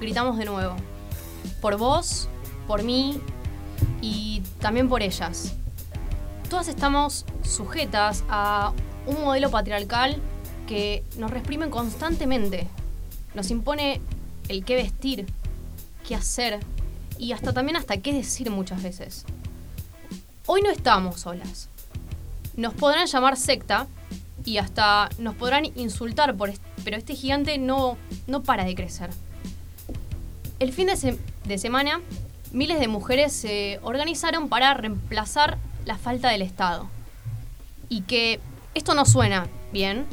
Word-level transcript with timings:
gritamos 0.00 0.38
de 0.38 0.46
nuevo. 0.46 0.74
Por 1.60 1.76
vos, 1.76 2.28
por 2.66 2.82
mí 2.82 3.20
y 4.00 4.42
también 4.60 4.88
por 4.88 5.02
ellas. 5.02 5.52
Todas 6.48 6.68
estamos 6.68 7.26
sujetas 7.42 8.24
a 8.30 8.72
un 9.06 9.22
modelo 9.22 9.50
patriarcal 9.50 10.16
que 10.66 11.04
nos 11.18 11.30
reprime 11.30 11.68
constantemente. 11.68 12.68
Nos 13.34 13.50
impone 13.50 14.00
el 14.48 14.64
qué 14.64 14.76
vestir, 14.76 15.26
qué 16.06 16.14
hacer 16.14 16.60
y 17.18 17.32
hasta 17.32 17.52
también 17.52 17.76
hasta 17.76 17.98
qué 17.98 18.14
decir 18.14 18.50
muchas 18.50 18.82
veces. 18.82 19.26
Hoy 20.46 20.62
no 20.62 20.70
estamos 20.70 21.20
solas. 21.20 21.68
Nos 22.56 22.72
podrán 22.72 23.06
llamar 23.06 23.36
secta 23.36 23.86
y 24.44 24.56
hasta 24.56 25.10
nos 25.18 25.34
podrán 25.34 25.66
insultar, 25.76 26.34
por 26.34 26.48
pero 26.88 26.96
este 26.96 27.14
gigante 27.14 27.58
no, 27.58 27.98
no 28.26 28.42
para 28.42 28.64
de 28.64 28.74
crecer. 28.74 29.10
El 30.58 30.72
fin 30.72 30.86
de, 30.86 31.18
de 31.44 31.58
semana, 31.58 32.00
miles 32.50 32.80
de 32.80 32.88
mujeres 32.88 33.34
se 33.34 33.78
organizaron 33.82 34.48
para 34.48 34.72
reemplazar 34.72 35.58
la 35.84 35.98
falta 35.98 36.30
del 36.30 36.40
Estado. 36.40 36.88
Y 37.90 38.04
que 38.04 38.40
esto 38.74 38.94
no 38.94 39.04
suena 39.04 39.48
bien, 39.70 40.06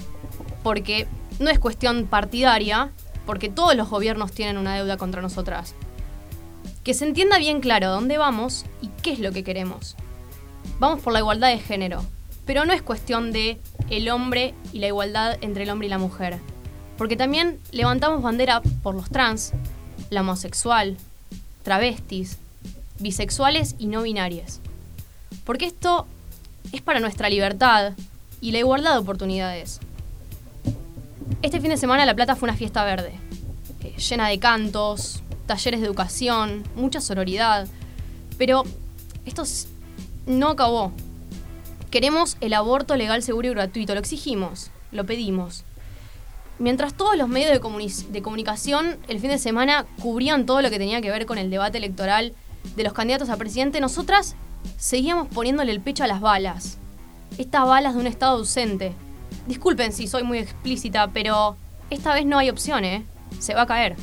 porque 0.63 1.07
no 1.39 1.49
es 1.49 1.59
cuestión 1.59 2.07
partidaria, 2.07 2.91
porque 3.25 3.47
todos 3.47 3.73
los 3.73 3.89
gobiernos 3.89 4.33
tienen 4.33 4.57
una 4.57 4.75
deuda 4.75 4.97
contra 4.97 5.21
nosotras. 5.21 5.75
Que 6.83 6.93
se 6.93 7.05
entienda 7.05 7.37
bien 7.37 7.61
claro 7.61 7.89
dónde 7.89 8.17
vamos 8.17 8.65
y 8.81 8.89
qué 9.01 9.13
es 9.13 9.19
lo 9.19 9.31
que 9.31 9.45
queremos. 9.45 9.95
Vamos 10.79 10.99
por 10.99 11.13
la 11.13 11.19
igualdad 11.19 11.51
de 11.51 11.59
género, 11.59 12.03
pero 12.45 12.65
no 12.65 12.73
es 12.73 12.81
cuestión 12.81 13.31
de 13.31 13.61
el 13.89 14.09
hombre 14.09 14.53
y 14.73 14.79
la 14.79 14.87
igualdad 14.87 15.37
entre 15.39 15.63
el 15.63 15.69
hombre 15.69 15.87
y 15.87 15.89
la 15.89 15.99
mujer. 15.99 16.37
Porque 16.97 17.17
también 17.17 17.59
levantamos 17.71 18.21
bandera 18.21 18.61
por 18.83 18.95
los 18.95 19.09
trans, 19.09 19.51
la 20.09 20.21
homosexual, 20.21 20.97
travestis, 21.63 22.37
bisexuales 22.99 23.75
y 23.79 23.87
no 23.87 24.03
binarias. 24.03 24.61
Porque 25.43 25.65
esto 25.65 26.07
es 26.71 26.81
para 26.81 26.99
nuestra 26.99 27.29
libertad 27.29 27.93
y 28.41 28.51
la 28.51 28.59
igualdad 28.59 28.93
de 28.93 28.99
oportunidades. 28.99 29.79
Este 31.41 31.59
fin 31.59 31.69
de 31.69 31.77
semana 31.77 32.05
La 32.05 32.15
Plata 32.15 32.35
fue 32.35 32.49
una 32.49 32.57
fiesta 32.57 32.83
verde, 32.83 33.13
eh, 33.81 33.95
llena 33.97 34.27
de 34.27 34.39
cantos, 34.39 35.21
talleres 35.45 35.79
de 35.81 35.87
educación, 35.87 36.63
mucha 36.75 37.01
sororidad, 37.01 37.67
pero 38.37 38.63
esto 39.25 39.43
no 40.25 40.49
acabó. 40.49 40.91
Queremos 41.91 42.37
el 42.41 42.53
aborto 42.53 42.95
legal, 42.95 43.23
seguro 43.23 43.47
y 43.47 43.51
gratuito, 43.51 43.93
lo 43.93 43.99
exigimos, 43.99 44.69
lo 44.91 45.05
pedimos. 45.05 45.63
Mientras 46.57 46.93
todos 46.93 47.17
los 47.17 47.27
medios 47.27 47.51
de, 47.51 48.21
comunicación 48.21 48.97
el 49.07 49.19
fin 49.19 49.29
de 49.29 49.37
semana 49.37 49.85
cubrían 50.01 50.45
todo 50.45 50.61
lo 50.61 50.69
que 50.69 50.77
tenía 50.77 51.01
que 51.01 51.11
ver 51.11 51.25
con 51.25 51.37
el 51.37 51.49
debate 51.49 51.77
electoral 51.77 52.33
de 52.75 52.83
los 52.83 52.93
candidatos 52.93 53.29
a 53.29 53.37
presidente, 53.37 53.81
nosotras 53.81 54.35
seguíamos 54.77 55.27
poniéndole 55.27 55.71
el 55.71 55.81
pecho 55.81 56.03
a 56.03 56.07
las 56.07 56.21
balas. 56.21 56.77
Estas 57.37 57.65
balas 57.65 57.95
de 57.95 57.99
un 57.99 58.07
Estado 58.07 58.37
ausente. 58.37 58.93
Disculpen 59.47 59.91
si 59.91 60.07
soy 60.07 60.23
muy 60.23 60.37
explícita, 60.37 61.09
pero 61.11 61.57
esta 61.89 62.13
vez 62.13 62.25
no 62.25 62.37
hay 62.37 62.49
opción, 62.49 62.85
¿eh? 62.85 63.05
Se 63.39 63.53
va 63.53 63.63
a 63.63 63.67
caer. 63.67 63.97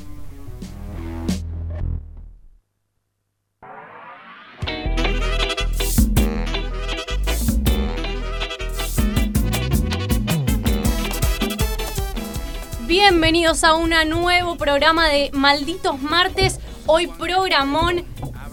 Bienvenidos 13.04 13.64
a 13.64 13.74
un 13.74 13.90
nuevo 14.08 14.56
programa 14.56 15.08
de 15.08 15.30
Malditos 15.32 16.00
Martes. 16.00 16.60
Hoy 16.86 17.08
programón, 17.08 18.04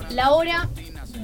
la 0.10 0.32
hora 0.32 0.68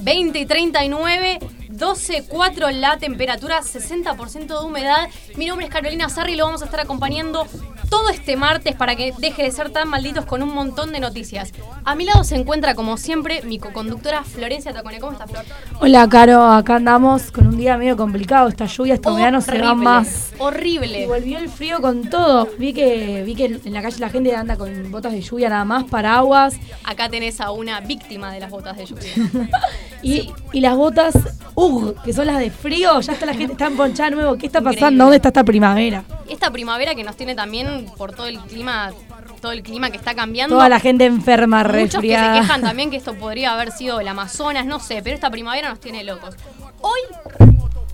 20 0.02 0.38
y 0.38 0.46
39. 0.46 1.38
12.4 1.70 2.70
la 2.70 2.98
temperatura, 2.98 3.62
60% 3.62 4.46
de 4.46 4.64
humedad. 4.64 5.08
Mi 5.34 5.46
nombre 5.46 5.66
es 5.66 5.72
Carolina 5.72 6.08
Sarri 6.08 6.34
y 6.34 6.36
lo 6.36 6.44
vamos 6.44 6.62
a 6.62 6.66
estar 6.66 6.78
acompañando 6.78 7.48
todo 7.88 8.08
este 8.10 8.36
martes 8.36 8.74
para 8.74 8.96
que 8.96 9.12
deje 9.18 9.42
de 9.42 9.50
ser 9.50 9.70
tan 9.70 9.88
malditos 9.88 10.24
con 10.24 10.42
un 10.42 10.52
montón 10.54 10.92
de 10.92 11.00
noticias. 11.00 11.52
A 11.84 11.94
mi 11.94 12.04
lado 12.04 12.24
se 12.24 12.36
encuentra, 12.36 12.74
como 12.74 12.96
siempre, 12.96 13.42
mi 13.42 13.58
co-conductora 13.58 14.22
Florencia 14.24 14.72
Tacone. 14.72 14.98
¿Cómo 15.00 15.12
estás, 15.12 15.30
Flor? 15.30 15.44
Hola, 15.80 16.08
Caro. 16.08 16.42
Acá 16.44 16.76
andamos 16.76 17.30
con 17.30 17.46
un 17.46 17.56
día 17.56 17.76
medio 17.76 17.96
complicado. 17.96 18.48
Esta 18.48 18.66
lluvia, 18.66 18.94
estos 18.94 19.16
verano 19.16 19.40
se 19.40 19.58
va 19.58 19.74
más. 19.74 20.32
Horrible. 20.38 21.04
Y 21.04 21.06
volvió 21.06 21.38
el 21.38 21.48
frío 21.48 21.80
con 21.80 22.08
todo. 22.08 22.48
Vi 22.58 22.72
que, 22.72 23.22
vi 23.24 23.34
que 23.34 23.60
en 23.64 23.72
la 23.72 23.82
calle 23.82 23.98
la 24.00 24.08
gente 24.08 24.34
anda 24.34 24.56
con 24.56 24.90
botas 24.90 25.12
de 25.12 25.20
lluvia 25.20 25.48
nada 25.48 25.64
más, 25.64 25.84
paraguas. 25.84 26.56
Acá 26.84 27.08
tenés 27.08 27.40
a 27.40 27.50
una 27.50 27.80
víctima 27.80 28.32
de 28.32 28.40
las 28.40 28.50
botas 28.50 28.76
de 28.76 28.86
lluvia. 28.86 29.10
y, 30.02 30.32
y, 30.52 30.60
las 30.60 30.76
botas, 30.76 31.14
uh, 31.54 31.92
que 32.04 32.12
son 32.12 32.26
las 32.26 32.38
de 32.38 32.50
frío, 32.50 33.00
ya 33.00 33.12
está 33.12 33.26
la 33.26 33.34
gente 33.34 33.52
está 33.52 33.70
ponchada 33.70 34.10
nuevo. 34.10 34.36
¿Qué 34.36 34.46
está 34.46 34.60
pasando? 34.60 35.04
¿Dónde 35.04 35.16
está 35.16 35.28
esta 35.28 35.44
primavera? 35.44 36.04
Esta 36.28 36.50
primavera 36.50 36.94
que 36.94 37.04
nos 37.04 37.16
tiene 37.16 37.34
también 37.34 37.75
por 37.96 38.14
todo 38.14 38.26
el 38.26 38.38
clima 38.40 38.92
todo 39.40 39.52
el 39.52 39.62
clima 39.62 39.90
que 39.90 39.96
está 39.96 40.14
cambiando. 40.14 40.56
Toda 40.56 40.68
la 40.68 40.80
gente 40.80 41.04
enferma, 41.04 41.62
Muchos 41.62 42.00
que 42.00 42.08
se 42.08 42.40
quejan 42.40 42.62
también 42.62 42.90
que 42.90 42.96
esto 42.96 43.14
podría 43.14 43.52
haber 43.52 43.70
sido 43.70 44.00
el 44.00 44.08
Amazonas, 44.08 44.66
no 44.66 44.80
sé, 44.80 45.02
pero 45.02 45.14
esta 45.14 45.30
primavera 45.30 45.68
nos 45.68 45.80
tiene 45.80 46.02
locos. 46.04 46.34
Hoy 46.80 47.00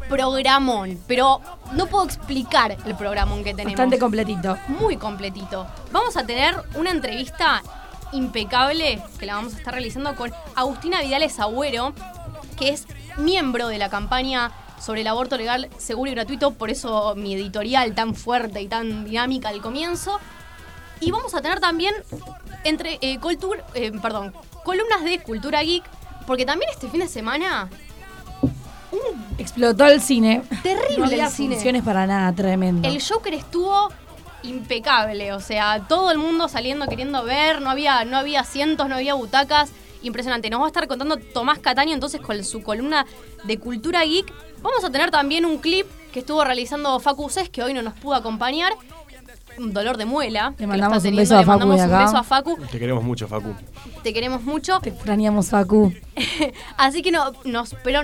programón, 0.09 0.99
pero 1.07 1.41
no 1.73 1.87
puedo 1.87 2.05
explicar 2.05 2.77
el 2.85 2.95
programón 2.95 3.43
que 3.43 3.53
tenemos. 3.53 3.73
Bastante 3.73 3.99
completito. 3.99 4.59
Muy 4.69 4.97
completito. 4.97 5.67
Vamos 5.91 6.17
a 6.17 6.27
tener 6.27 6.55
una 6.75 6.91
entrevista 6.91 7.63
impecable 8.13 9.03
que 9.19 9.27
la 9.27 9.37
vamos 9.37 9.55
a 9.55 9.59
estar 9.59 9.73
realizando 9.73 10.15
con 10.15 10.31
Agustina 10.55 11.01
Vidales 11.01 11.41
Agüero, 11.41 11.95
que 12.59 12.69
es 12.71 12.87
miembro 13.17 13.69
de 13.69 13.79
la 13.79 13.89
campaña 13.89 14.53
sobre 14.83 15.03
el 15.03 15.07
aborto 15.07 15.37
legal, 15.37 15.69
seguro 15.79 16.11
y 16.11 16.15
gratuito, 16.15 16.53
por 16.55 16.71
eso 16.71 17.15
mi 17.15 17.35
editorial 17.35 17.95
tan 17.95 18.15
fuerte 18.15 18.61
y 18.61 18.67
tan 18.67 19.05
dinámica 19.05 19.49
al 19.49 19.63
comienzo. 19.63 20.19
Y 21.01 21.11
vamos 21.11 21.35
a 21.35 21.41
tener 21.41 21.61
también 21.61 21.95
entre 22.65 22.95
eh, 23.01 23.19
eh, 23.75 23.93
perdón, 24.03 24.33
columnas 24.65 25.05
de 25.05 25.21
cultura 25.21 25.63
geek, 25.63 25.85
porque 26.27 26.45
también 26.45 26.71
este 26.73 26.89
fin 26.89 27.01
de 27.01 27.09
semana 27.09 27.69
explotó 29.39 29.87
el 29.87 30.01
cine. 30.01 30.43
Terrible 30.63 30.99
no 30.99 31.05
el 31.05 31.31
cine. 31.31 31.55
funciones 31.55 31.83
para 31.83 32.07
nada, 32.07 32.33
tremendo. 32.33 32.89
El 32.89 33.01
Joker 33.01 33.35
estuvo 33.35 33.89
impecable, 34.43 35.33
o 35.33 35.41
sea, 35.41 35.85
todo 35.89 36.11
el 36.11 36.19
mundo 36.19 36.49
saliendo 36.49 36.87
queriendo 36.87 37.23
ver, 37.23 37.61
no 37.61 37.71
había 37.71 38.05
no 38.05 38.17
había 38.17 38.41
asientos, 38.41 38.89
no 38.89 38.97
había 38.97 39.15
butacas 39.15 39.71
impresionante. 40.03 40.51
Nos 40.51 40.61
va 40.61 40.65
a 40.65 40.69
estar 40.69 40.87
contando 40.89 41.17
Tomás 41.17 41.59
Cataño 41.59 41.93
entonces 41.93 42.21
con 42.21 42.43
su 42.45 42.63
columna 42.63 43.07
de 43.45 43.59
Cultura 43.59 44.05
Geek. 44.05 44.33
Vamos 44.63 44.85
a 44.85 44.91
tener 44.91 45.11
también 45.11 45.45
un 45.45 45.59
clip 45.59 45.87
que 46.13 46.21
estuvo 46.21 46.45
realizando 46.45 46.99
Facu 47.01 47.29
Cés, 47.29 47.49
que 47.49 47.63
hoy 47.63 47.75
no 47.75 47.83
nos 47.83 47.95
pudo 47.95 48.15
acompañar. 48.15 48.73
Un 49.59 49.75
dolor 49.75 49.99
de 49.99 50.07
muela. 50.07 50.55
Le 50.59 50.67
mandamos, 50.67 51.05
un 51.05 51.17
beso, 51.17 51.37
a 51.37 51.45
Facu 51.45 51.65
un 51.67 51.77
beso 51.77 52.17
a 52.17 52.23
Facu. 52.23 52.57
Te 52.71 52.79
queremos 52.79 53.05
mucho, 53.05 53.29
Facu. 53.29 53.55
Te 54.03 54.15
queremos 54.15 54.43
mucho. 54.43 54.81
Te 54.81 54.91
extrañamos, 54.91 55.51
Facu. 55.51 55.93
Así 56.79 57.03
que 57.03 57.11
no, 57.11 57.33
nos, 57.45 57.75
pero 57.85 58.01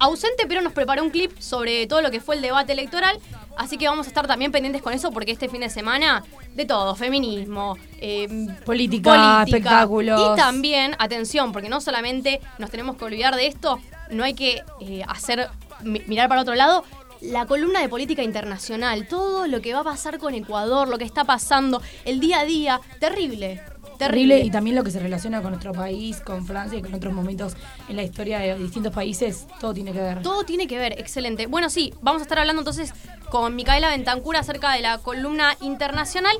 ausente, 0.00 0.44
pero 0.46 0.60
nos 0.60 0.72
preparó 0.72 1.02
un 1.02 1.10
clip 1.10 1.38
sobre 1.38 1.86
todo 1.86 2.02
lo 2.02 2.10
que 2.10 2.20
fue 2.20 2.36
el 2.36 2.42
debate 2.42 2.72
electoral. 2.72 3.18
Así 3.56 3.76
que 3.76 3.86
vamos 3.86 4.06
a 4.06 4.08
estar 4.08 4.26
también 4.26 4.50
pendientes 4.52 4.82
con 4.82 4.92
eso 4.92 5.10
porque 5.10 5.32
este 5.32 5.48
fin 5.48 5.60
de 5.60 5.70
semana, 5.70 6.24
de 6.54 6.64
todo, 6.64 6.94
feminismo, 6.94 7.76
em, 8.00 8.54
política, 8.64 9.44
espectáculos. 9.44 10.32
Y 10.32 10.36
también, 10.36 10.96
atención, 10.98 11.52
porque 11.52 11.68
no 11.68 11.80
solamente 11.80 12.40
nos 12.58 12.70
tenemos 12.70 12.96
que 12.96 13.04
olvidar 13.04 13.36
de 13.36 13.46
esto, 13.46 13.80
no 14.10 14.24
hay 14.24 14.34
que 14.34 14.62
eh, 14.80 15.02
hacer 15.06 15.48
mirar 15.82 16.28
para 16.28 16.42
otro 16.42 16.54
lado. 16.54 16.84
La 17.20 17.46
columna 17.46 17.80
de 17.80 17.88
política 17.88 18.22
internacional, 18.22 19.06
todo 19.06 19.46
lo 19.46 19.60
que 19.60 19.72
va 19.74 19.80
a 19.80 19.84
pasar 19.84 20.18
con 20.18 20.34
Ecuador, 20.34 20.88
lo 20.88 20.98
que 20.98 21.04
está 21.04 21.24
pasando, 21.24 21.80
el 22.04 22.18
día 22.18 22.40
a 22.40 22.44
día, 22.44 22.80
terrible. 22.98 23.62
Terrible 23.98 24.40
y 24.40 24.50
también 24.50 24.76
lo 24.76 24.84
que 24.84 24.90
se 24.90 24.98
relaciona 24.98 25.42
con 25.42 25.50
nuestro 25.50 25.72
país, 25.72 26.20
con 26.20 26.46
Francia 26.46 26.78
y 26.78 26.82
con 26.82 26.94
otros 26.94 27.12
momentos 27.12 27.54
en 27.88 27.96
la 27.96 28.02
historia 28.02 28.40
de 28.40 28.58
distintos 28.58 28.92
países, 28.92 29.46
todo 29.60 29.72
tiene 29.74 29.92
que 29.92 30.00
ver. 30.00 30.22
Todo 30.22 30.44
tiene 30.44 30.66
que 30.66 30.78
ver, 30.78 30.98
excelente. 30.98 31.46
Bueno, 31.46 31.70
sí, 31.70 31.94
vamos 32.02 32.20
a 32.20 32.24
estar 32.24 32.38
hablando 32.38 32.62
entonces 32.62 32.92
con 33.30 33.54
Micaela 33.54 33.90
Bentancura 33.90 34.40
acerca 34.40 34.72
de 34.72 34.80
la 34.80 34.98
columna 34.98 35.56
internacional, 35.60 36.36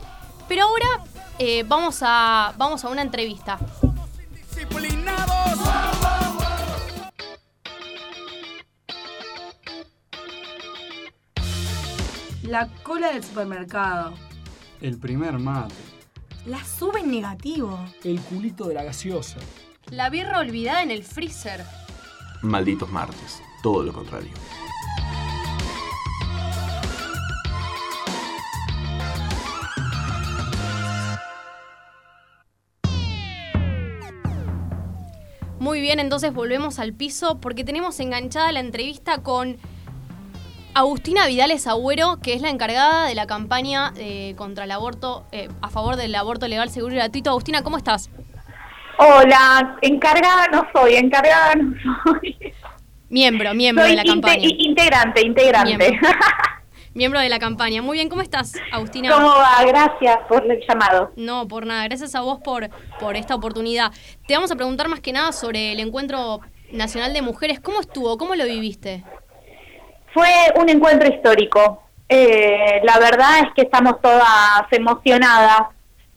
pero 0.49 0.65
ahora 0.65 0.87
eh, 1.39 1.65
vamos, 1.67 2.01
a, 2.03 2.55
vamos 2.57 2.85
a 2.85 2.89
una 2.89 3.03
entrevista. 3.03 3.59
La 12.43 12.69
cola 12.83 13.13
del 13.13 13.25
supermercado. 13.25 14.15
El 14.81 14.99
primer 14.99 15.39
mate. 15.39 15.92
La 16.44 16.65
sube 16.65 16.99
en 16.99 17.11
negativo. 17.12 17.79
El 18.03 18.21
culito 18.21 18.67
de 18.67 18.75
la 18.75 18.83
gaseosa. 18.83 19.39
La 19.91 20.11
birra 20.11 20.41
olvidada 20.41 20.83
en 20.83 20.91
el 20.91 21.05
freezer. 21.05 21.65
Malditos 22.43 22.91
martes. 22.91 23.41
Todo 23.62 23.85
lo 23.85 23.93
contrario. 23.93 24.33
Muy 35.61 35.81
bien, 35.81 36.00
entonces 36.00 36.35
volvemos 36.35 36.81
al 36.81 36.93
piso 36.93 37.39
porque 37.41 37.62
tenemos 37.62 38.00
enganchada 38.00 38.50
la 38.50 38.59
entrevista 38.59 39.23
con 39.23 39.59
Agustina 40.75 41.27
Vidales 41.27 41.67
Agüero, 41.67 42.19
que 42.23 42.33
es 42.33 42.41
la 42.41 42.49
encargada 42.49 43.07
de 43.07 43.15
la 43.15 43.27
campaña 43.27 43.93
eh, 43.97 44.35
contra 44.37 44.65
el 44.65 44.71
aborto, 44.71 45.25
eh, 45.31 45.49
a 45.61 45.69
favor 45.69 45.97
del 45.97 46.15
aborto 46.15 46.49
legal, 46.49 46.71
seguro 46.71 46.95
y 46.95 46.97
gratuito. 46.97 47.29
Agustina, 47.29 47.63
¿cómo 47.63 47.77
estás? 47.77 48.09
Hola, 48.97 49.77
encargada 49.83 50.49
no 50.49 50.67
soy, 50.75 50.95
encargada 50.95 51.55
no 51.57 51.75
soy. 52.05 52.37
Miembro, 53.11 53.53
miembro 53.53 53.85
de 53.85 53.97
la 53.97 54.05
campaña. 54.05 54.49
Integrante, 54.49 55.21
integrante. 55.21 56.01
miembro 56.95 57.21
de 57.21 57.29
la 57.29 57.39
campaña. 57.39 57.83
Muy 57.83 57.99
bien, 57.99 58.09
¿cómo 58.09 58.23
estás, 58.23 58.55
Agustina? 58.71 59.13
¿Cómo 59.13 59.29
va? 59.29 59.63
Gracias 59.67 60.21
por 60.27 60.51
el 60.51 60.59
llamado. 60.67 61.13
No, 61.17 61.47
por 61.49 61.67
nada. 61.67 61.85
Gracias 61.85 62.15
a 62.15 62.23
vos 62.23 62.39
por, 62.43 62.71
por 62.99 63.17
esta 63.17 63.35
oportunidad. 63.35 63.93
Te 64.27 64.35
vamos 64.35 64.51
a 64.51 64.57
preguntar 64.57 64.89
más 64.89 65.01
que 65.01 65.13
nada 65.13 65.33
sobre 65.33 65.73
el 65.73 65.81
Encuentro 65.81 66.41
Nacional 66.71 67.13
de 67.13 67.21
Mujeres. 67.21 67.61
¿Cómo 67.61 67.81
estuvo? 67.81 68.17
¿Cómo 68.17 68.35
lo 68.35 68.47
viviste? 68.47 69.05
Fue 70.12 70.29
un 70.56 70.69
encuentro 70.69 71.09
histórico. 71.09 71.82
Eh, 72.09 72.81
la 72.85 72.99
verdad 72.99 73.41
es 73.47 73.55
que 73.55 73.62
estamos 73.62 74.00
todas 74.00 74.64
emocionadas. 74.70 75.62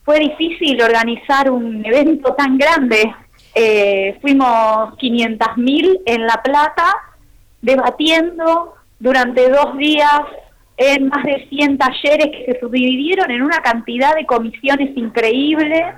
Fue 0.04 0.20
difícil 0.20 0.82
organizar 0.82 1.50
un 1.50 1.86
evento 1.86 2.34
tan 2.34 2.58
grande. 2.58 3.14
Eh, 3.54 4.18
fuimos 4.22 4.98
500.000 4.98 6.02
en 6.06 6.28
La 6.28 6.42
Plata 6.44 6.94
debatiendo 7.62 8.76
durante 9.00 9.50
dos 9.50 9.78
días 9.78 10.22
en 10.78 11.08
más 11.08 11.24
de 11.24 11.48
100 11.50 11.78
talleres 11.78 12.28
que 12.32 12.52
se 12.52 12.60
subdividieron 12.60 13.32
en 13.32 13.42
una 13.42 13.60
cantidad 13.60 14.14
de 14.16 14.26
comisiones 14.26 14.96
increíbles, 14.98 15.96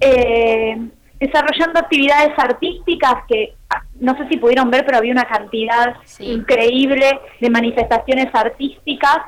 eh, 0.00 0.78
desarrollando 1.20 1.78
actividades 1.78 2.32
artísticas 2.36 3.24
que 3.28 3.54
ah, 3.68 3.82
no 4.00 4.16
sé 4.16 4.26
si 4.28 4.38
pudieron 4.38 4.70
ver, 4.70 4.84
pero 4.84 4.98
había 4.98 5.12
una 5.12 5.26
cantidad 5.26 5.94
increíble 6.18 7.20
de 7.40 7.50
manifestaciones 7.50 8.28
artísticas 8.32 9.18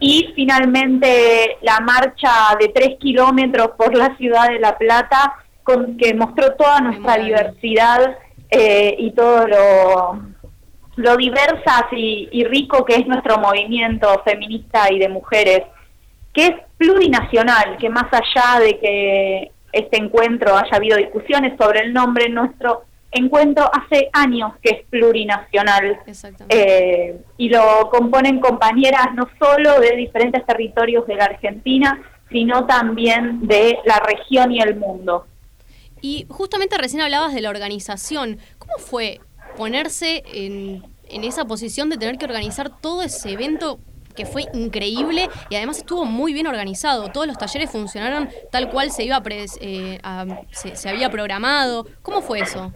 y 0.00 0.32
finalmente 0.34 1.58
la 1.60 1.78
marcha 1.80 2.56
de 2.58 2.68
tres 2.68 2.96
kilómetros 2.98 3.72
por 3.76 3.94
la 3.94 4.16
ciudad 4.16 4.48
de 4.48 4.58
La 4.58 4.76
Plata 4.76 5.34
con, 5.62 5.96
que 5.96 6.14
mostró 6.14 6.54
toda 6.54 6.80
nuestra 6.80 7.18
diversidad 7.22 8.16
eh, 8.50 8.96
y 8.98 9.12
todo 9.12 9.46
lo 9.46 10.32
lo 10.96 11.16
diversas 11.16 11.84
y, 11.92 12.44
rico 12.44 12.84
que 12.84 12.96
es 12.96 13.06
nuestro 13.06 13.38
movimiento 13.38 14.22
feminista 14.24 14.92
y 14.92 14.98
de 14.98 15.08
mujeres, 15.08 15.62
que 16.32 16.46
es 16.46 16.54
plurinacional, 16.76 17.76
que 17.78 17.88
más 17.88 18.06
allá 18.12 18.60
de 18.60 18.78
que 18.78 19.51
este 19.72 19.98
encuentro 19.98 20.56
haya 20.56 20.76
habido 20.76 20.96
discusiones 20.96 21.56
sobre 21.58 21.80
el 21.80 21.92
nombre, 21.92 22.28
nuestro 22.28 22.84
encuentro 23.10 23.70
hace 23.72 24.08
años 24.12 24.52
que 24.62 24.70
es 24.70 24.86
plurinacional 24.88 26.00
eh, 26.48 27.20
y 27.36 27.48
lo 27.50 27.90
componen 27.90 28.40
compañeras 28.40 29.08
no 29.14 29.28
solo 29.38 29.80
de 29.80 29.96
diferentes 29.96 30.44
territorios 30.46 31.06
de 31.06 31.16
la 31.16 31.24
Argentina, 31.26 32.02
sino 32.30 32.66
también 32.66 33.46
de 33.46 33.78
la 33.84 33.98
región 34.00 34.50
y 34.52 34.60
el 34.60 34.76
mundo. 34.76 35.26
Y 36.00 36.26
justamente 36.28 36.78
recién 36.78 37.02
hablabas 37.02 37.34
de 37.34 37.42
la 37.42 37.50
organización. 37.50 38.38
¿Cómo 38.58 38.78
fue 38.78 39.20
ponerse 39.56 40.22
en, 40.32 40.82
esa 41.08 41.44
posición 41.44 41.90
de 41.90 41.98
tener 41.98 42.16
que 42.16 42.24
organizar 42.24 42.80
todo 42.80 43.02
ese 43.02 43.32
evento 43.32 43.78
que 44.14 44.26
fue 44.26 44.44
increíble 44.52 45.28
y 45.48 45.56
además 45.56 45.78
estuvo 45.78 46.04
muy 46.04 46.32
bien 46.32 46.46
organizado. 46.46 47.08
Todos 47.08 47.26
los 47.26 47.38
talleres 47.38 47.70
funcionaron 47.70 48.28
tal 48.50 48.70
cual 48.70 48.90
se 48.90 49.04
iba 49.04 49.22
eh, 49.28 49.98
se, 50.50 50.88
había 50.88 51.10
programado. 51.10 51.86
¿Cómo 52.02 52.22
fue 52.22 52.40
eso? 52.40 52.72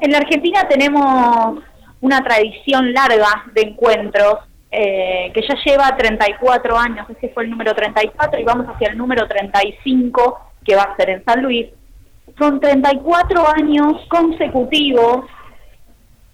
En 0.00 0.12
la 0.12 0.18
Argentina 0.18 0.66
tenemos 0.68 1.62
una 2.00 2.22
tradición 2.22 2.92
larga 2.92 3.44
de 3.54 3.62
encuentros 3.62 4.34
eh, 4.70 5.30
que 5.34 5.42
ya 5.48 5.54
lleva 5.64 5.96
34 5.96 6.78
años. 6.78 7.08
Ese 7.10 7.30
fue 7.30 7.44
el 7.44 7.50
número 7.50 7.74
34 7.74 8.40
y 8.40 8.44
vamos 8.44 8.66
hacia 8.66 8.88
el 8.88 8.98
número 8.98 9.26
35 9.26 10.40
que 10.64 10.76
va 10.76 10.82
a 10.82 10.96
ser 10.96 11.10
en 11.10 11.24
San 11.24 11.42
Luis. 11.42 11.66
Son 12.38 12.60
34 12.60 13.48
años 13.48 14.06
consecutivos 14.08 15.24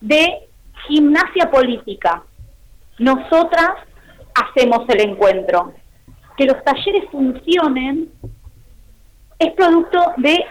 de 0.01 0.49
gimnasia 0.89 1.51
política. 1.51 2.23
Nosotras 2.99 3.70
hacemos 4.35 4.88
el 4.88 5.00
encuentro. 5.11 5.73
Que 6.37 6.46
los 6.46 6.62
talleres 6.64 7.05
funcionen 7.11 8.11
es 9.38 9.52
producto 9.52 10.12
de 10.17 10.44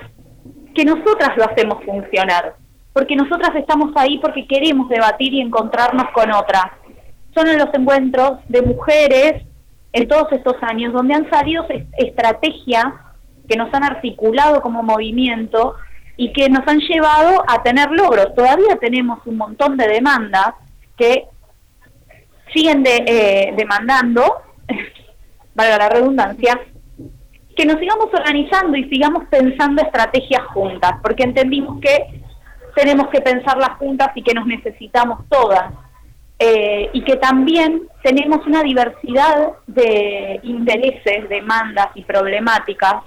que 0.74 0.86
nosotras 0.86 1.38
lo 1.38 1.46
hacemos 1.46 1.84
funcionar, 1.84 2.56
porque 2.94 3.16
nosotras 3.16 3.56
estamos 3.56 3.92
ahí 3.96 4.18
porque 4.20 4.48
queremos 4.48 4.90
debatir 4.90 5.34
y 5.34 5.42
encontrarnos 5.42 6.10
con 6.14 6.32
otras. 6.32 6.66
Son 7.36 7.48
en 7.48 7.58
los 7.58 7.74
encuentros 7.74 8.40
de 8.48 8.62
mujeres 8.62 9.44
en 9.92 10.08
todos 10.08 10.32
estos 10.32 10.56
años 10.62 10.94
donde 10.94 11.14
han 11.14 11.30
salido 11.30 11.66
estrategias 11.98 12.86
que 13.48 13.56
nos 13.56 13.74
han 13.74 13.84
articulado 13.84 14.62
como 14.62 14.84
movimiento 14.84 15.76
y 16.18 16.32
que 16.34 16.50
nos 16.50 16.68
han 16.68 16.80
llevado 16.80 17.44
a 17.48 17.62
tener 17.64 17.92
logros. 17.92 18.34
Todavía 18.36 18.76
tenemos 18.80 19.20
un 19.26 19.38
montón 19.38 19.78
de 19.78 19.88
demandas 19.88 20.54
que 20.98 21.26
siguen 22.54 22.84
de, 22.84 23.04
eh, 23.06 23.54
demandando, 23.56 24.42
valga 25.56 25.78
la 25.78 25.90
redundancia, 25.90 26.60
que 27.56 27.66
nos 27.66 27.80
sigamos 27.80 28.08
organizando 28.14 28.78
y 28.78 28.90
sigamos 28.90 29.26
pensando 29.30 29.82
estrategias 29.82 30.46
juntas, 30.48 30.94
porque 31.02 31.24
entendimos 31.24 31.80
que 31.82 32.22
tenemos 32.76 33.10
que 33.10 33.22
pensarlas 33.22 33.78
juntas 33.78 34.10
y 34.16 34.24
que 34.24 34.34
nos 34.34 34.46
necesitamos 34.46 35.20
todas. 35.30 35.72
Eh, 36.40 36.90
y 36.94 37.04
que 37.04 37.16
también 37.18 37.84
tenemos 38.02 38.46
una 38.48 38.64
diversidad 38.64 39.54
de 39.68 40.40
intereses, 40.44 41.30
demandas 41.30 41.88
y 41.96 42.04
problemáticas 42.04 43.04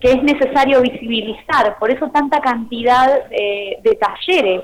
que 0.00 0.12
es 0.12 0.22
necesario 0.22 0.80
visibilizar, 0.80 1.78
por 1.78 1.90
eso 1.90 2.08
tanta 2.08 2.40
cantidad 2.40 3.28
de, 3.28 3.98
talleres. 4.00 4.62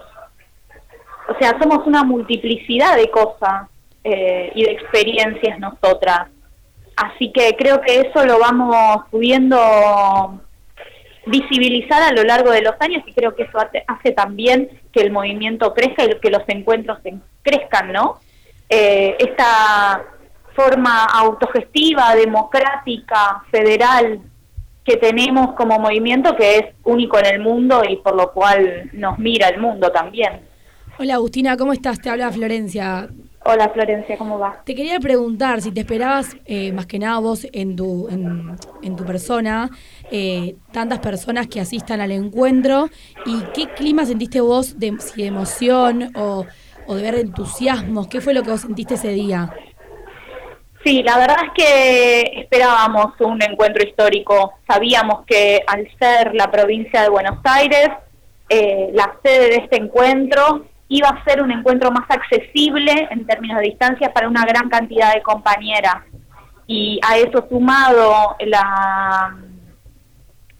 O 1.29 1.39
sea, 1.39 1.59
somos 1.61 1.87
una 1.87 2.05
multiplicidad 2.05 2.97
de 2.97 3.11
cosas 3.11 3.69
eh, 4.09 4.53
y 4.55 4.63
de 4.63 4.71
experiencias 4.71 5.59
nosotras. 5.59 6.29
Así 6.97 7.33
que 7.33 7.57
creo 7.59 7.81
que 7.81 8.03
eso 8.03 8.25
lo 8.25 8.39
vamos 8.39 9.03
pudiendo 9.11 10.41
visibilizar 11.27 12.01
a 12.05 12.13
lo 12.13 12.23
largo 12.23 12.53
de 12.53 12.63
los 12.63 12.75
años 12.79 13.03
y 13.05 13.13
creo 13.13 13.35
que 13.35 13.43
eso 13.43 13.59
hace, 13.89 14.13
también 14.13 14.81
que 14.93 15.01
el 15.01 15.11
movimiento 15.11 15.75
crezca 15.75 16.05
y 16.05 16.21
que 16.21 16.31
los 16.31 16.43
encuentros 16.47 17.01
crezcan, 17.43 17.93
¿no? 17.93 18.21
Eh, 18.69 19.17
esta 19.19 20.05
forma 20.55 21.07
autogestiva, 21.07 22.15
democrática, 22.15 23.43
federal 23.51 24.21
que 24.85 24.97
tenemos 24.99 25.55
como 25.55 25.81
movimiento 25.81 26.37
que 26.37 26.59
es 26.59 26.65
único 26.85 27.19
en 27.19 27.27
el 27.27 27.41
mundo 27.41 27.83
y 27.89 27.97
por 27.97 28.15
lo 28.15 28.33
cual 28.33 28.89
nos 28.93 29.19
mira 29.19 29.49
el 29.49 29.61
mundo 29.61 29.91
también. 29.91 30.43
Hola 30.97 31.15
Agustina, 31.15 31.57
¿cómo 31.57 31.73
estás? 31.73 32.01
Te 32.01 32.09
habla 32.09 32.31
Florencia. 32.31 33.09
Hola 33.49 33.69
Florencia, 33.69 34.19
¿cómo 34.19 34.41
va? 34.41 34.61
Te 34.65 34.75
quería 34.75 34.99
preguntar 34.99 35.63
si 35.63 35.71
te 35.71 35.81
esperabas, 35.81 36.37
eh, 36.47 36.73
más 36.73 36.87
que 36.87 36.99
nada 36.99 37.21
vos 37.21 37.47
en 37.53 37.77
tu, 37.77 38.09
en, 38.09 38.97
tu 38.97 39.05
persona, 39.05 39.71
eh, 40.11 40.57
tantas 40.73 40.99
personas 40.99 41.47
que 41.47 41.61
asistan 41.61 42.01
al 42.01 42.11
encuentro 42.11 42.89
y 43.25 43.43
qué 43.55 43.69
clima 43.69 44.05
sentiste 44.05 44.41
vos 44.41 44.81
de, 44.81 44.97
si 44.99 45.23
de 45.23 45.29
emoción 45.29 46.11
o, 46.17 46.45
o 46.89 46.95
de 46.97 47.03
ver 47.03 47.15
entusiasmo, 47.15 48.09
¿qué 48.09 48.21
fue 48.21 48.35
lo 48.35 48.43
que 48.43 48.51
vos 48.51 48.63
sentiste 48.63 48.95
ese 48.95 49.11
día? 49.11 49.49
Sí, 50.85 51.05
la 51.05 51.17
verdad 51.17 51.37
es 51.45 51.53
que 51.55 52.41
esperábamos 52.41 53.13
un 53.21 53.41
encuentro 53.43 53.87
histórico. 53.87 54.55
Sabíamos 54.67 55.25
que 55.25 55.63
al 55.69 55.89
ser 56.01 56.35
la 56.35 56.51
provincia 56.51 57.01
de 57.01 57.11
Buenos 57.11 57.39
Aires, 57.45 57.91
eh, 58.49 58.91
la 58.93 59.17
sede 59.23 59.51
de 59.51 59.57
este 59.57 59.77
encuentro 59.77 60.67
iba 60.89 61.09
a 61.09 61.25
ser 61.25 61.43
un 61.43 61.51
encuentro 61.51 61.91
más 61.91 62.05
accesible 62.09 63.09
en 63.11 63.27
términos 63.27 63.59
de 63.59 63.65
distancia 63.65 64.13
para 64.13 64.29
una 64.29 64.45
gran 64.45 64.69
cantidad 64.69 65.15
de 65.15 65.23
compañeras. 65.23 65.97
Y 66.67 67.01
a 67.07 67.17
eso 67.19 67.47
sumado 67.49 68.37
la, 68.41 69.37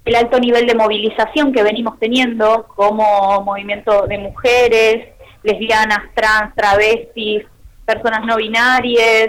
el 0.05 0.15
alto 0.15 0.39
nivel 0.39 0.67
de 0.67 0.75
movilización 0.75 1.53
que 1.53 1.63
venimos 1.63 1.99
teniendo 1.99 2.67
como 2.69 3.43
movimiento 3.43 4.07
de 4.07 4.19
mujeres, 4.19 5.15
lesbianas, 5.43 6.13
trans, 6.15 6.55
travestis, 6.55 7.45
personas 7.85 8.25
no 8.25 8.37
binarias, 8.37 9.29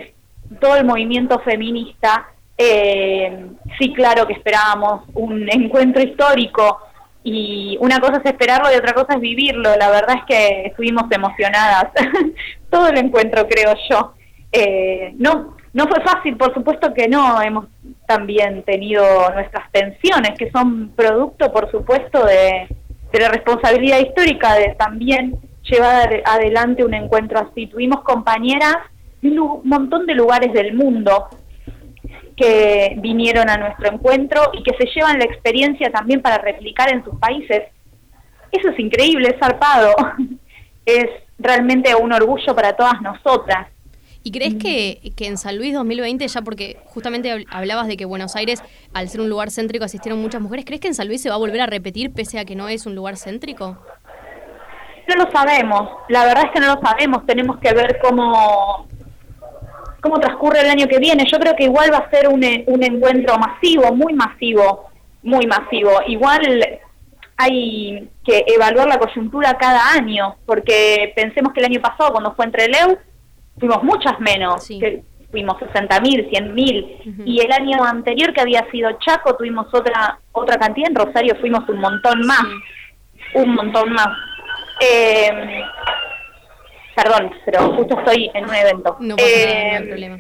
todo 0.60 0.78
el 0.78 0.86
movimiento 0.86 1.40
feminista, 1.40 2.28
eh, 2.58 3.48
sí, 3.78 3.94
claro 3.94 4.26
que 4.26 4.34
esperábamos 4.34 5.04
un 5.14 5.48
encuentro 5.50 6.02
histórico 6.02 6.80
y 7.30 7.78
una 7.82 8.00
cosa 8.00 8.22
es 8.24 8.26
esperarlo 8.26 8.72
y 8.72 8.78
otra 8.78 8.94
cosa 8.94 9.16
es 9.16 9.20
vivirlo. 9.20 9.76
La 9.76 9.90
verdad 9.90 10.16
es 10.20 10.24
que 10.26 10.68
estuvimos 10.68 11.12
emocionadas 11.12 11.92
todo 12.70 12.88
el 12.88 12.98
encuentro, 12.98 13.46
creo 13.50 13.76
yo. 13.90 14.14
Eh, 14.50 15.14
no, 15.18 15.58
no 15.74 15.88
fue 15.88 16.02
fácil, 16.06 16.38
por 16.38 16.54
supuesto 16.54 16.94
que 16.94 17.10
no. 17.10 17.42
Hemos 17.42 17.66
también 18.08 18.64
tenido 18.64 19.04
nuestras 19.34 19.70
tensiones, 19.74 20.38
que 20.40 20.50
son 20.52 20.92
producto, 20.96 21.52
por 21.52 21.70
supuesto, 21.70 22.26
de, 22.26 22.66
de 23.12 23.20
la 23.20 23.28
responsabilidad 23.28 24.00
histórica 24.00 24.56
de 24.56 24.76
también 24.80 25.38
llevar 25.64 26.24
adelante 26.24 26.86
un 26.86 26.94
encuentro 26.94 27.40
así. 27.40 27.68
Tuvimos 27.68 28.04
compañeras 28.04 28.78
de 29.22 29.38
un 29.38 29.64
montón 29.66 30.06
de 30.06 30.16
lugares 30.16 30.54
del 30.54 30.76
mundo 30.76 31.28
que 32.38 32.96
vinieron 33.00 33.50
a 33.50 33.58
nuestro 33.58 33.92
encuentro 33.92 34.52
y 34.54 34.64
que 34.64 34.76
se 34.78 34.86
llevan 34.96 35.18
la 35.18 35.26
experiencia 35.26 35.90
también 35.90 36.22
para 36.22 36.38
replicar 36.38 36.94
en 36.94 37.04
sus 37.04 37.16
países. 37.20 37.64
Eso 38.52 38.70
es 38.70 38.80
increíble, 38.80 39.30
es 39.30 39.40
zarpado. 39.40 39.94
Es 40.86 41.10
realmente 41.38 41.94
un 41.96 42.14
orgullo 42.14 42.56
para 42.56 42.72
todas 42.72 43.02
nosotras. 43.02 43.68
¿Y 44.24 44.32
crees 44.32 44.56
que, 44.56 45.12
que, 45.18 45.28
en 45.28 45.38
San 45.38 45.58
Luis 45.58 45.74
2020, 45.74 46.26
ya 46.26 46.42
porque 46.42 46.78
justamente 46.86 47.46
hablabas 47.50 47.88
de 47.88 47.98
que 47.98 48.06
Buenos 48.06 48.38
Aires, 48.38 48.64
al 48.94 49.10
ser 49.10 49.20
un 49.20 49.30
lugar 49.30 49.52
céntrico, 49.52 49.84
asistieron 49.84 50.22
muchas 50.22 50.40
mujeres, 50.40 50.64
¿crees 50.64 50.80
que 50.80 50.88
en 50.88 50.94
San 50.94 51.10
Luis 51.10 51.22
se 51.22 51.28
va 51.28 51.36
a 51.36 51.40
volver 51.40 51.60
a 51.60 51.66
repetir 51.66 52.14
pese 52.14 52.40
a 52.40 52.46
que 52.46 52.56
no 52.56 52.70
es 52.70 52.86
un 52.86 52.96
lugar 52.96 53.18
céntrico? 53.18 53.78
No 55.10 55.16
lo 55.26 55.30
sabemos, 55.32 55.90
la 56.08 56.24
verdad 56.24 56.46
es 56.46 56.52
que 56.52 56.60
no 56.60 56.74
lo 56.74 56.82
sabemos, 56.82 57.26
tenemos 57.26 57.58
que 57.60 57.74
ver 57.74 58.00
cómo, 58.02 58.88
cómo 60.02 60.20
transcurre 60.20 60.62
el 60.62 60.70
año 60.70 60.88
que 60.88 61.00
viene. 61.00 61.26
Yo 61.32 61.40
creo 61.40 61.56
que 61.56 61.66
igual 61.66 61.92
va 61.92 61.98
a 61.98 62.10
ser 62.10 62.28
un, 62.28 62.44
un 62.68 62.84
encuentro 62.84 63.38
masivo, 63.38 63.94
muy 63.94 64.14
masivo, 64.14 64.90
muy 65.24 65.46
masivo. 65.46 65.92
Igual 66.08 66.80
hay 67.38 68.10
que 68.26 68.44
evaluar 68.48 68.88
la 68.88 68.98
coyuntura 68.98 69.58
cada 69.58 69.94
año, 69.94 70.36
porque 70.46 71.14
pensemos 71.16 71.54
que 71.54 71.60
el 71.60 71.68
año 71.68 71.82
pasado, 71.82 72.12
cuando 72.12 72.34
fue 72.34 72.46
entre 72.46 72.68
Leu, 72.68 72.98
fuimos 73.60 73.84
muchas 73.84 74.20
menos, 74.20 74.68
que 74.68 75.04
fuimos 75.30 75.58
60.000, 75.58 76.30
100.000, 76.32 77.24
y 77.26 77.40
el 77.40 77.52
año 77.52 77.84
anterior 77.84 78.34
que 78.34 78.42
había 78.42 78.70
sido 78.72 78.92
Chaco 79.00 79.36
tuvimos 79.36 79.68
otra 79.74 80.20
otra 80.32 80.58
cantidad, 80.58 80.90
en 80.90 80.96
Rosario 80.96 81.36
fuimos 81.40 81.68
un 81.70 81.80
montón 81.80 82.26
más, 82.26 82.46
un 83.36 83.54
montón 83.54 83.94
más. 83.94 84.10
Eh, 84.82 85.62
perdón, 86.98 87.32
pero 87.46 87.74
justo 87.76 88.00
estoy 88.00 88.32
en 88.34 88.46
un 88.46 88.56
evento. 88.56 88.98
No, 89.00 89.16
eh, 89.20 89.84
problema. 89.86 90.20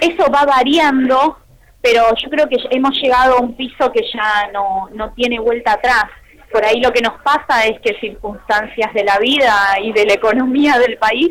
Eso 0.00 0.30
va 0.32 0.44
variando, 0.46 1.38
pero 1.82 2.04
yo 2.16 2.30
creo 2.30 2.48
que 2.48 2.56
hemos 2.70 2.96
llegado 3.00 3.36
a 3.36 3.40
un 3.40 3.54
piso 3.54 3.92
que 3.92 4.02
ya 4.12 4.50
no, 4.52 4.88
no 4.94 5.12
tiene 5.12 5.38
vuelta 5.38 5.74
atrás. 5.74 6.04
Por 6.50 6.64
ahí 6.64 6.80
lo 6.80 6.90
que 6.92 7.02
nos 7.02 7.20
pasa 7.22 7.66
es 7.66 7.80
que 7.80 7.98
circunstancias 8.00 8.94
de 8.94 9.04
la 9.04 9.18
vida 9.18 9.76
y 9.82 9.92
de 9.92 10.06
la 10.06 10.14
economía 10.14 10.78
del 10.78 10.96
país 10.96 11.30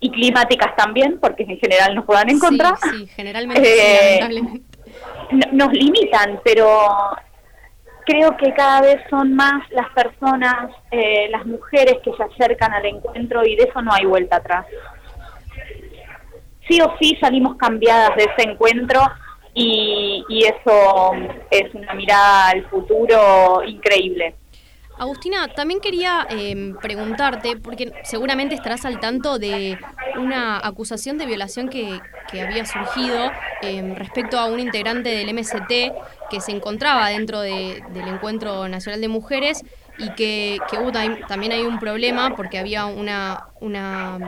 y 0.00 0.10
climáticas 0.10 0.74
también, 0.76 1.18
porque 1.20 1.44
en 1.44 1.58
general 1.58 1.94
nos 1.94 2.04
puedan 2.04 2.28
encontrar. 2.30 2.74
Sí, 2.82 3.06
generalmente, 3.14 4.18
eh, 4.20 4.60
nos 5.52 5.72
limitan, 5.72 6.40
pero 6.42 6.88
creo 8.08 8.34
que 8.38 8.54
cada 8.54 8.80
vez 8.80 8.96
son 9.10 9.34
más 9.34 9.68
las 9.70 9.90
personas, 9.90 10.70
eh, 10.90 11.28
las 11.30 11.44
mujeres 11.44 11.98
que 12.02 12.10
se 12.14 12.22
acercan 12.22 12.72
al 12.72 12.86
encuentro 12.86 13.44
y 13.44 13.54
de 13.54 13.64
eso 13.64 13.82
no 13.82 13.92
hay 13.92 14.06
vuelta 14.06 14.36
atrás. 14.36 14.64
Sí 16.66 16.80
o 16.80 16.94
sí 16.98 17.18
salimos 17.20 17.56
cambiadas 17.56 18.16
de 18.16 18.24
ese 18.24 18.50
encuentro 18.50 19.02
y, 19.52 20.24
y 20.30 20.44
eso 20.44 21.12
es 21.50 21.74
una 21.74 21.92
mirada 21.92 22.48
al 22.48 22.64
futuro 22.70 23.62
increíble. 23.66 24.34
Agustina, 24.98 25.48
también 25.48 25.80
quería 25.80 26.26
em, 26.28 26.76
preguntarte, 26.76 27.56
porque 27.56 27.92
seguramente 28.04 28.54
estarás 28.54 28.84
al 28.84 29.00
tanto 29.00 29.38
de 29.38 29.78
una 30.18 30.58
acusación 30.58 31.18
de 31.18 31.26
violación 31.26 31.68
que, 31.68 32.00
había 32.32 32.66
surgido 32.66 33.30
em, 33.62 33.94
respecto 33.94 34.38
a 34.38 34.46
un 34.46 34.60
integrante 34.60 35.08
del 35.08 35.32
MST 35.32 35.92
que 36.30 36.40
se 36.40 36.52
encontraba 36.52 37.08
dentro 37.08 37.40
del 37.40 37.82
Encuentro 37.94 38.68
Nacional 38.68 39.00
de 39.00 39.08
Mujeres 39.08 39.64
y 39.98 40.10
que, 40.10 40.58
también 41.26 41.52
hay 41.52 41.62
un 41.62 41.78
problema 41.78 42.34
porque 42.36 42.58
había 42.58 42.86
una, 42.86 43.48
una, 43.60 44.18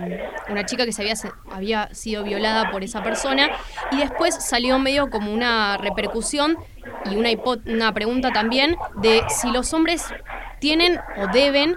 una, 0.48 0.66
chica 0.66 0.84
que 0.84 0.92
se 0.92 1.02
había, 1.02 1.14
había 1.52 1.94
sido 1.94 2.24
violada 2.24 2.70
por 2.70 2.82
esa 2.82 3.02
persona 3.02 3.50
y 3.92 3.98
después 3.98 4.34
salió 4.34 4.78
medio 4.78 5.10
como 5.10 5.32
una 5.32 5.76
repercusión 5.76 6.58
y 7.04 7.16
una, 7.16 7.30
una 7.66 7.94
pregunta 7.94 8.32
también 8.32 8.76
de 8.96 9.22
si 9.28 9.50
los 9.52 9.72
hombres 9.72 10.12
tienen 10.60 10.98
o 11.16 11.26
deben 11.32 11.76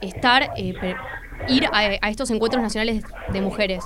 estar, 0.00 0.50
eh, 0.56 0.94
ir 1.48 1.66
a, 1.72 2.08
estos 2.08 2.30
encuentros 2.30 2.62
nacionales 2.62 3.04
de 3.28 3.40
mujeres? 3.40 3.84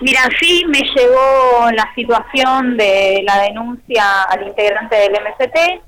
Mira, 0.00 0.20
sí 0.40 0.64
me 0.66 0.80
llegó 0.80 1.70
la 1.72 1.88
situación 1.94 2.76
de 2.76 3.22
la 3.24 3.42
denuncia 3.42 4.22
al 4.28 4.48
integrante 4.48 4.96
del 4.96 5.12
MST. 5.12 5.82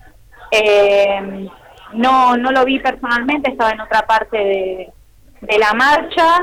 Eh, 0.50 1.49
no, 1.94 2.37
no 2.37 2.50
lo 2.50 2.64
vi 2.64 2.78
personalmente, 2.78 3.50
estaba 3.50 3.71
en 3.71 3.80
otra 3.80 4.02
parte 4.02 4.38
de, 4.38 4.92
de 5.40 5.59
la 5.59 5.73
marcha. 5.75 6.38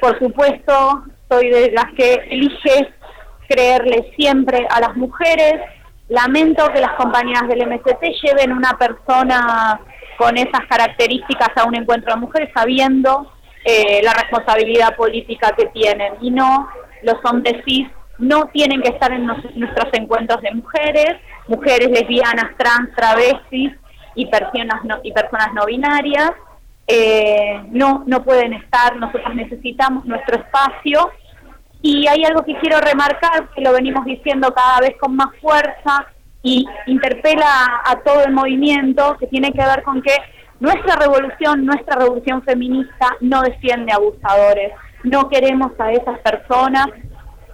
Por 0.00 0.18
supuesto, 0.18 1.04
soy 1.28 1.50
de 1.50 1.72
las 1.72 1.92
que 1.96 2.14
elige 2.30 2.92
creerle 3.48 4.12
siempre 4.16 4.66
a 4.70 4.80
las 4.80 4.96
mujeres. 4.96 5.60
Lamento 6.10 6.66
que 6.72 6.80
las 6.80 6.94
compañeras 6.94 7.46
del 7.48 7.66
MST 7.68 8.02
lleven 8.22 8.52
una 8.52 8.76
persona 8.76 9.80
con 10.18 10.36
esas 10.36 10.66
características 10.68 11.50
a 11.54 11.64
un 11.64 11.76
encuentro 11.76 12.12
de 12.12 12.20
mujeres 12.20 12.50
sabiendo 12.52 13.32
eh, 13.64 14.00
la 14.02 14.12
responsabilidad 14.14 14.96
política 14.96 15.54
que 15.56 15.66
tienen. 15.66 16.14
Y 16.20 16.32
no, 16.32 16.68
los 17.02 17.14
hombres 17.24 17.62
cis 17.64 17.86
no 18.18 18.46
tienen 18.46 18.82
que 18.82 18.88
estar 18.88 19.12
en 19.12 19.24
nuestros 19.24 19.88
encuentros 19.92 20.42
de 20.42 20.50
mujeres, 20.50 21.16
mujeres 21.46 21.88
lesbianas, 21.88 22.56
trans, 22.58 22.94
travestis 22.96 23.72
y 24.16 24.26
personas 24.26 24.84
no, 24.84 24.98
y 25.04 25.12
personas 25.12 25.54
no 25.54 25.64
binarias. 25.64 26.32
Eh, 26.88 27.62
no, 27.70 28.02
no 28.06 28.24
pueden 28.24 28.52
estar, 28.54 28.96
nosotros 28.96 29.32
necesitamos 29.36 30.04
nuestro 30.06 30.38
espacio 30.38 31.12
y 31.82 32.06
hay 32.06 32.24
algo 32.24 32.44
que 32.44 32.58
quiero 32.58 32.78
remarcar, 32.80 33.48
que 33.54 33.62
lo 33.62 33.72
venimos 33.72 34.04
diciendo 34.04 34.52
cada 34.54 34.80
vez 34.80 34.96
con 35.00 35.16
más 35.16 35.28
fuerza 35.40 36.06
y 36.42 36.66
interpela 36.86 37.82
a, 37.84 37.96
todo 38.00 38.24
el 38.24 38.32
movimiento, 38.32 39.16
que 39.18 39.26
tiene 39.26 39.52
que 39.52 39.64
ver 39.64 39.82
con 39.82 40.02
que 40.02 40.14
nuestra 40.58 40.96
revolución, 40.96 41.64
nuestra 41.64 41.96
revolución 41.96 42.42
feminista 42.42 43.16
no 43.20 43.42
defiende 43.42 43.92
abusadores. 43.92 44.72
No 45.04 45.28
queremos 45.30 45.72
a 45.78 45.92
esas 45.92 46.18
personas 46.18 46.86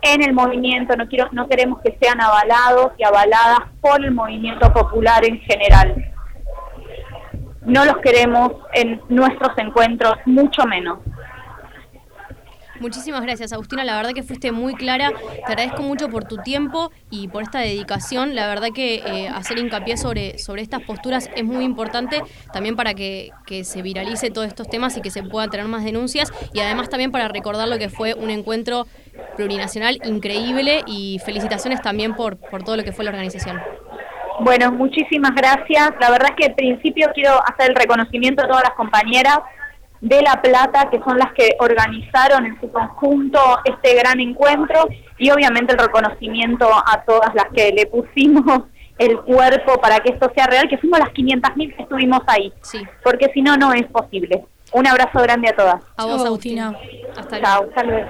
en 0.03 0.23
el 0.23 0.33
movimiento, 0.33 0.97
no, 0.97 1.07
quiero, 1.07 1.29
no 1.33 1.49
queremos 1.49 1.81
que 1.83 1.97
sean 2.01 2.21
avalados 2.21 2.93
y 2.99 3.05
avaladas 3.05 3.61
por 3.81 4.05
el 4.05 4.11
movimiento 4.11 4.73
popular 4.73 5.25
en 5.25 5.39
general. 5.41 6.13
No 7.63 7.85
los 7.85 7.97
queremos 7.99 8.53
en 8.75 9.01
nuestros 9.09 9.57
encuentros, 9.59 10.15
mucho 10.25 10.65
menos. 10.67 10.99
Muchísimas 12.81 13.23
gracias, 13.23 13.53
Agustina. 13.53 13.85
La 13.85 13.97
verdad 13.97 14.13
que 14.13 14.23
fuiste 14.23 14.53
muy 14.53 14.75
clara. 14.75 15.11
Te 15.47 15.53
agradezco 15.53 15.83
mucho 15.83 16.09
por 16.09 16.25
tu 16.25 16.39
tiempo 16.39 16.91
y 17.11 17.29
por 17.29 17.43
esta 17.43 17.61
dedicación. 17.61 18.35
La 18.35 18.47
verdad 18.47 18.69
que 18.75 18.97
eh, 18.97 19.29
hacer 19.29 19.59
hincapié 19.59 19.97
sobre, 19.97 20.39
sobre 20.39 20.63
estas 20.63 20.83
posturas 20.83 21.31
es 21.35 21.45
muy 21.45 21.65
importante 21.65 22.23
también 22.53 22.77
para 22.77 22.95
que, 22.95 23.31
se 23.63 23.81
viralice 23.81 24.31
todos 24.31 24.47
estos 24.47 24.69
temas 24.69 24.97
y 24.97 25.01
que 25.01 25.11
se 25.11 25.23
puedan 25.23 25.51
tener 25.51 25.67
más 25.67 25.85
denuncias 25.85 26.33
y 26.53 26.61
además 26.61 26.89
también 26.89 27.11
para 27.11 27.29
recordar 27.29 27.69
lo 27.69 27.79
que 27.79 27.89
fue 27.89 28.15
un 28.15 28.31
encuentro 28.31 28.87
plurinacional 29.37 30.01
increíble 30.05 30.83
y 30.87 31.21
felicitaciones 31.25 31.81
también 31.81 32.15
por, 32.15 32.37
por 32.37 32.65
todo 32.65 32.77
lo 32.77 32.85
que 32.85 32.93
fue 32.93 33.05
la 33.05 33.13
organización. 33.13 33.61
Bueno, 34.41 34.71
muchísimas 34.73 35.35
gracias. 35.35 35.95
La 36.01 36.11
verdad 36.11 36.31
es 36.31 36.37
que 36.37 36.47
al 36.47 36.55
principio 36.55 37.09
quiero 37.15 37.41
hacer 37.47 37.71
el 37.71 37.77
reconocimiento 37.77 38.45
a 38.45 38.49
todas 38.49 38.65
las 38.65 38.75
compañeras 38.75 39.39
de 40.01 40.23
La 40.23 40.41
Plata, 40.43 40.89
que 40.91 41.01
son 41.03 41.19
las 41.19 41.33
que 41.33 41.57
organizaron 41.59 42.47
en 42.47 42.61
su 42.61 42.71
conjunto 42.71 43.41
este 43.65 43.95
gran 43.95 44.21
encuentro 44.21 44.89
y 45.19 45.31
obviamente 45.31 45.73
el 45.73 45.79
reconocimiento 45.79 46.69
a 46.73 47.03
todas 47.05 47.35
las 47.35 47.47
que 47.55 47.73
le 47.73 47.87
pusimos 47.87 48.65
el 48.99 49.21
cuerpo 49.21 49.81
para 49.81 50.01
que 50.01 50.13
esto 50.13 50.31
sea 50.35 50.47
real, 50.47 50.69
que 50.69 50.79
fuimos 50.79 50.99
las 50.99 51.11
500.000 51.11 51.77
que 51.77 51.83
estuvimos 51.83 52.21
ahí, 52.27 52.53
sí. 52.63 52.83
porque 53.03 53.31
si 53.35 53.43
no, 53.43 53.57
no 53.57 53.73
es 53.73 53.87
posible. 53.87 54.45
Un 54.73 54.87
abrazo 54.87 55.21
grande 55.21 55.49
a 55.49 55.57
todas. 55.57 55.83
A 55.97 56.07
vos, 56.07 56.25
Agustina. 56.25 56.75
Hasta 57.17 57.41
Chao, 57.41 57.65
hasta 57.69 57.83
luego. 57.85 58.09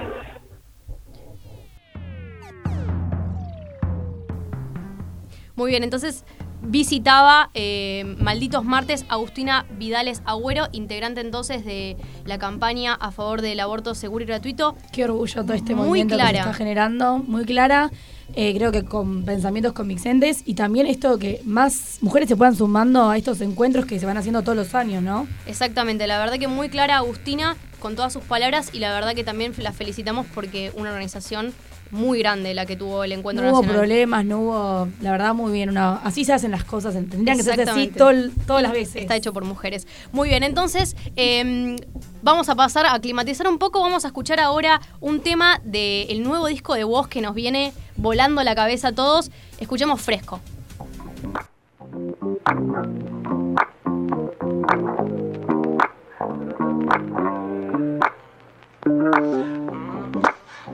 Muy 5.55 5.71
bien, 5.71 5.83
entonces 5.83 6.23
visitaba 6.67 7.49
eh, 7.53 8.15
Malditos 8.19 8.63
Martes 8.65 9.05
Agustina 9.09 9.65
Vidales 9.77 10.21
Agüero, 10.25 10.67
integrante 10.73 11.21
entonces 11.21 11.65
de 11.65 11.97
la 12.25 12.37
campaña 12.37 12.93
a 12.93 13.11
favor 13.11 13.41
del 13.41 13.59
aborto 13.59 13.95
seguro 13.95 14.23
y 14.23 14.27
gratuito. 14.27 14.75
Qué 14.91 15.05
orgullo 15.05 15.43
todo 15.43 15.53
este 15.53 15.75
movimiento 15.75 16.17
que 16.17 16.23
se 16.23 16.37
está 16.37 16.53
generando, 16.53 17.19
muy 17.19 17.45
clara. 17.45 17.89
Eh, 18.35 18.53
creo 18.53 18.73
que 18.73 18.83
con 18.83 19.23
pensamientos 19.23 19.71
convincentes 19.71 20.43
y 20.45 20.55
también 20.55 20.85
esto 20.85 21.17
que 21.17 21.41
más 21.45 21.99
mujeres 22.01 22.27
se 22.27 22.35
puedan 22.35 22.55
sumando 22.55 23.09
a 23.09 23.17
estos 23.17 23.39
encuentros 23.39 23.85
que 23.85 23.99
se 23.99 24.05
van 24.05 24.17
haciendo 24.17 24.41
todos 24.41 24.57
los 24.57 24.75
años, 24.75 25.01
¿no? 25.01 25.27
Exactamente, 25.45 26.05
la 26.07 26.19
verdad 26.19 26.37
que 26.37 26.49
muy 26.49 26.67
clara 26.67 26.97
Agustina 26.97 27.55
con 27.79 27.95
todas 27.95 28.11
sus 28.11 28.23
palabras 28.23 28.71
y 28.73 28.79
la 28.79 28.91
verdad 28.91 29.15
que 29.15 29.23
también 29.23 29.53
la 29.59 29.71
felicitamos 29.71 30.25
porque 30.33 30.73
una 30.75 30.89
organización 30.89 31.53
muy 31.91 32.19
grande 32.19 32.53
la 32.53 32.65
que 32.65 32.75
tuvo 32.75 33.03
el 33.03 33.11
encuentro 33.11 33.45
No 33.45 33.51
hubo 33.51 33.63
problemas, 33.63 34.25
no 34.25 34.39
hubo, 34.39 34.87
la 35.01 35.11
verdad, 35.11 35.33
muy 35.33 35.51
bien. 35.51 35.69
Una, 35.69 35.97
así 35.97 36.25
se 36.25 36.33
hacen 36.33 36.51
las 36.51 36.63
cosas, 36.63 36.93
tendrían 36.93 37.37
que 37.37 37.43
ser 37.43 37.69
así 37.69 37.87
todo 37.87 38.11
todas 38.45 38.63
las 38.63 38.71
veces. 38.71 38.97
Está 38.97 39.15
hecho 39.15 39.33
por 39.33 39.45
mujeres. 39.45 39.87
Muy 40.11 40.29
bien, 40.29 40.43
entonces 40.43 40.95
em, 41.15 41.75
vamos 42.21 42.49
a 42.49 42.55
pasar 42.55 42.85
a 42.85 42.99
climatizar 42.99 43.47
un 43.47 43.57
poco. 43.57 43.81
Vamos 43.81 44.05
a 44.05 44.07
escuchar 44.07 44.39
ahora 44.39 44.81
un 44.99 45.21
tema 45.21 45.61
del 45.63 46.23
nuevo 46.23 46.47
disco 46.47 46.75
de 46.75 46.83
voz 46.83 47.07
que 47.07 47.21
nos 47.21 47.35
viene 47.35 47.73
volando 47.95 48.43
la 48.43 48.55
cabeza 48.55 48.89
a 48.89 48.91
todos. 48.91 49.31
Escuchemos 49.59 50.01
fresco. 50.01 50.39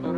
Hoy 0.03 0.11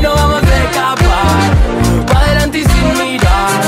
no 0.00 0.14
vamos 0.14 0.42
a 0.42 0.64
escapar, 0.64 1.50
pa' 2.06 2.20
adelante 2.20 2.58
y 2.58 2.64
sin 2.64 2.88
mirar. 2.98 3.60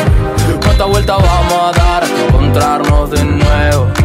¿Cuántas 0.64 0.88
vueltas 0.88 1.18
vamos 1.22 1.52
a 1.52 1.72
dar 1.72 2.04
encontrarnos 2.04 3.10
de 3.10 3.22
nuevo? 3.22 4.03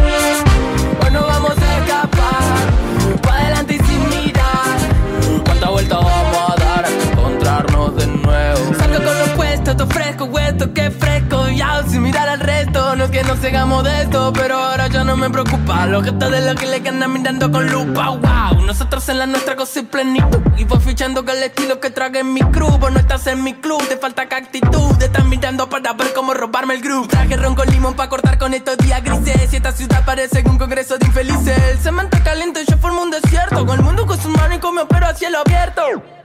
No 13.24 13.28
que 13.28 13.34
nos 13.34 13.40
sigamos 13.40 13.84
de 13.84 14.02
esto, 14.04 14.32
pero 14.34 14.58
ahora 14.58 14.88
ya 14.88 15.04
no 15.04 15.18
me 15.18 15.30
preocupa. 15.30 15.86
Los 15.88 16.04
gestos 16.04 16.32
de 16.32 16.42
los 16.42 16.56
que 16.56 16.66
le 16.68 16.88
andan 16.88 17.12
mirando 17.12 17.52
con 17.52 17.70
lupa, 17.70 18.10
wow. 18.10 18.62
Nosotros 18.66 19.08
en 19.10 19.20
la 19.20 19.26
nuestra 19.26 19.56
cosa 19.56 19.80
y 19.80 19.84
plenitud. 19.84 20.40
Y 20.58 20.64
voy 20.66 20.80
fichando 20.80 21.26
con 21.26 21.36
el 21.36 21.44
estilo 21.44 21.80
que 21.80 21.90
trague 21.90 22.20
en 22.20 22.34
mi 22.34 22.42
crew. 22.42 22.78
Vos 22.78 22.92
no 22.92 23.00
estás 23.00 23.28
en 23.28 23.44
mi 23.44 23.54
club, 23.54 23.86
te 23.88 23.98
falta 23.98 24.28
que 24.28 24.36
actitud. 24.36 24.96
Te 24.98 25.06
están 25.06 25.28
mirando 25.30 25.70
para 25.70 25.94
ver 25.94 26.14
cómo 26.14 26.34
robarme 26.34 26.76
el 26.76 26.82
groove. 26.82 27.08
Traje 27.08 27.36
ron 27.36 27.56
con 27.56 27.68
limón 27.70 27.96
para 27.96 28.10
cortar 28.10 28.38
con 28.38 28.54
estos 28.54 28.78
días 28.78 29.04
grises. 29.04 29.52
Y 29.54 29.56
esta 29.56 29.72
ciudad 29.72 30.06
parece 30.06 30.44
un 30.46 30.58
congreso 30.58 30.98
de 30.98 31.06
infelices. 31.08 31.58
El 31.72 31.80
cemento 31.80 32.18
caliente, 32.24 32.64
yo 32.68 32.78
formo 32.78 33.02
un 33.02 33.12
desierto. 33.12 33.66
Con 33.66 33.80
el 33.80 33.84
mundo 33.84 34.06
con 34.06 34.20
sus 34.20 34.32
manos 34.32 34.58
y 34.58 34.60
con 34.60 34.76
mi 34.76 34.82
pero 34.88 35.08
a 35.08 35.14
cielo 35.14 35.40
abierto. 35.40 36.19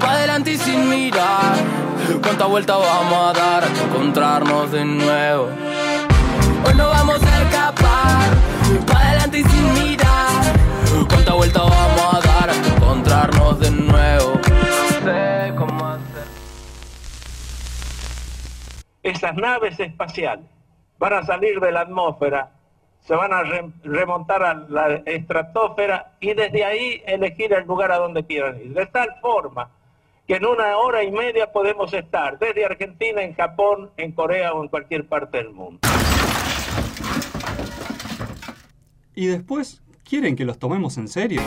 pa' 0.00 0.12
adelante 0.12 0.52
y 0.52 0.58
sin 0.58 0.88
mirar. 0.88 1.56
¿Cuántas 2.22 2.48
vueltas 2.48 2.78
vamos 2.78 3.18
a 3.18 3.32
dar 3.38 3.64
hasta 3.64 3.84
encontrarnos 3.84 4.72
de 4.72 4.84
nuevo? 4.84 5.48
Hoy 6.66 6.74
no 6.74 6.88
vamos 6.88 7.22
a 7.22 7.42
escapar, 7.42 8.30
pa' 8.86 8.98
adelante 8.98 9.38
y 9.38 9.44
sin 9.44 9.74
mirar. 9.74 11.08
¿Cuántas 11.08 11.34
vueltas 11.34 11.62
vamos 11.62 12.14
a 12.14 12.20
dar 12.20 12.50
hasta 12.50 12.68
encontrarnos 12.74 13.60
de 13.60 13.70
nuevo? 13.70 14.32
No 14.34 15.04
sé 15.04 15.54
cómo 15.56 15.86
hacer. 15.86 16.26
esas 19.02 19.34
naves 19.34 19.78
espaciales 19.80 20.46
van 20.98 21.12
a 21.14 21.22
salir 21.24 21.58
de 21.60 21.72
la 21.72 21.80
atmósfera, 21.80 22.52
se 23.02 23.14
van 23.14 23.32
a 23.32 23.42
re- 23.42 23.70
remontar 23.82 24.42
a 24.42 24.54
la 24.54 25.02
estratosfera 25.06 26.12
y 26.20 26.34
desde 26.34 26.64
ahí 26.64 27.02
elegir 27.06 27.52
el 27.52 27.66
lugar 27.66 27.90
a 27.92 27.98
donde 27.98 28.24
quieran 28.24 28.60
ir. 28.60 28.72
De 28.74 28.86
tal 28.86 29.08
forma 29.20 29.70
que 30.26 30.36
en 30.36 30.46
una 30.46 30.76
hora 30.78 31.02
y 31.02 31.10
media 31.10 31.50
podemos 31.50 31.92
estar 31.92 32.38
desde 32.38 32.64
Argentina, 32.64 33.22
en 33.22 33.34
Japón, 33.34 33.90
en 33.96 34.12
Corea 34.12 34.52
o 34.54 34.62
en 34.62 34.68
cualquier 34.68 35.06
parte 35.08 35.38
del 35.38 35.50
mundo. 35.50 35.80
Y 39.14 39.26
después, 39.26 39.82
¿quieren 40.08 40.36
que 40.36 40.44
los 40.44 40.58
tomemos 40.58 40.96
en 40.96 41.08
serio? 41.08 41.42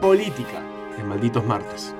Política. 0.00 0.62
En 0.98 1.08
Malditos 1.08 1.44
Martes. 1.44 1.94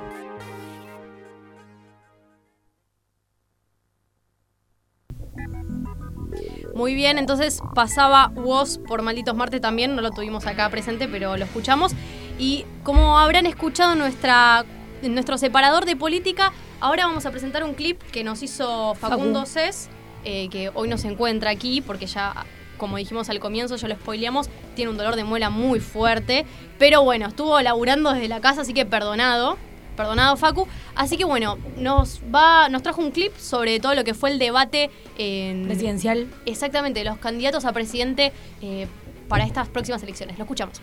Muy 6.82 6.96
bien, 6.96 7.16
entonces 7.16 7.62
pasaba 7.76 8.32
Woz 8.34 8.78
por 8.78 9.02
Malditos 9.02 9.36
Martes 9.36 9.60
también, 9.60 9.94
no 9.94 10.02
lo 10.02 10.10
tuvimos 10.10 10.46
acá 10.48 10.68
presente, 10.68 11.06
pero 11.06 11.36
lo 11.36 11.44
escuchamos. 11.44 11.92
Y 12.40 12.64
como 12.82 13.20
habrán 13.20 13.46
escuchado 13.46 13.94
nuestra, 13.94 14.64
nuestro 15.00 15.38
separador 15.38 15.84
de 15.84 15.94
política, 15.94 16.52
ahora 16.80 17.06
vamos 17.06 17.24
a 17.24 17.30
presentar 17.30 17.62
un 17.62 17.74
clip 17.74 18.02
que 18.10 18.24
nos 18.24 18.42
hizo 18.42 18.96
Facundo 18.96 19.46
Facu. 19.46 19.52
Cés, 19.52 19.90
eh, 20.24 20.48
que 20.48 20.72
hoy 20.74 20.88
no 20.88 20.98
se 20.98 21.06
encuentra 21.06 21.50
aquí 21.50 21.82
porque 21.82 22.06
ya, 22.06 22.46
como 22.78 22.96
dijimos 22.96 23.30
al 23.30 23.38
comienzo, 23.38 23.76
ya 23.76 23.86
lo 23.86 23.94
spoileamos, 23.94 24.50
tiene 24.74 24.90
un 24.90 24.96
dolor 24.96 25.14
de 25.14 25.22
muela 25.22 25.50
muy 25.50 25.78
fuerte. 25.78 26.46
Pero 26.80 27.04
bueno, 27.04 27.28
estuvo 27.28 27.60
laburando 27.60 28.12
desde 28.12 28.26
la 28.26 28.40
casa, 28.40 28.62
así 28.62 28.74
que 28.74 28.86
perdonado. 28.86 29.56
Perdonado, 29.96 30.36
Facu. 30.36 30.66
Así 30.94 31.16
que 31.16 31.24
bueno, 31.24 31.58
nos 31.76 32.20
va, 32.34 32.68
nos 32.68 32.82
trajo 32.82 33.00
un 33.00 33.10
clip 33.10 33.36
sobre 33.36 33.80
todo 33.80 33.94
lo 33.94 34.04
que 34.04 34.14
fue 34.14 34.30
el 34.30 34.38
debate 34.38 34.90
en 35.18 35.66
Presidencial. 35.66 36.28
Exactamente, 36.46 37.04
los 37.04 37.18
candidatos 37.18 37.64
a 37.64 37.72
presidente 37.72 38.32
eh, 38.60 38.86
para 39.28 39.44
estas 39.44 39.68
próximas 39.68 40.02
elecciones. 40.02 40.38
Lo 40.38 40.44
escuchamos. 40.44 40.80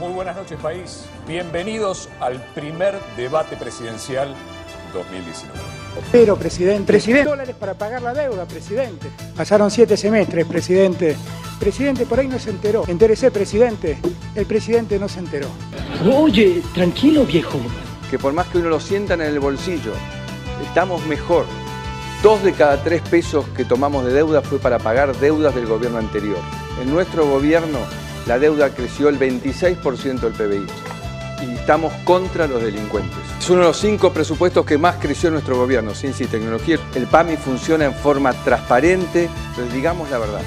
Muy 0.00 0.12
buenas 0.12 0.36
noches, 0.36 0.58
país. 0.60 1.04
Bienvenidos 1.26 2.08
al 2.20 2.42
primer 2.54 2.98
debate 3.16 3.56
presidencial 3.56 4.34
2019. 4.92 5.77
Pero, 6.12 6.36
presidente. 6.36 6.84
Presidente. 6.84 7.28
Dólares 7.28 7.56
para 7.58 7.74
pagar 7.74 8.02
la 8.02 8.14
deuda, 8.14 8.46
presidente. 8.46 9.08
Pasaron 9.36 9.70
siete 9.70 9.96
semestres, 9.96 10.46
presidente. 10.46 11.16
Presidente, 11.58 12.06
por 12.06 12.20
ahí 12.20 12.28
no 12.28 12.38
se 12.38 12.50
enteró. 12.50 12.84
Entérese, 12.86 13.30
presidente. 13.30 13.98
El 14.34 14.46
presidente 14.46 14.98
no 14.98 15.08
se 15.08 15.20
enteró. 15.20 15.48
Oye, 16.12 16.62
tranquilo 16.74 17.24
viejo. 17.24 17.58
que 18.10 18.18
por 18.18 18.32
más 18.32 18.46
que 18.46 18.58
uno 18.58 18.70
lo 18.70 18.80
sienta 18.80 19.14
en 19.14 19.20
el 19.20 19.38
bolsillo, 19.38 19.92
estamos 20.66 21.04
mejor. 21.06 21.44
Dos 22.22 22.42
de 22.42 22.52
cada 22.52 22.82
tres 22.82 23.02
pesos 23.02 23.46
que 23.56 23.64
tomamos 23.64 24.04
de 24.04 24.12
deuda 24.12 24.40
fue 24.40 24.58
para 24.58 24.78
pagar 24.78 25.14
deudas 25.16 25.54
del 25.54 25.66
gobierno 25.66 25.98
anterior. 25.98 26.38
En 26.80 26.90
nuestro 26.90 27.26
gobierno 27.26 27.78
la 28.26 28.38
deuda 28.38 28.70
creció 28.70 29.08
el 29.08 29.18
26% 29.18 30.20
del 30.20 30.32
PBI 30.32 30.66
y 31.42 31.54
estamos 31.54 31.92
contra 32.04 32.46
los 32.46 32.62
delincuentes. 32.62 33.18
Es 33.38 33.48
uno 33.50 33.60
de 33.60 33.66
los 33.66 33.78
cinco 33.78 34.12
presupuestos 34.12 34.64
que 34.64 34.78
más 34.78 34.96
creció 34.96 35.28
en 35.28 35.34
nuestro 35.34 35.56
gobierno, 35.56 35.94
ciencia 35.94 36.24
y 36.24 36.28
tecnología. 36.28 36.78
El 36.94 37.06
PAMI 37.06 37.36
funciona 37.36 37.84
en 37.84 37.94
forma 37.94 38.32
transparente, 38.44 39.28
entonces 39.50 39.72
digamos 39.74 40.10
la 40.10 40.18
verdad. 40.18 40.40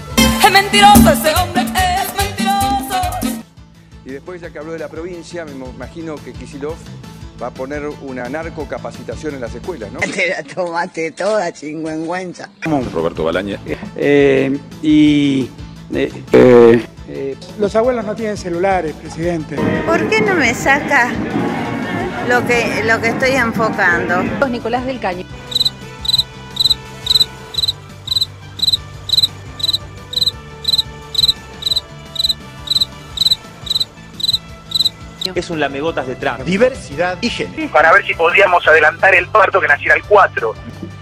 Es 0.44 0.52
mentiroso 0.52 1.10
ese 1.12 1.34
hombre, 1.36 1.64
es 1.64 2.16
mentiroso. 2.18 3.42
Y 4.06 4.12
después, 4.12 4.42
ya 4.42 4.50
que 4.52 4.60
habló 4.60 4.74
de 4.74 4.80
la 4.80 4.90
provincia, 4.90 5.46
me 5.46 5.52
imagino 5.52 6.16
que 6.16 6.34
Kisilov 6.34 6.76
va 7.42 7.48
a 7.48 7.52
poner 7.52 7.88
una 8.02 8.30
narcocapacitación 8.30 9.36
en 9.36 9.42
las 9.42 9.56
escuelas, 9.56 9.92
¿no? 9.92 10.00
Te 10.14 10.30
la 10.30 10.44
tomaste 10.44 11.12
toda, 11.12 11.52
chingüengüenza. 11.52 12.50
Roberto 12.94 13.24
Balaña. 13.24 13.60
Eh, 13.96 14.58
y... 14.82 15.50
eh, 15.94 16.12
eh, 16.34 16.86
Los 17.60 17.76
abuelos 17.76 18.06
no 18.06 18.16
tienen 18.16 18.38
celulares, 18.38 18.94
presidente. 18.94 19.58
¿Por 19.86 20.08
qué 20.08 20.22
no 20.22 20.36
me 20.36 20.54
saca 20.54 21.10
lo 22.30 22.46
que, 22.46 22.84
lo 22.86 23.02
que 23.02 23.10
estoy 23.10 23.32
enfocando? 23.32 24.24
Nicolás 24.48 24.86
del 24.86 25.00
Caño. 25.00 25.26
Es 35.36 35.50
un 35.50 35.60
lamegotas 35.60 36.08
de 36.08 36.16
Trump. 36.16 36.42
Diversidad 36.42 37.18
y 37.22 37.30
género. 37.30 37.72
para 37.72 37.94
ver 37.94 38.06
si 38.06 38.14
podíamos 38.14 38.68
adelantar 38.68 39.16
el 39.16 39.28
parto 39.28 39.62
que 39.62 39.68
naciera 39.68 39.96
el 39.96 40.04
4. 40.04 40.54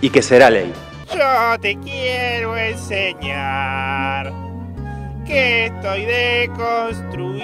Y 0.02 0.10
que 0.10 0.22
será 0.22 0.50
ley. 0.50 0.72
Yo 1.14 1.60
te 1.60 1.78
quiero 1.78 2.56
enseñar 2.56 4.32
que 5.30 5.68
estoy 5.68 6.06
deconstruido. 6.06 7.44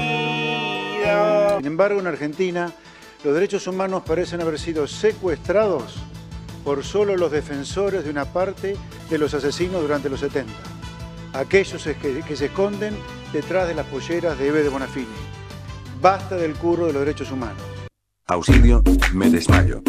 Sin 1.58 1.68
embargo, 1.68 2.00
en 2.00 2.08
Argentina, 2.08 2.74
los 3.24 3.34
derechos 3.34 3.68
humanos 3.68 4.02
parecen 4.06 4.42
haber 4.42 4.60
sido 4.60 4.88
secuestrados 4.88 5.96
por 6.64 6.84
solo 6.84 7.16
los 7.16 7.32
defensores 7.32 8.04
de 8.04 8.10
una 8.10 8.26
parte 8.26 8.76
de 9.10 9.18
los 9.20 9.34
asesinos 9.36 9.82
durante 9.82 10.10
los 10.10 10.20
70. 10.20 10.52
Aquellos 11.34 11.84
que, 11.84 12.24
que 12.28 12.36
se 12.36 12.46
esconden 12.46 12.98
detrás 13.32 13.68
de 13.68 13.76
las 13.76 13.86
polleras 13.86 14.40
de 14.40 14.48
Eve 14.48 14.64
de 14.64 14.70
Bonafini. 14.70 15.06
Basta 16.02 16.36
del 16.36 16.56
curro 16.56 16.88
de 16.88 16.94
los 16.94 17.06
derechos 17.06 17.32
humanos. 17.32 17.62
Auxilio, 18.28 18.82
me 19.14 19.30
desmayo. 19.30 19.84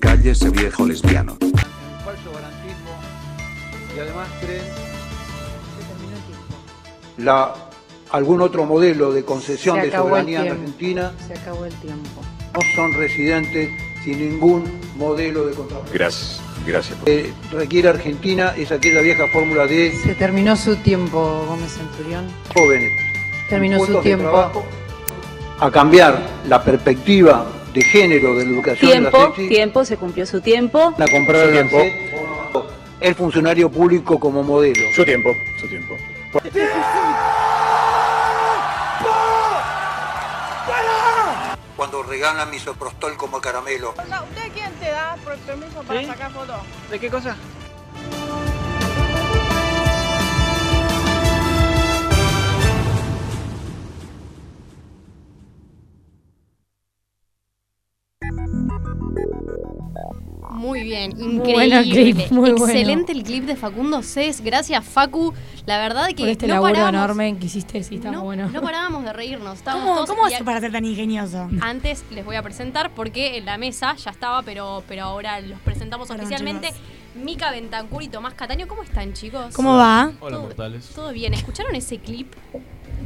Cállese 0.00 0.50
viejo 0.50 0.86
lesbiano. 0.86 1.38
falso 2.04 2.32
garantismo 2.32 3.00
y 3.96 4.00
además 4.00 4.28
creen 4.40 4.79
la, 7.18 7.54
algún 8.10 8.40
otro 8.40 8.64
modelo 8.64 9.12
de 9.12 9.24
concesión 9.24 9.80
de 9.80 9.90
soberanía 9.90 10.40
en 10.40 10.44
tiempo. 10.44 10.60
Argentina 10.62 11.12
Se 11.26 11.34
acabó 11.34 11.64
el 11.64 11.74
tiempo. 11.74 12.20
no 12.54 12.60
son 12.74 12.92
residentes 12.94 13.70
sin 14.04 14.18
ningún 14.30 14.64
modelo 14.96 15.46
de 15.46 15.54
contraposición. 15.54 15.98
Gracias, 15.98 16.40
gracias. 16.66 16.98
Lo 16.98 17.04
que 17.04 17.32
requiere 17.52 17.88
Argentina 17.88 18.54
es 18.56 18.72
aquella 18.72 19.00
vieja 19.02 19.26
fórmula 19.32 19.66
de 19.66 19.92
Se 20.02 20.14
terminó 20.14 20.56
su 20.56 20.76
tiempo, 20.76 21.44
Gómez 21.48 21.72
Centurión. 21.72 22.26
jóvenes 22.54 22.92
Terminó 23.48 23.84
su 23.84 24.00
tiempo. 24.00 24.24
trabajo, 24.24 24.64
a 25.58 25.70
cambiar 25.70 26.20
la 26.48 26.62
perspectiva 26.64 27.46
de 27.74 27.82
género 27.82 28.34
de 28.36 28.44
la 28.46 28.50
educación 28.52 28.90
de 28.90 29.00
la 29.00 29.10
Tiempo, 29.10 29.26
sexy, 29.34 29.48
tiempo, 29.48 29.84
se 29.84 29.96
cumplió 29.96 30.24
su 30.26 30.40
tiempo. 30.40 30.78
a 30.96 31.06
comprar 31.10 31.48
el 31.48 31.54
Lancet, 31.56 31.92
el 33.00 33.14
funcionario 33.14 33.70
público 33.70 34.18
como 34.18 34.42
modelo. 34.42 34.80
Su 34.94 35.04
tiempo, 35.04 35.30
su 35.60 35.68
tiempo. 35.68 35.96
Cuando 41.76 42.02
regalan 42.04 42.50
misoprostol 42.50 43.16
como 43.16 43.40
caramelo. 43.40 43.90
¿Usted 43.90 44.52
quién 44.54 44.72
te 44.74 44.90
da 44.90 45.16
por 45.24 45.36
permiso 45.38 45.82
para 45.82 46.00
¿Sí? 46.00 46.06
sacar 46.06 46.30
fotos? 46.30 46.60
¿De 46.90 47.00
qué 47.00 47.10
cosa? 47.10 47.36
Muy 60.50 60.82
bien, 60.82 61.12
Muy 61.16 61.52
bueno 61.52 61.80
increíble. 61.82 62.24
clip, 62.24 62.32
muy 62.32 62.50
bueno. 62.52 62.66
Excelente 62.66 63.12
el 63.12 63.22
clip 63.22 63.44
de 63.44 63.56
Facundo 63.56 64.02
Cés. 64.02 64.40
Gracias, 64.42 64.84
Facu. 64.84 65.32
La 65.66 65.78
verdad 65.78 66.08
que 66.08 66.14
Por 66.16 66.28
este 66.28 66.46
no 66.46 66.54
laburo 66.54 66.72
parábamos, 66.74 66.94
enorme 66.94 67.38
que 67.38 67.46
hiciste, 67.46 67.82
sí, 67.82 67.96
está 67.96 68.10
no, 68.10 68.18
muy 68.18 68.36
bueno. 68.36 68.50
no 68.52 68.60
parábamos 68.60 69.04
de 69.04 69.12
reírnos. 69.12 69.58
Estábamos 69.58 69.84
¿Cómo, 69.86 69.96
todos 70.04 70.10
cómo 70.10 70.26
hace 70.26 70.42
para 70.44 70.60
ser 70.60 70.72
tan 70.72 70.84
ingenioso? 70.84 71.48
Antes 71.60 72.04
les 72.10 72.24
voy 72.24 72.36
a 72.36 72.42
presentar 72.42 72.90
porque 72.94 73.36
en 73.36 73.44
la 73.44 73.58
mesa 73.58 73.94
ya 73.96 74.10
estaba, 74.10 74.42
pero, 74.42 74.82
pero 74.88 75.04
ahora 75.04 75.40
los 75.40 75.58
presentamos 75.60 76.08
Perdón, 76.08 76.24
oficialmente. 76.24 76.70
Mica 77.14 77.50
Bentancur 77.50 78.02
y 78.02 78.08
Tomás 78.08 78.34
Cataño, 78.34 78.68
¿cómo 78.68 78.82
están, 78.82 79.12
chicos? 79.12 79.54
¿Cómo 79.54 79.76
va? 79.76 80.12
Hola, 80.20 80.38
mortales. 80.38 80.88
Todo 80.94 81.12
bien. 81.12 81.34
¿Escucharon 81.34 81.74
ese 81.74 81.98
clip? 81.98 82.32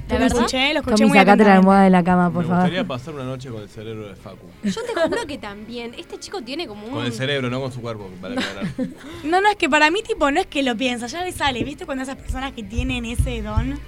Lo 0.08 0.16
escuché, 0.26 0.72
lo 0.74 0.80
escuché 0.80 1.06
muy 1.06 1.18
sacate 1.18 1.44
la 1.44 1.54
almohada 1.56 1.84
de 1.84 1.90
la 1.90 2.04
cama, 2.04 2.30
por 2.30 2.42
Me 2.42 2.48
favor. 2.48 2.64
gustaría 2.64 2.84
pasar 2.86 3.14
una 3.14 3.24
noche 3.24 3.48
con 3.48 3.62
el 3.62 3.68
cerebro 3.68 4.08
de 4.08 4.14
Facu. 4.16 4.46
Yo 4.62 4.80
te 4.82 5.00
juro 5.00 5.26
que 5.26 5.38
también. 5.38 5.94
Este 5.96 6.18
chico 6.18 6.42
tiene 6.42 6.66
como 6.66 6.86
un. 6.86 6.92
Con 6.92 7.06
el 7.06 7.12
cerebro, 7.12 7.48
no 7.50 7.60
con 7.60 7.72
su 7.72 7.80
cuerpo, 7.80 8.08
para 8.20 8.34
aclarar. 8.34 8.66
No, 9.24 9.40
no, 9.40 9.48
es 9.48 9.56
que 9.56 9.68
para 9.68 9.90
mí, 9.90 10.02
tipo, 10.02 10.30
no 10.30 10.40
es 10.40 10.46
que 10.46 10.62
lo 10.62 10.76
piensa, 10.76 11.06
ya 11.06 11.24
le 11.24 11.32
sale. 11.32 11.64
¿Viste 11.64 11.86
cuando 11.86 12.02
esas 12.04 12.16
personas 12.16 12.52
que 12.52 12.62
tienen 12.62 13.04
ese 13.06 13.40
don? 13.42 13.78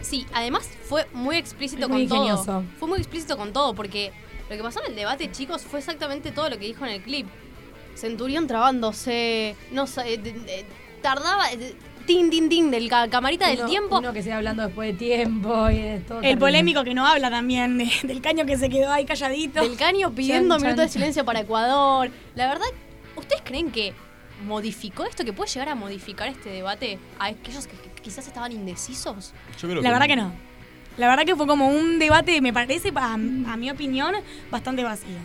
Sí, 0.00 0.26
además 0.32 0.68
fue 0.88 1.06
muy 1.12 1.36
explícito 1.36 1.82
Es 1.84 1.88
muy 1.88 2.06
con 2.08 2.18
todo. 2.18 2.24
ingenioso. 2.26 2.64
Fue 2.78 2.88
muy 2.88 2.98
explícito 2.98 3.36
con 3.36 3.52
todo, 3.52 3.74
porque 3.74 4.12
lo 4.50 4.56
que 4.56 4.62
pasó 4.62 4.80
en 4.84 4.90
el 4.90 4.96
debate, 4.96 5.30
chicos, 5.30 5.62
fue 5.62 5.78
exactamente 5.78 6.32
todo 6.32 6.48
lo 6.50 6.58
que 6.58 6.66
dijo 6.66 6.84
en 6.84 6.92
el 6.92 7.02
clip. 7.02 7.28
Centurión 7.94 8.46
trabándose, 8.46 9.56
no 9.72 9.86
sé, 9.86 10.18
de- 10.18 10.64
tardaba, 11.02 11.48
de- 11.50 11.74
tin, 12.14 12.28
tin, 12.30 12.48
tin, 12.48 12.70
del 12.72 12.88
ca- 12.88 13.08
camarita 13.08 13.46
del 13.48 13.64
tiempo. 13.66 13.98
Uno 13.98 14.12
que 14.12 14.20
sigue 14.22 14.32
hablando 14.34 14.64
después 14.66 14.92
de 14.92 14.98
tiempo 14.98 15.70
y 15.70 15.78
de 15.78 16.00
todo. 16.00 16.20
El 16.22 16.38
polémico 16.38 16.82
que 16.82 16.92
no 16.92 17.06
habla 17.06 17.30
también, 17.30 17.78
de- 17.78 17.90
del 18.02 18.20
caño 18.20 18.44
que 18.46 18.56
se 18.58 18.68
quedó 18.68 18.90
ahí 18.92 19.04
calladito. 19.04 19.60
Del 19.62 19.76
caño 19.76 20.10
pidiendo 20.12 20.56
Chan, 20.56 20.62
minuto 20.62 20.76
chan. 20.82 20.86
de 20.86 20.92
silencio 20.92 21.24
para 21.24 21.40
Ecuador. 21.40 22.10
La 22.34 22.48
verdad, 22.48 22.66
¿ustedes 23.16 23.42
creen 23.44 23.70
que 23.70 23.92
modificó 24.44 25.04
esto, 25.04 25.24
que 25.24 25.32
puede 25.32 25.50
llegar 25.50 25.68
a 25.68 25.74
modificar 25.76 26.26
este 26.28 26.48
debate 26.50 26.98
a 27.18 27.26
aquellos 27.26 27.66
que, 27.68 27.76
que 27.76 28.02
quizás 28.02 28.26
estaban 28.26 28.50
indecisos? 28.50 29.32
Yo 29.60 29.68
creo 29.68 29.82
La 29.82 29.90
verdad 29.92 30.06
que 30.08 30.16
no. 30.16 30.32
La 30.96 31.08
verdad 31.08 31.24
que 31.24 31.36
fue 31.36 31.46
como 31.46 31.68
un 31.68 31.98
debate, 32.00 32.40
me 32.40 32.52
parece, 32.52 32.90
a, 32.96 33.14
a 33.14 33.16
mi 33.18 33.70
opinión, 33.70 34.14
bastante 34.50 34.82
vacío. 34.82 35.16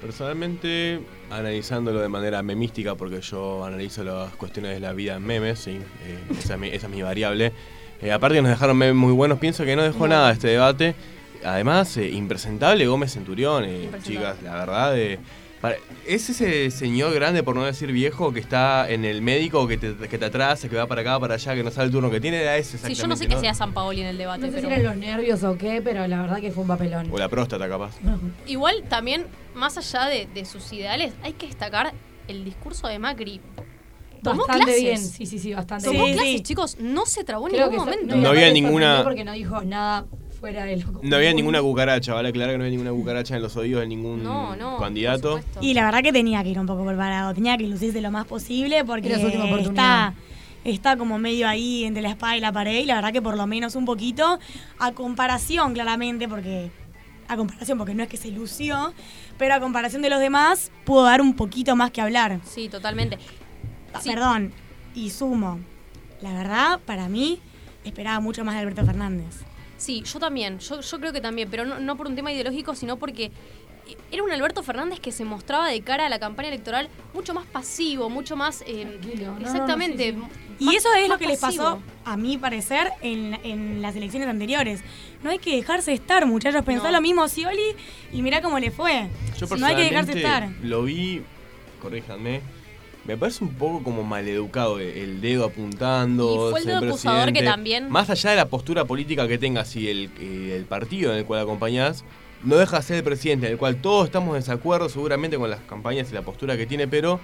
Personalmente, 0.00 1.00
analizándolo 1.30 2.00
de 2.00 2.08
manera 2.08 2.42
memística, 2.42 2.94
porque 2.94 3.20
yo 3.20 3.64
analizo 3.64 4.02
las 4.04 4.34
cuestiones 4.34 4.72
de 4.74 4.80
la 4.80 4.92
vida 4.92 5.16
en 5.16 5.24
memes, 5.24 5.60
sí, 5.60 5.78
eh, 6.04 6.18
esa, 6.38 6.54
es 6.54 6.60
mi, 6.60 6.68
esa 6.68 6.86
es 6.86 6.92
mi 6.92 7.02
variable. 7.02 7.52
Eh, 8.00 8.10
aparte 8.10 8.36
que 8.36 8.42
nos 8.42 8.50
dejaron 8.50 8.76
memes 8.76 8.96
muy 8.96 9.12
buenos, 9.12 9.38
pienso 9.38 9.64
que 9.64 9.76
no 9.76 9.82
dejó 9.82 10.08
nada 10.08 10.32
este 10.32 10.48
debate. 10.48 10.94
Además, 11.44 11.96
eh, 11.96 12.10
impresentable 12.10 12.86
Gómez 12.86 13.12
Centurión, 13.12 13.64
eh, 13.64 13.90
chicas, 14.02 14.42
la 14.42 14.54
verdad. 14.54 14.96
Es 16.06 16.28
ese 16.30 16.70
señor 16.70 17.14
grande, 17.14 17.42
por 17.42 17.54
no 17.54 17.64
decir 17.64 17.92
viejo, 17.92 18.32
que 18.32 18.40
está 18.40 18.90
en 18.90 19.04
el 19.04 19.22
médico, 19.22 19.68
que 19.68 19.76
te, 19.78 19.94
que 19.94 20.18
te 20.18 20.24
atrasa, 20.24 20.68
que 20.68 20.76
va 20.76 20.86
para 20.86 21.02
acá, 21.02 21.20
para 21.20 21.34
allá, 21.34 21.54
que 21.54 21.62
no 21.62 21.70
sabe 21.70 21.86
el 21.86 21.92
turno 21.92 22.10
que 22.10 22.20
tiene, 22.20 22.40
era 22.42 22.56
ese 22.56 22.78
Sí, 22.78 22.94
yo 22.94 23.06
no 23.06 23.16
sé 23.16 23.28
qué 23.28 23.38
sea 23.38 23.54
San 23.54 23.72
Paoli 23.72 24.00
en 24.00 24.08
el 24.08 24.18
debate, 24.18 24.46
No 24.46 24.52
sé 24.52 24.60
si 24.60 24.66
eran 24.66 24.82
los 24.82 24.96
nervios 24.96 25.42
o 25.44 25.56
qué, 25.56 25.80
pero 25.82 26.06
la 26.08 26.22
verdad 26.22 26.40
que 26.40 26.50
fue 26.50 26.62
un 26.62 26.68
papelón. 26.68 27.08
O 27.12 27.18
la 27.18 27.28
próstata, 27.28 27.68
capaz. 27.68 27.92
Igual 28.46 28.82
también, 28.88 29.26
más 29.54 29.78
allá 29.78 30.06
de, 30.06 30.26
de 30.34 30.44
sus 30.44 30.72
ideales, 30.72 31.12
hay 31.22 31.34
que 31.34 31.46
destacar 31.46 31.92
el 32.28 32.44
discurso 32.44 32.88
de 32.88 32.98
Macri. 32.98 33.40
Tomó 34.22 34.46
Bastante 34.46 34.64
clases. 34.66 34.82
bien, 34.84 34.98
sí, 34.98 35.26
sí, 35.26 35.38
sí, 35.40 35.52
bastante 35.52 35.84
Tomó 35.86 36.04
bien. 36.04 36.16
clases, 36.16 36.42
chicos, 36.44 36.76
no 36.78 37.06
se 37.06 37.24
trabó 37.24 37.48
en 37.48 37.54
Creo 37.54 37.68
ningún 37.70 37.86
que 37.86 37.90
so- 37.92 37.96
momento. 37.96 38.16
No 38.16 38.22
aparte 38.28 38.38
había 38.44 38.52
ninguna- 38.52 39.00
Porque 39.02 39.24
no 39.24 39.32
dijo 39.32 39.62
nada 39.62 40.06
fuera 40.42 40.64
de 40.64 40.76
lo 40.76 40.86
No 41.02 41.16
había 41.16 41.32
ninguna 41.32 41.62
cucaracha, 41.62 42.14
vale 42.14 42.30
aclarar 42.30 42.54
que 42.54 42.58
no 42.58 42.64
había 42.64 42.72
ninguna 42.76 42.90
cucaracha 42.90 43.36
en 43.36 43.42
los 43.42 43.56
oídos 43.56 43.80
de 43.82 43.86
ningún 43.86 44.24
No, 44.24 44.56
no, 44.56 44.76
candidato. 44.76 45.40
Y 45.60 45.72
la 45.72 45.84
verdad 45.84 46.02
que 46.02 46.12
tenía 46.12 46.42
que 46.42 46.48
ir 46.48 46.58
un 46.58 46.66
poco 46.66 46.84
preparado, 46.84 47.32
tenía 47.32 47.56
que 47.56 47.68
lucirse 47.68 48.00
lo 48.00 48.10
más 48.10 48.26
posible 48.26 48.84
porque 48.84 49.08
Era 49.08 49.20
su 49.20 49.26
última 49.26 49.44
está, 49.44 49.54
oportunidad. 49.54 50.14
está 50.64 50.96
como 50.96 51.16
medio 51.18 51.46
ahí 51.48 51.84
entre 51.84 52.02
la 52.02 52.10
espada 52.10 52.36
y 52.36 52.40
la 52.40 52.50
pared 52.50 52.80
y 52.80 52.86
la 52.86 52.96
verdad 52.96 53.12
que 53.12 53.22
por 53.22 53.36
lo 53.36 53.46
menos 53.46 53.76
un 53.76 53.84
poquito, 53.84 54.40
a 54.80 54.90
comparación 54.90 55.74
claramente, 55.74 56.28
porque 56.28 56.72
a 57.28 57.36
comparación, 57.36 57.78
porque 57.78 57.94
no 57.94 58.02
es 58.02 58.08
que 58.08 58.16
se 58.16 58.32
lució, 58.32 58.92
pero 59.38 59.54
a 59.54 59.60
comparación 59.60 60.02
de 60.02 60.10
los 60.10 60.18
demás, 60.18 60.72
pudo 60.84 61.04
dar 61.04 61.20
un 61.20 61.34
poquito 61.36 61.76
más 61.76 61.92
que 61.92 62.00
hablar. 62.00 62.40
Sí, 62.44 62.68
totalmente. 62.68 63.16
Ah, 63.94 64.00
Perdón, 64.04 64.52
y 64.92 65.10
sumo, 65.10 65.60
la 66.20 66.32
verdad, 66.34 66.80
para 66.84 67.08
mí, 67.08 67.38
esperaba 67.84 68.18
mucho 68.18 68.44
más 68.44 68.54
de 68.56 68.60
Alberto 68.62 68.84
Fernández. 68.84 69.44
Sí, 69.82 70.02
yo 70.04 70.20
también, 70.20 70.60
yo, 70.60 70.80
yo 70.80 71.00
creo 71.00 71.12
que 71.12 71.20
también, 71.20 71.48
pero 71.50 71.64
no, 71.64 71.80
no 71.80 71.96
por 71.96 72.06
un 72.06 72.14
tema 72.14 72.30
ideológico, 72.32 72.76
sino 72.76 72.98
porque 72.98 73.32
era 74.12 74.22
un 74.22 74.30
Alberto 74.30 74.62
Fernández 74.62 75.00
que 75.00 75.10
se 75.10 75.24
mostraba 75.24 75.68
de 75.68 75.80
cara 75.80 76.06
a 76.06 76.08
la 76.08 76.20
campaña 76.20 76.48
electoral 76.50 76.88
mucho 77.14 77.34
más 77.34 77.46
pasivo, 77.46 78.08
mucho 78.08 78.36
más... 78.36 78.62
eh, 78.66 79.00
no, 79.20 79.40
no, 79.40 79.44
exactamente. 79.44 80.12
sí, 80.12 80.16
más- 80.16 80.30
Y 80.60 80.76
eso 80.76 80.88
es 80.94 81.08
lo 81.08 81.18
que 81.18 81.26
les 81.26 81.40
pasó, 81.40 81.82
a 82.04 82.16
mi 82.16 82.38
parecer, 82.38 82.92
en, 83.00 83.34
en 83.42 83.82
las 83.82 83.96
elecciones 83.96 84.28
anteriores. 84.28 84.84
No 85.24 85.30
hay 85.30 85.40
que 85.40 85.56
dejarse 85.56 85.92
estar, 85.92 86.26
muchachos. 86.26 86.64
Pensó 86.64 86.84
No. 86.84 86.92
lo 86.92 87.00
mismo 87.00 87.26
Scioli 87.26 87.74
y 88.12 88.22
mirá 88.22 88.40
cómo 88.40 88.60
le 88.60 88.70
fue. 88.70 89.08
Yo 89.36 89.46
no 89.56 89.66
hay 89.66 89.74
que 89.74 89.82
dejarse 89.82 90.12
estar. 90.16 90.48
lo 90.62 90.84
vi, 90.84 91.22
corríjanme, 91.80 92.40
me 93.04 93.16
parece 93.16 93.42
un 93.44 93.54
poco 93.54 93.82
como 93.82 94.04
maleducado 94.04 94.78
el- 94.78 94.88
el 94.96 95.20
dedo 95.20 95.44
apuntando. 95.44 96.48
Y 96.48 96.50
fue 96.50 96.60
el 96.60 96.66
dedo 96.66 96.78
acusador 96.88 97.32
que 97.32 97.42
también- 97.42 97.90
Más 97.90 98.10
allá 98.10 98.30
de 98.30 98.36
la 98.36 98.46
postura 98.48 98.84
política 98.84 99.26
que 99.26 99.38
tengas 99.38 99.74
y 99.76 99.88
el, 99.88 100.10
eh, 100.20 100.54
el 100.56 100.64
partido 100.66 101.12
en 101.12 101.18
el 101.18 101.24
cual 101.24 101.40
acompañás, 101.40 102.04
no 102.44 102.56
deja 102.56 102.76
de 102.78 102.82
ser 102.82 102.96
el 102.98 103.04
presidente, 103.04 103.46
en 103.46 103.52
el 103.52 103.58
cual 103.58 103.76
todos 103.76 104.06
estamos 104.06 104.34
en 104.34 104.40
desacuerdo 104.40 104.88
seguramente 104.88 105.36
con 105.36 105.48
las 105.50 105.60
campañas 105.60 106.10
y 106.10 106.14
la 106.14 106.22
postura 106.22 106.56
que 106.56 106.66
tiene, 106.66 106.86
pero 106.88 107.20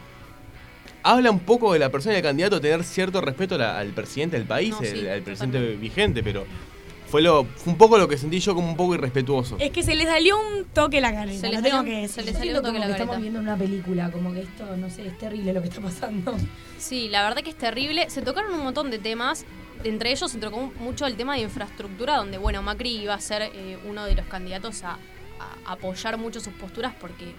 habla 1.03 1.31
un 1.31 1.41
poco 1.41 1.73
de 1.73 1.79
la 1.79 1.91
persona 1.91 2.15
y 2.15 2.19
el 2.19 2.23
candidato 2.23 2.61
tener 2.61 2.83
cierto 2.85 3.21
respeto 3.21 3.57
la- 3.57 3.79
al 3.79 3.89
presidente 3.89 4.37
del 4.37 4.47
país, 4.47 4.71
No, 4.71 4.81
sí, 4.81 4.87
el- 4.87 5.09
al 5.09 5.23
presidente 5.23 5.77
vigente, 5.77 6.23
pero 6.23 6.45
fue, 7.11 7.23
lo, 7.23 7.45
fue 7.45 7.73
un 7.73 7.79
poco 7.79 7.99
lo 7.99 8.07
que 8.09 8.19
sentí 8.19 8.39
yo 8.41 8.55
como 8.55 8.69
un 8.69 8.77
poco 8.77 8.95
irrespetuoso. 8.95 9.57
Es 9.59 9.71
que 9.71 9.83
se 9.83 9.95
le 9.95 10.05
salió 10.05 10.37
un 10.39 10.65
toque 10.67 11.01
la 11.01 11.13
careta, 11.13 11.41
Se 11.41 11.49
le 11.49 11.61
salió 11.61 12.09
se 12.09 12.23
le 12.23 12.33
salió 12.33 12.57
un 12.59 12.63
toque 12.63 12.69
como 12.69 12.79
la 12.79 12.87
que 12.87 12.93
careta. 12.93 13.03
estamos 13.05 13.21
viendo 13.21 13.41
una 13.41 13.57
película, 13.57 14.11
como 14.11 14.33
que 14.33 14.43
esto, 14.43 14.77
no 14.77 14.91
sé, 14.91 15.07
es 15.07 15.19
terrible 15.19 15.53
lo 15.53 15.63
que 15.63 15.69
está 15.69 15.81
pasando. 15.81 16.37
Sí, 16.79 17.09
la 17.09 17.23
verdad 17.25 17.43
que 17.43 17.51
es 17.51 17.57
terrible. 17.59 18.09
Se 18.11 18.23
tocaron 18.23 18.53
un 18.55 18.63
montón 18.63 18.91
de 18.91 18.99
temas. 18.99 19.45
Entre 19.85 20.11
ellos 20.11 20.31
se 20.31 20.39
tocó 20.39 20.73
mucho 20.81 21.07
el 21.07 21.17
tema 21.17 21.35
de 21.37 21.43
infraestructura, 21.43 22.17
donde, 22.17 22.37
bueno, 22.37 22.63
Macri 22.63 22.97
iba 22.97 23.15
a 23.15 23.21
ser 23.21 23.43
eh, 23.55 23.79
uno 23.89 24.05
de 24.05 24.15
los 24.15 24.27
candidatos 24.27 24.83
a, 24.83 24.99
a 25.39 25.73
apoyar 25.73 26.19
mucho 26.19 26.41
sus 26.41 26.53
posturas 26.55 26.95
porque 27.01 27.33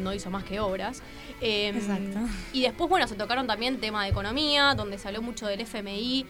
no 0.00 0.14
hizo 0.14 0.30
más 0.30 0.44
que 0.44 0.60
obras. 0.60 1.02
Eh, 1.40 1.68
Exacto. 1.74 2.20
Y 2.52 2.62
después, 2.62 2.88
bueno, 2.88 3.06
se 3.08 3.14
tocaron 3.16 3.46
también 3.46 3.78
tema 3.78 4.04
de 4.04 4.10
economía, 4.10 4.74
donde 4.74 4.96
se 4.96 5.08
habló 5.08 5.22
mucho 5.22 5.46
del 5.46 5.60
FMI. 5.60 6.24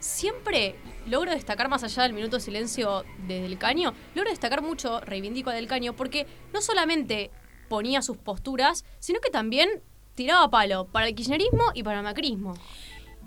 siempre 0.00 0.74
logro 1.06 1.30
destacar 1.30 1.68
más 1.68 1.84
allá 1.84 2.04
del 2.04 2.12
minuto 2.12 2.36
de 2.36 2.42
silencio 2.42 3.04
de 3.26 3.42
Del 3.42 3.58
Caño, 3.58 3.94
logro 4.14 4.30
destacar 4.30 4.62
mucho, 4.62 5.00
reivindico 5.00 5.50
a 5.50 5.54
Del 5.54 5.66
Caño, 5.66 5.94
porque 5.94 6.26
no 6.52 6.60
solamente 6.60 7.30
ponía 7.68 8.02
sus 8.02 8.16
posturas, 8.16 8.84
sino 8.98 9.20
que 9.20 9.30
también 9.30 9.68
tiraba 10.14 10.50
palo 10.50 10.86
para 10.86 11.08
el 11.08 11.14
kirchnerismo 11.14 11.64
y 11.74 11.82
para 11.82 11.98
el 11.98 12.04
macrismo. 12.04 12.54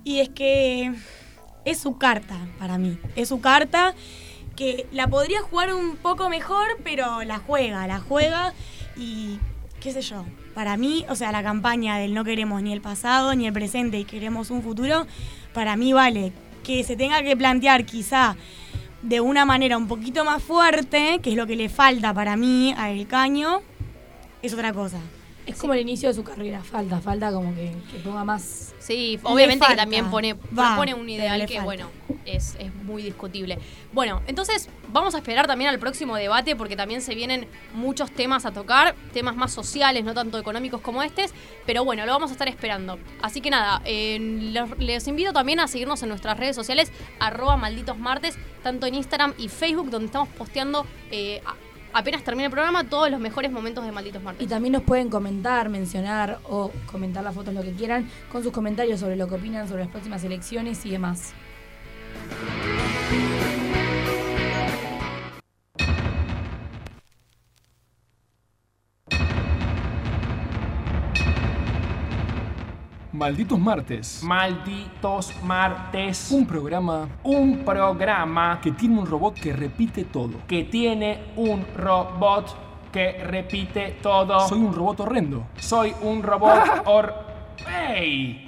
Y 0.03 0.19
es 0.19 0.29
que 0.29 0.93
es 1.65 1.77
su 1.79 1.97
carta 1.97 2.47
para 2.57 2.77
mí. 2.77 2.97
Es 3.15 3.29
su 3.29 3.41
carta 3.41 3.93
que 4.55 4.87
la 4.91 5.07
podría 5.07 5.41
jugar 5.41 5.73
un 5.73 5.97
poco 5.97 6.29
mejor, 6.29 6.79
pero 6.83 7.23
la 7.23 7.39
juega, 7.39 7.87
la 7.87 7.99
juega 7.99 8.53
y 8.95 9.39
qué 9.79 9.91
sé 9.91 10.01
yo. 10.01 10.25
Para 10.55 10.77
mí, 10.77 11.05
o 11.09 11.15
sea, 11.15 11.31
la 11.31 11.43
campaña 11.43 11.97
del 11.97 12.13
no 12.13 12.23
queremos 12.23 12.61
ni 12.63 12.73
el 12.73 12.81
pasado 12.81 13.35
ni 13.35 13.47
el 13.47 13.53
presente 13.53 13.99
y 13.99 14.05
queremos 14.05 14.49
un 14.49 14.63
futuro, 14.63 15.05
para 15.53 15.75
mí 15.75 15.93
vale 15.93 16.31
que 16.67 16.83
se 16.83 16.97
tenga 16.97 17.23
que 17.23 17.37
plantear 17.37 17.85
quizá 17.85 18.35
de 19.01 19.21
una 19.21 19.45
manera 19.45 19.77
un 19.77 19.87
poquito 19.87 20.25
más 20.25 20.43
fuerte, 20.43 21.19
que 21.23 21.29
es 21.29 21.35
lo 21.37 21.47
que 21.47 21.55
le 21.55 21.69
falta 21.69 22.13
para 22.13 22.35
mí 22.35 22.75
a 22.77 22.91
El 22.91 23.07
Caño, 23.07 23.61
es 24.41 24.53
otra 24.53 24.73
cosa. 24.73 24.99
Es 25.47 25.55
como 25.57 25.73
el 25.73 25.79
inicio 25.79 26.09
de 26.09 26.15
su 26.15 26.23
carrera, 26.23 26.61
falta, 26.61 26.99
falta 26.99 27.31
como 27.31 27.55
que, 27.55 27.71
que 27.91 27.99
ponga 27.99 28.23
más. 28.25 28.73
Sí, 28.79 29.17
obviamente 29.23 29.65
que 29.65 29.75
también 29.75 30.09
pone, 30.11 30.33
Va, 30.57 30.77
un 30.95 31.09
ideal 31.09 31.39
que, 31.45 31.55
falta. 31.55 31.63
bueno, 31.63 31.89
es, 32.25 32.55
es 32.59 32.73
muy 32.83 33.01
discutible. 33.01 33.57
Bueno, 33.93 34.21
entonces 34.27 34.69
vamos 34.91 35.15
a 35.15 35.19
esperar 35.19 35.47
también 35.47 35.69
al 35.69 35.79
próximo 35.79 36.15
debate 36.17 36.55
porque 36.57 36.75
también 36.75 37.01
se 37.01 37.15
vienen 37.15 37.47
muchos 37.73 38.11
temas 38.11 38.45
a 38.45 38.51
tocar, 38.51 38.93
temas 39.13 39.35
más 39.37 39.53
sociales, 39.53 40.03
no 40.03 40.13
tanto 40.13 40.37
económicos 40.37 40.81
como 40.81 41.01
estos, 41.01 41.31
pero 41.65 41.85
bueno, 41.85 42.05
lo 42.05 42.11
vamos 42.11 42.29
a 42.29 42.33
estar 42.33 42.49
esperando. 42.49 42.99
Así 43.21 43.39
que 43.41 43.49
nada, 43.49 43.81
eh, 43.85 44.19
los- 44.53 44.77
les 44.79 45.07
invito 45.07 45.31
también 45.31 45.61
a 45.61 45.67
seguirnos 45.69 46.03
en 46.03 46.09
nuestras 46.09 46.37
redes 46.37 46.55
sociales, 46.57 46.91
arroba 47.21 47.55
malditos 47.55 47.97
martes, 47.97 48.37
tanto 48.63 48.85
en 48.85 48.95
Instagram 48.95 49.33
y 49.37 49.47
Facebook, 49.47 49.89
donde 49.89 50.07
estamos 50.07 50.27
posteando 50.29 50.85
eh, 51.09 51.41
apenas 51.93 52.23
termine 52.23 52.45
el 52.45 52.51
programa 52.51 52.83
todos 52.83 53.09
los 53.09 53.19
mejores 53.19 53.51
momentos 53.51 53.85
de 53.85 53.91
Malditos 53.91 54.21
Martes. 54.21 54.43
Y 54.43 54.47
también 54.47 54.73
nos 54.73 54.83
pueden 54.83 55.09
comentar, 55.09 55.69
mencionar 55.69 56.39
o 56.43 56.71
comentar 56.85 57.23
las 57.23 57.33
fotos, 57.33 57.53
lo 57.53 57.61
que 57.61 57.73
quieran, 57.73 58.09
con 58.31 58.43
sus 58.43 58.51
comentarios 58.51 58.99
sobre 58.99 59.15
lo 59.15 59.27
que 59.27 59.35
opinan 59.35 59.67
sobre 59.67 59.83
las 59.83 59.89
próximas 59.91 60.23
elecciones 60.23 60.85
y 60.85 60.91
demás. 60.91 61.33
Malditos 73.17 73.57
martes. 73.57 74.21
Malditos 74.21 75.33
martes. 75.43 76.29
Un 76.31 76.45
programa 76.45 77.09
Un 77.23 77.65
programa 77.65 78.59
que 78.61 78.71
tiene 78.71 78.99
un 78.99 79.07
robot 79.07 79.33
que 79.33 79.53
repite 79.53 80.03
todo. 80.05 80.33
que 80.47 80.65
tiene 80.65 81.33
un 81.35 81.65
robot 81.75 82.45
que 82.91 83.13
repite 83.23 83.97
todo. 84.03 84.47
Soy 84.47 84.59
un 84.59 84.71
robot 84.71 84.99
horrendo. 84.99 85.47
Soy 85.57 85.95
un 86.01 86.21
robot 86.21 86.61
or... 86.85 87.11
¡Ey! 87.67 88.47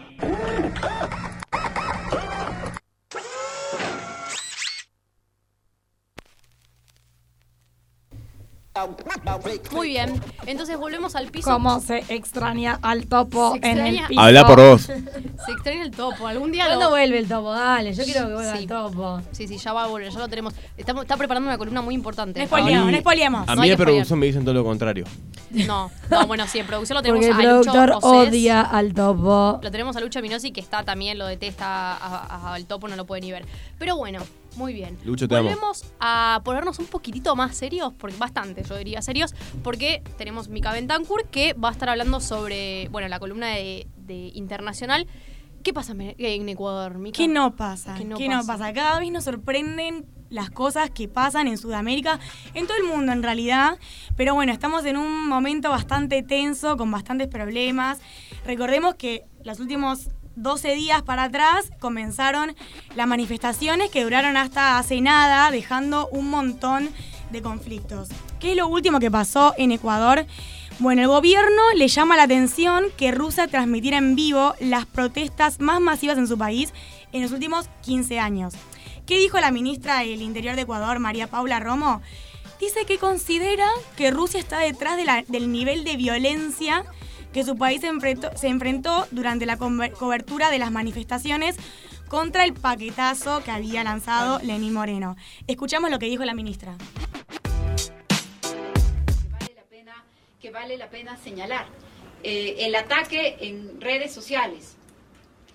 Muy 9.71 9.89
bien, 9.89 10.21
entonces 10.45 10.77
volvemos 10.77 11.15
al 11.15 11.27
piso. 11.27 11.49
¿Cómo 11.51 11.79
se 11.79 12.03
extraña 12.09 12.79
al 12.81 13.07
topo 13.07 13.53
Se 13.62 13.69
en 13.71 13.77
el 13.79 14.05
piso? 14.07 14.19
Habla 14.21 14.45
por 14.47 14.59
vos. 14.59 14.81
Se 15.45 15.51
extraña 15.53 15.83
el 15.83 15.91
topo. 15.91 16.27
Algún 16.27 16.51
día 16.51 16.65
¿Cuándo 16.65 16.85
lo... 16.85 16.91
vuelve 16.91 17.17
el 17.17 17.27
topo? 17.27 17.51
Dale, 17.51 17.93
yo 17.93 18.03
quiero 18.03 18.27
que 18.27 18.33
vuelva 18.33 18.51
Sí. 18.53 18.57
el 18.59 18.67
topo. 18.67 19.21
Sí, 19.31 19.47
sí, 19.47 19.57
ya 19.57 19.73
va 19.73 19.83
a 19.85 19.88
volver, 19.88 20.12
ya 20.12 20.19
lo 20.19 20.27
tenemos. 20.27 20.53
Estamos, 20.77 21.03
está 21.03 21.15
preparando 21.17 21.47
una 21.47 21.57
columna 21.57 21.81
muy 21.81 21.95
importante. 21.95 22.39
No 22.45 22.91
no 22.91 22.97
spoileamos. 22.99 23.47
A 23.49 23.55
No 23.55 23.62
mí 23.62 23.69
de 23.69 23.75
que 23.77 23.83
producción 23.83 24.19
me 24.19 24.25
dicen 24.25 24.43
todo 24.43 24.53
lo 24.53 24.63
contrario. 24.63 25.05
No, 25.51 25.89
no, 26.12 26.27
bueno, 26.27 26.45
sí, 26.47 26.59
en 26.59 26.67
producción 26.67 26.95
lo 26.97 27.01
tenemos 27.01 27.25
Porque 27.25 27.41
el 27.41 27.47
a 27.49 27.53
Lucho 27.53 27.71
productor 27.71 27.89
Rosés. 28.03 28.29
odia 28.29 28.62
al 28.62 28.93
topo. 28.93 29.59
Lo 29.63 29.71
tenemos 29.71 29.95
a 29.95 29.99
Lucho 30.01 30.21
Minosi, 30.21 30.51
que 30.51 30.62
está 30.62 30.83
también, 30.83 31.17
lo 31.17 31.25
detesta 31.25 32.53
al 32.53 32.65
topo, 32.65 32.88
no 32.88 32.95
lo 32.95 33.05
puede 33.05 33.21
ni 33.21 33.31
ver. 33.31 33.45
Pero 33.79 33.95
bueno, 33.97 34.19
muy 34.55 34.73
bien. 34.73 34.97
Lucho, 35.03 35.27
te 35.27 35.35
amo. 35.35 35.49
Volvemos 35.49 35.85
a 35.99 36.41
ponernos 36.43 36.79
un 36.79 36.88
poquitito 36.88 37.35
más 37.35 37.55
serios, 37.55 37.93
porque 37.93 38.17
bastante, 38.17 38.63
yo 38.63 38.77
diría 38.77 39.01
serios, 39.01 39.33
porque 39.63 40.01
tenemos 40.17 40.49
Mika 40.49 40.71
Bentancur, 40.71 41.25
que 41.27 41.53
va 41.53 41.69
a 41.69 41.71
estar 41.71 41.89
hablando 41.89 42.19
sobre, 42.19 42.88
bueno, 42.89 43.07
la 43.07 43.19
columna 43.19 43.47
de, 43.47 43.88
de 43.97 44.31
internacional. 44.33 45.07
¿Qué 45.63 45.73
pasa 45.73 45.93
en 45.93 46.49
Ecuador, 46.49 46.97
Mika? 46.97 47.17
¿Qué 47.17 47.27
no 47.27 47.55
pasa? 47.55 47.95
¿Qué 47.95 48.05
no 48.05 48.17
¿Qué 48.17 48.29
no 48.29 48.38
pasa? 48.38 48.57
pasa? 48.57 48.73
Cada 48.73 48.99
vez 48.99 49.12
nos 49.12 49.25
sorprenden 49.25 50.05
las 50.29 50.49
cosas 50.51 50.89
que 50.91 51.07
pasan 51.07 51.47
en 51.47 51.57
Sudamérica, 51.57 52.19
en 52.53 52.65
todo 52.67 52.77
el 52.77 52.83
mundo 52.83 53.12
en 53.12 53.23
realidad. 53.23 53.77
Pero 54.15 54.35
bueno, 54.35 54.51
estamos 54.53 54.85
en 54.85 54.95
un 54.95 55.27
momento 55.27 55.69
bastante 55.69 56.23
tenso, 56.23 56.77
con 56.77 56.91
bastantes 56.91 57.27
problemas. 57.27 57.99
Recordemos 58.45 58.95
que 58.95 59.25
los 59.43 59.59
últimos 59.59 60.09
12 60.41 60.73
días 60.75 61.02
para 61.02 61.23
atrás 61.23 61.69
comenzaron 61.80 62.56
las 62.95 63.08
manifestaciones 63.08 63.91
que 63.91 64.04
duraron 64.04 64.38
hasta 64.38 64.78
hace 64.78 65.02
nada, 65.02 65.52
dejando 65.52 66.08
un 66.13 66.30
montón 66.30 66.89
de 67.30 67.41
conflictos. 67.41 68.08
¿Qué 68.39 68.52
es 68.52 68.58
lo 68.58 68.67
último 68.67 68.99
que 68.99 69.12
pasó 69.12 69.54
en 69.58 69.73
Ecuador? 69.73 70.25
Bueno, 70.80 71.02
el 71.02 71.10
gobierno 71.10 71.62
le 71.75 71.89
llama 71.89 72.15
la 72.15 72.23
atención 72.23 72.86
que 72.95 73.12
Rusia 73.12 73.49
transmitiera 73.49 73.97
en 73.97 74.15
vivo 74.15 74.56
las 74.62 74.86
protestas 74.86 75.60
más 75.60 75.82
masivas 75.82 76.17
en 76.17 76.28
su 76.28 76.38
país 76.38 76.73
en 77.12 77.21
los 77.21 77.34
últimos 77.34 77.69
15 77.82 78.17
años. 78.19 78.54
¿Qué 79.06 79.17
dijo 79.17 79.41
la 79.41 79.52
ministra 79.52 79.99
del 79.99 80.21
Interior 80.21 80.56
de 80.56 80.62
Ecuador, 80.62 80.99
María 80.99 81.28
Paula 81.28 81.60
Romo? 81.60 82.02
Dice 82.62 82.86
que 82.86 82.97
considera 82.97 83.67
que 83.97 84.12
Rusia 84.12 84.39
está 84.39 84.60
detrás 84.60 84.97
del 85.28 85.52
nivel 85.52 85.84
de 85.84 85.97
violencia 85.97 86.86
que 87.33 87.43
su 87.43 87.57
país 87.57 87.81
se 87.81 87.87
enfrentó, 87.87 88.35
se 88.37 88.47
enfrentó 88.47 89.07
durante 89.11 89.45
la 89.45 89.57
cobertura 89.57 90.49
de 90.49 90.59
las 90.59 90.71
manifestaciones 90.71 91.55
contra 92.07 92.43
el 92.43 92.53
paquetazo 92.53 93.43
que 93.43 93.51
había 93.51 93.83
lanzado 93.83 94.39
Lenín 94.39 94.73
Moreno. 94.73 95.15
Escuchamos 95.47 95.91
lo 95.91 95.99
que 95.99 96.07
dijo 96.07 96.25
la 96.25 96.33
ministra. 96.33 96.75
que 100.39 100.51
vale 100.51 100.77
la 100.77 100.89
pena 100.89 101.17
señalar. 101.17 101.67
Eh, 102.23 102.55
el 102.59 102.75
ataque 102.75 103.37
en 103.41 103.79
redes 103.81 104.13
sociales, 104.13 104.77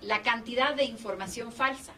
la 0.02 0.22
cantidad 0.22 0.74
de 0.74 0.84
información 0.84 1.52
falsa, 1.52 1.94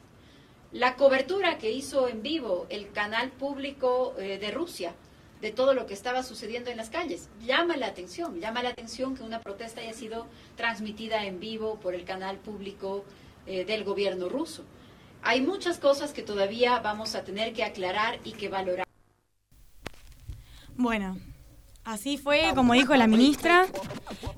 la 0.73 0.95
cobertura 0.95 1.59
que 1.59 1.73
hizo 1.73 2.09
en 2.09 2.23
vivo 2.23 2.67
el 2.69 2.93
canal 2.93 3.31
público 3.31 4.15
eh, 4.19 4.39
de 4.39 4.51
Rusia 4.51 4.95
de 5.41 5.53
todo 5.53 5.75
lo 5.75 5.87
que 5.87 5.95
estaba 5.95 6.23
sucediendo 6.23 6.71
en 6.71 6.77
las 6.77 6.91
calles. 6.91 7.29
Llama 7.45 7.77
la 7.77 7.87
atención, 7.87 8.41
llama 8.41 8.63
la 8.63 8.71
atención 8.71 9.17
que 9.17 9.23
una 9.23 9.41
protesta 9.41 9.81
haya 9.81 9.93
sido 9.93 10.27
transmitida 10.57 11.25
en 11.25 11.41
vivo 11.41 11.79
por 11.81 11.95
el 11.95 12.05
canal 12.05 12.39
público 12.39 13.05
eh, 13.47 13.65
del 13.65 13.85
gobierno 13.85 14.29
ruso. 14.29 14.65
Hay 15.23 15.41
muchas 15.41 15.79
cosas 15.79 16.13
que 16.13 16.23
todavía 16.23 16.79
vamos 16.81 17.15
a 17.15 17.25
tener 17.25 17.53
que 17.53 17.65
aclarar 17.65 18.19
y 18.25 18.33
que 18.33 18.49
valorar. 18.49 18.87
Bueno, 20.77 21.19
así 21.87 22.19
fue 22.19 22.53
como 22.55 22.75
dijo 22.75 22.95
la 22.95 23.07
ministra. 23.07 23.67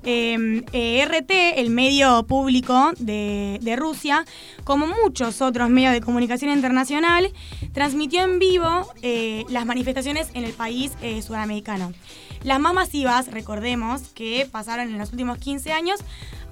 Eh, 0.03 0.63
eh, 0.71 1.05
RT, 1.05 1.59
el 1.59 1.69
medio 1.69 2.23
público 2.25 2.91
de, 2.99 3.59
de 3.61 3.75
Rusia, 3.75 4.25
como 4.63 4.87
muchos 4.87 5.41
otros 5.41 5.69
medios 5.69 5.91
de 5.91 6.01
comunicación 6.01 6.51
internacional, 6.51 7.33
transmitió 7.73 8.23
en 8.23 8.39
vivo 8.39 8.87
eh, 9.01 9.45
las 9.49 9.65
manifestaciones 9.65 10.29
en 10.33 10.45
el 10.45 10.53
país 10.53 10.93
eh, 11.01 11.21
sudamericano. 11.21 11.91
Las 12.43 12.59
más 12.59 12.73
masivas, 12.73 13.29
recordemos, 13.31 14.03
que 14.09 14.47
pasaron 14.49 14.87
en 14.87 14.97
los 14.97 15.11
últimos 15.11 15.37
15 15.39 15.73
años, 15.73 15.99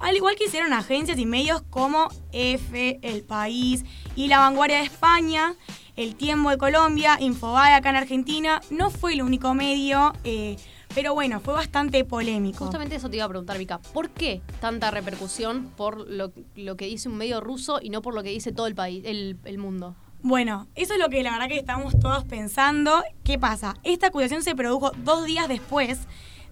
al 0.00 0.16
igual 0.16 0.36
que 0.36 0.44
hicieron 0.44 0.72
agencias 0.72 1.18
y 1.18 1.24
medios 1.24 1.62
como 1.70 2.08
F, 2.32 2.98
El 3.02 3.22
País 3.22 3.84
y 4.14 4.28
La 4.28 4.38
Vanguardia 4.38 4.78
de 4.78 4.84
España, 4.84 5.54
El 5.96 6.14
Tiempo 6.14 6.50
de 6.50 6.58
Colombia, 6.58 7.16
Infobae 7.20 7.72
acá 7.72 7.90
en 7.90 7.96
Argentina, 7.96 8.60
no 8.70 8.90
fue 8.90 9.14
el 9.14 9.22
único 9.22 9.54
medio, 9.54 10.12
eh, 10.24 10.56
pero 10.94 11.14
bueno, 11.14 11.40
fue 11.40 11.54
bastante 11.54 12.04
polémico. 12.04 12.64
Justamente 12.64 12.96
eso 12.96 13.08
te 13.08 13.16
iba 13.16 13.24
a 13.24 13.28
preguntar, 13.28 13.58
Vika. 13.58 13.78
¿Por 13.78 14.10
qué 14.10 14.40
tanta 14.60 14.90
repercusión 14.90 15.70
por 15.76 16.08
lo, 16.08 16.32
lo 16.56 16.76
que 16.76 16.86
dice 16.86 17.08
un 17.08 17.16
medio 17.16 17.40
ruso 17.40 17.78
y 17.82 17.90
no 17.90 18.02
por 18.02 18.14
lo 18.14 18.22
que 18.22 18.30
dice 18.30 18.52
todo 18.52 18.66
el 18.66 18.74
país, 18.74 19.02
el, 19.04 19.36
el 19.44 19.58
mundo? 19.58 19.94
Bueno, 20.20 20.66
eso 20.74 20.94
es 20.94 20.98
lo 20.98 21.08
que 21.08 21.22
la 21.22 21.32
verdad 21.32 21.48
que 21.48 21.58
estamos 21.58 21.98
todos 22.00 22.24
pensando. 22.24 23.04
¿Qué 23.22 23.38
pasa? 23.38 23.76
Esta 23.84 24.08
acusación 24.08 24.42
se 24.42 24.56
produjo 24.56 24.90
dos 25.04 25.24
días 25.26 25.46
después, 25.46 26.00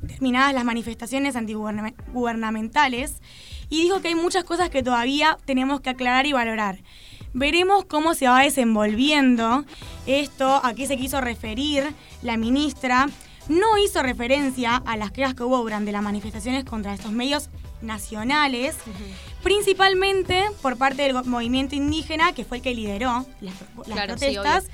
terminadas 0.06 0.54
las 0.54 0.64
manifestaciones 0.64 1.34
antigubernamentales, 1.34 3.20
y 3.68 3.82
dijo 3.82 4.00
que 4.00 4.08
hay 4.08 4.14
muchas 4.14 4.44
cosas 4.44 4.70
que 4.70 4.84
todavía 4.84 5.38
tenemos 5.44 5.80
que 5.80 5.90
aclarar 5.90 6.26
y 6.26 6.32
valorar. 6.32 6.78
Veremos 7.32 7.84
cómo 7.84 8.14
se 8.14 8.28
va 8.28 8.42
desenvolviendo 8.42 9.64
esto, 10.06 10.64
a 10.64 10.74
qué 10.74 10.86
se 10.86 10.96
quiso 10.96 11.20
referir 11.20 11.92
la 12.22 12.36
ministra, 12.36 13.08
no 13.48 13.78
hizo 13.78 14.02
referencia 14.02 14.76
a 14.86 14.96
las 14.96 15.10
quejas 15.12 15.34
que 15.34 15.42
hubo 15.44 15.58
durante 15.58 15.92
las 15.92 16.02
manifestaciones 16.02 16.64
contra 16.64 16.94
estos 16.94 17.12
medios 17.12 17.48
nacionales, 17.82 18.76
principalmente 19.42 20.44
por 20.62 20.76
parte 20.76 21.02
del 21.02 21.14
movimiento 21.24 21.74
indígena, 21.74 22.32
que 22.32 22.44
fue 22.44 22.58
el 22.58 22.62
que 22.62 22.74
lideró 22.74 23.24
las, 23.40 23.54
las 23.60 23.86
Claro, 23.86 24.18
sí, 24.18 24.32
protestas, 24.34 24.64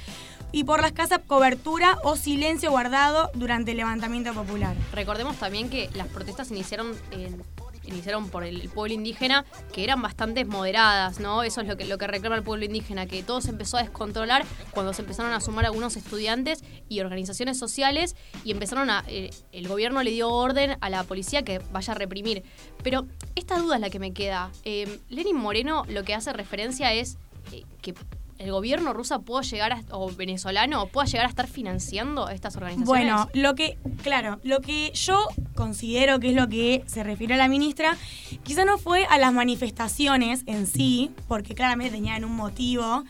y 0.51 0.65
por 0.65 0.81
la 0.81 0.89
escasa 0.89 1.19
cobertura 1.19 1.99
o 2.05 2.17
silencio 2.17 2.71
guardado 2.71 3.31
durante 3.35 3.73
el 3.73 3.79
levantamiento 3.79 4.33
popular. 4.35 4.77
Recordemos 4.93 5.37
también 5.37 5.69
que 5.71 5.91
las 5.95 6.07
protestas 6.09 6.51
iniciaron 6.51 6.95
en- 7.11 7.43
iniciaron 7.85 8.29
por 8.29 8.45
el, 8.45 8.68
pueblo 8.68 8.95
indígena, 8.95 9.45
que 9.73 9.85
eran 9.85 10.01
bastante 10.03 10.45
moderadas, 10.45 11.21
¿no? 11.21 11.42
Eso 11.42 11.61
es 11.61 11.68
lo 11.68 11.77
que, 11.77 11.85
lo 11.85 11.99
que 11.99 12.07
reclama 12.07 12.37
el 12.37 12.42
pueblo 12.42 12.64
indígena, 12.64 13.07
que 13.07 13.23
todo 13.23 13.40
se 13.40 13.51
empezó 13.51 13.77
a 13.77 13.83
descontrolar 13.83 14.45
cuando 14.73 14.92
se 14.92 15.03
empezaron 15.03 15.33
a 15.33 15.40
sumar 15.40 15.64
algunos 15.66 15.97
estudiantes 15.97 16.62
y 16.88 17.01
organizaciones 17.01 17.59
sociales 17.59 18.16
y 18.45 18.53
empezaron 18.53 18.90
a... 18.90 19.05
eh, 19.09 19.31
el 19.53 19.68
gobierno 19.68 20.03
le 20.03 20.11
dio 20.11 20.31
orden 20.31 20.77
a 20.81 20.90
la 20.90 21.05
policía 21.05 21.42
que 21.42 21.61
vaya 21.73 21.92
a 21.92 21.97
reprimir. 21.97 22.42
Pero 22.83 23.07
esta 23.35 23.59
duda 23.59 23.77
es 23.77 23.81
la 23.81 23.90
que 23.90 23.99
me 23.99 24.12
queda. 24.12 24.51
Eh, 24.64 25.01
Lenin 25.09 25.37
Moreno 25.37 25.85
lo 25.88 26.05
que 26.05 26.14
hace 26.14 26.33
referencia 26.33 26.92
es 26.92 27.18
eh, 27.53 27.64
que 27.81 27.95
el 28.38 28.51
gobierno 28.51 28.92
ruso 28.92 29.23
pueda 29.23 29.42
llegar 29.42 29.73
a, 29.73 29.83
o 29.90 30.11
venezolano 30.11 30.87
pueda 30.88 31.07
llegar 31.07 31.27
a 31.27 31.29
estar 31.29 31.47
financiando 31.47 32.29
estas 32.29 32.57
organizaciones. 32.57 32.87
Bueno, 32.87 33.29
lo 33.35 33.55
que, 33.55 33.79
claro, 34.03 34.40
lo 34.42 34.61
que 34.61 34.90
yo 34.95 35.29
considero 35.55 36.18
que 36.21 36.31
es 36.31 36.35
lo 36.35 36.49
que 36.49 36.83
se 36.87 37.03
refiere 37.05 37.35
a 37.35 37.37
la 37.37 37.49
ministra, 37.49 37.97
quizá 38.42 38.64
no 38.64 38.79
fue 38.79 39.05
a 39.07 39.18
las 39.18 39.33
manifestaciones 39.33 40.42
en 40.47 40.66
sí, 40.66 41.11
porque 41.29 41.55
claramente 41.55 41.92
tenían 41.92 42.25
un 42.25 42.35
motivo 42.37 43.05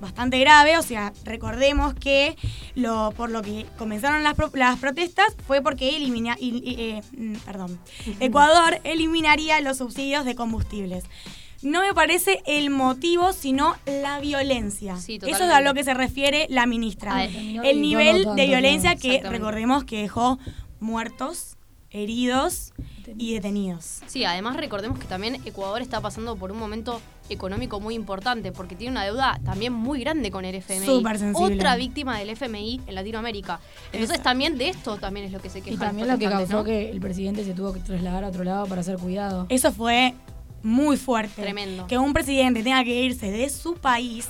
bastante 0.00 0.40
grave, 0.40 0.78
o 0.78 0.82
sea, 0.82 1.12
recordemos 1.24 1.94
que 1.94 2.36
lo, 2.74 3.12
por 3.16 3.30
lo 3.30 3.40
que 3.40 3.66
comenzaron 3.78 4.24
las, 4.24 4.34
pro- 4.34 4.50
las 4.54 4.76
protestas 4.80 5.26
fue 5.46 5.62
porque 5.62 5.94
elimina, 5.96 6.36
eh, 6.40 7.00
mm, 7.16 7.34
perdón, 7.44 7.78
Ecuador 8.18 8.80
eliminaría 8.82 9.60
los 9.60 9.78
subsidios 9.78 10.24
de 10.24 10.34
combustibles. 10.34 11.04
No 11.62 11.82
me 11.82 11.94
parece 11.94 12.42
el 12.46 12.70
motivo, 12.70 13.32
sino 13.32 13.76
la 13.86 14.18
violencia. 14.20 14.94
Eso 14.94 15.26
es 15.28 15.40
a 15.40 15.60
lo 15.60 15.74
que 15.74 15.84
se 15.84 15.94
refiere 15.94 16.46
la 16.48 16.66
ministra. 16.66 17.24
El 17.24 17.80
nivel 17.80 18.26
de 18.34 18.46
violencia 18.46 18.96
que 18.96 19.22
recordemos 19.22 19.84
que 19.84 20.02
dejó 20.02 20.38
muertos, 20.80 21.56
heridos 21.90 22.72
y 23.18 23.34
detenidos. 23.34 24.00
Sí, 24.06 24.24
además 24.24 24.56
recordemos 24.56 24.98
que 24.98 25.06
también 25.06 25.36
Ecuador 25.44 25.82
está 25.82 26.00
pasando 26.00 26.36
por 26.36 26.50
un 26.50 26.58
momento 26.58 27.00
económico 27.28 27.80
muy 27.80 27.94
importante 27.94 28.52
porque 28.52 28.74
tiene 28.74 28.92
una 28.92 29.04
deuda 29.04 29.40
también 29.44 29.72
muy 29.72 30.00
grande 30.00 30.30
con 30.30 30.44
el 30.44 30.54
FMI. 30.54 30.86
Súper 30.86 31.18
sensible. 31.18 31.54
Otra 31.54 31.76
víctima 31.76 32.18
del 32.18 32.30
FMI 32.30 32.80
en 32.86 32.94
Latinoamérica. 32.94 33.60
Entonces 33.92 34.22
también 34.22 34.58
de 34.58 34.70
esto 34.70 34.96
también 34.96 35.26
es 35.26 35.32
lo 35.32 35.40
que 35.40 35.50
se 35.50 35.60
queja. 35.60 35.74
Y 35.74 35.78
también 35.78 36.08
lo 36.08 36.18
que 36.18 36.28
causó 36.28 36.64
que 36.64 36.90
el 36.90 37.00
presidente 37.00 37.44
se 37.44 37.54
tuvo 37.54 37.72
que 37.72 37.80
trasladar 37.80 38.24
a 38.24 38.28
otro 38.28 38.44
lado 38.44 38.66
para 38.66 38.82
ser 38.82 38.98
cuidado. 38.98 39.46
Eso 39.48 39.72
fue 39.72 40.14
muy 40.62 40.96
fuerte. 40.96 41.42
Tremendo. 41.42 41.86
Que 41.86 41.98
un 41.98 42.12
presidente 42.12 42.62
tenga 42.62 42.82
que 42.84 43.02
irse 43.04 43.30
de 43.30 43.48
su 43.50 43.74
país 43.74 44.28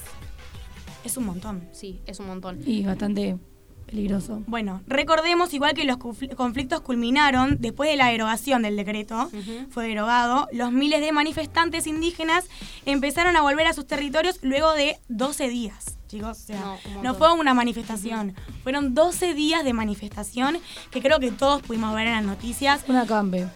es 1.05 1.17
un 1.17 1.27
montón. 1.27 1.69
Sí, 1.73 2.01
es 2.07 2.21
un 2.21 2.27
montón. 2.29 2.61
Y 2.67 2.85
bastante 2.85 3.37
peligroso. 3.87 4.43
Bueno, 4.47 4.81
recordemos 4.87 5.53
igual 5.53 5.75
que 5.75 5.85
los 5.85 5.99
confl- 5.99 6.35
conflictos 6.35 6.81
culminaron 6.81 7.59
después 7.61 7.91
de 7.91 7.97
la 7.97 8.07
derogación 8.09 8.63
del 8.63 8.77
decreto, 8.77 9.31
fue 9.71 9.87
derogado, 9.89 10.49
los 10.53 10.73
miles 10.73 11.01
de 11.03 11.13
manifestantes 11.13 11.87
indígenas 11.87 12.47
empezaron 12.87 13.37
a 13.37 13.43
volver 13.43 13.67
a 13.67 13.73
sus 13.75 13.87
territorios 13.87 14.39
luego 14.43 14.73
de 14.73 14.99
12 15.09 15.49
días. 15.51 15.99
Chicos, 16.09 16.39
o 16.39 16.47
sea, 16.47 16.77
No, 17.03 17.15
fue 17.15 17.33
una 17.33 17.53
manifestación, 17.55 18.35
fueron 18.63 18.95
12 18.95 19.33
días 19.35 19.65
de 19.65 19.73
manifestación 19.73 20.59
que 20.91 21.01
creo 21.03 21.19
que 21.21 21.31
todos 21.31 21.63
pudimos 21.63 21.95
ver 21.95 22.07
en 22.07 22.13
las 22.15 22.25
noticias. 22.25 22.85
Una 22.89 23.07
campe. 23.07 23.47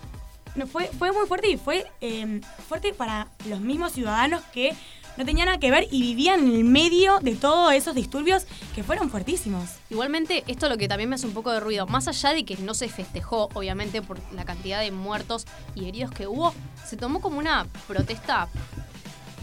No, 0.57 0.67
fue, 0.67 0.87
fue 0.87 1.13
muy 1.13 1.27
fuerte 1.27 1.51
y 1.51 1.57
fue 1.57 1.87
eh, 2.01 2.41
fuerte 2.69 2.95
para 2.95 3.29
los 3.47 3.61
mismos 3.61 3.93
ciudadanos 3.93 4.43
que 4.53 4.75
no 5.17 5.25
tenían 5.25 5.47
nada 5.47 5.59
que 5.59 5.71
ver 5.71 5.87
y 5.91 6.03
vivían 6.03 6.41
en 6.41 6.55
el 6.55 6.65
medio 6.65 7.19
de 7.21 7.37
todos 7.37 7.73
esos 7.73 7.95
disturbios 7.95 8.47
que 8.75 8.83
fueron 8.83 9.11
fuertísimos. 9.11 9.71
Igualmente, 9.91 10.45
esto 10.47 10.69
lo 10.69 10.77
que 10.77 10.89
también 10.89 11.09
me 11.09 11.15
hace 11.15 11.27
un 11.27 11.33
poco 11.33 11.53
de 11.53 11.61
ruido, 11.61 11.87
más 11.87 12.09
allá 12.09 12.33
de 12.33 12.45
que 12.45 12.57
no 12.57 12.75
se 12.75 12.89
festejó, 12.89 13.49
obviamente, 13.55 14.03
por 14.03 14.19
la 14.33 14.45
cantidad 14.45 14.81
de 14.81 14.91
muertos 14.91 15.47
y 15.75 15.89
heridos 15.89 16.11
que 16.11 16.27
hubo, 16.27 16.55
se 16.85 16.97
tomó 16.97 17.21
como 17.21 17.39
una 17.39 17.67
protesta, 17.87 18.49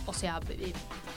o 0.06 0.13
sea, 0.13 0.39
eh, 0.49 0.73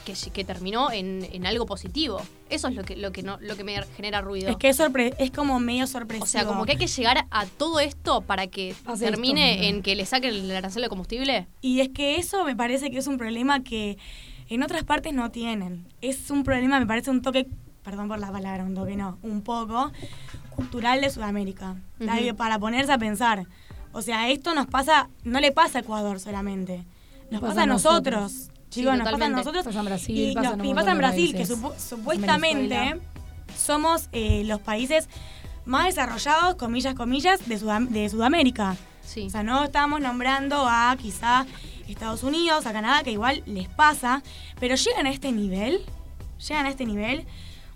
que, 0.07 0.15
que 0.33 0.45
terminó 0.45 0.91
en, 0.91 1.29
en 1.31 1.45
algo 1.47 1.67
positivo. 1.67 2.23
Eso 2.49 2.69
es 2.69 2.75
lo 2.75 2.85
que, 2.85 2.97
lo 2.97 3.13
que, 3.13 3.23
no, 3.23 3.37
lo 3.43 3.57
que 3.57 3.65
me 3.65 3.83
genera 3.97 4.23
ruido. 4.23 4.49
Es 4.49 4.57
que 4.57 4.71
es, 4.71 4.81
sorpre- 4.81 5.15
es 5.19 5.31
como 5.31 5.61
medio 5.61 5.87
sorpresivo. 5.87 6.25
O 6.25 6.29
sea, 6.29 6.47
como 6.47 6.65
que 6.65 6.73
hay 6.73 6.79
que 6.79 6.87
llegar 6.87 7.27
a 7.31 7.45
todo 7.45 7.81
esto 7.81 8.23
para 8.23 8.47
que 8.47 8.75
Pase 8.85 9.05
termine 9.05 9.57
esto. 9.57 9.67
en 9.67 9.83
que 9.83 9.95
le 9.97 10.07
saquen 10.07 10.33
el 10.33 10.51
arancel 10.57 10.81
de 10.83 10.89
combustible. 10.89 11.47
Y 11.61 11.81
es 11.81 11.91
que 11.91 12.17
eso 12.17 12.45
me 12.45 12.57
parece 12.57 12.91
que 12.91 12.97
es 12.99 13.07
un 13.07 13.19
problema 13.19 13.63
que 13.63 13.99
en 14.49 14.63
otras 14.63 14.85
partes 14.85 15.13
no 15.13 15.31
tienen. 15.31 15.87
Es 16.01 16.31
un 16.31 16.45
problema, 16.45 16.79
me 16.81 16.87
parece 16.87 17.11
un 17.11 17.21
toque, 17.21 17.47
perdón 17.83 18.09
por 18.09 18.19
la 18.19 18.31
palabra, 18.33 18.65
un 18.65 18.75
toque 18.75 18.97
no, 18.97 19.19
un 19.23 19.43
poco 19.43 19.93
cultural 20.55 21.01
de 21.03 21.11
Sudamérica. 21.11 21.77
Para 22.37 22.59
ponerse 22.59 22.93
a 22.93 22.99
pensar. 22.99 23.47
O 23.93 24.03
sea, 24.03 24.29
esto 24.31 24.55
nos 24.55 24.67
pasa, 24.67 25.09
no 25.25 25.41
le 25.41 25.53
pasa 25.53 25.79
a 25.79 25.81
Ecuador 25.83 26.21
solamente. 26.21 26.85
Nos 27.31 27.41
pasa, 27.41 27.63
a 27.63 27.67
nosotros. 27.67 28.51
Sí, 28.77 28.81
Chicos, 28.83 28.93
nos 28.95 29.05
pasa 29.05 29.09
a 29.09 29.13
totalmente. 29.13 29.39
nosotros. 29.41 29.65
Pasa 29.65 29.79
en 29.81 29.85
Brasil, 29.87 30.19
y, 30.31 30.35
pasa 30.35 30.57
nos- 30.57 30.67
y 30.67 30.75
pasa 30.75 30.91
en 30.93 30.99
Brasil, 30.99 31.35
que 31.35 31.45
supu- 31.47 31.77
supuestamente 31.79 32.69
Venezuela. 32.69 32.99
somos 33.57 34.09
eh, 34.13 34.43
los 34.45 34.61
países 34.61 35.09
más 35.65 35.87
desarrollados, 35.87 36.55
comillas, 36.57 36.95
comillas, 36.95 37.49
de, 37.49 37.59
Sudam- 37.61 37.89
de 37.89 38.09
Sudamérica. 38.09 38.77
O 39.27 39.31
sea, 39.31 39.43
no 39.43 39.65
estamos 39.65 40.01
nombrando 40.01 40.67
a 40.69 40.97
quizá 41.01 41.47
Estados 41.89 42.23
Unidos, 42.23 42.67
a 42.67 42.73
Canadá, 42.73 43.03
que 43.03 43.13
igual 43.13 43.43
les 43.47 43.69
pasa, 43.69 44.23
pero 44.61 44.75
llegan 44.75 45.07
a 45.07 45.11
este 45.11 45.33
nivel, 45.33 45.81
llegan 46.47 46.67
a 46.67 46.71
este 46.71 46.85
nivel. 46.85 47.25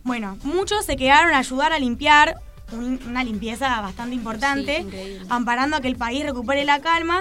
Bueno, 0.02 0.36
muchos 0.42 0.84
se 0.84 0.96
quedaron 0.96 1.32
a 1.32 1.38
ayudar 1.38 1.72
a 1.72 1.78
limpiar, 1.78 2.36
un- 2.72 3.00
una 3.06 3.24
limpieza 3.24 3.80
bastante 3.80 4.14
importante, 4.14 4.84
Sí, 4.90 5.18
amparando 5.28 5.76
a 5.76 5.80
que 5.80 5.88
el 5.88 5.96
país 5.96 6.24
recupere 6.24 6.64
la 6.64 6.80
calma. 6.80 7.20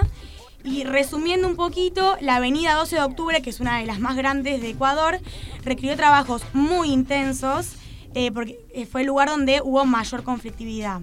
Y 0.62 0.84
resumiendo 0.84 1.48
un 1.48 1.56
poquito, 1.56 2.16
la 2.20 2.36
avenida 2.36 2.74
12 2.74 2.96
de 2.96 3.02
octubre, 3.02 3.42
que 3.42 3.50
es 3.50 3.60
una 3.60 3.78
de 3.78 3.86
las 3.86 3.98
más 3.98 4.16
grandes 4.16 4.60
de 4.60 4.70
Ecuador, 4.70 5.18
requirió 5.64 5.96
trabajos 5.96 6.42
muy 6.52 6.90
intensos 6.90 7.76
eh, 8.14 8.32
porque 8.32 8.58
eh, 8.74 8.86
fue 8.86 9.02
el 9.02 9.06
lugar 9.06 9.28
donde 9.28 9.60
hubo 9.62 9.84
mayor 9.84 10.24
conflictividad. 10.24 11.00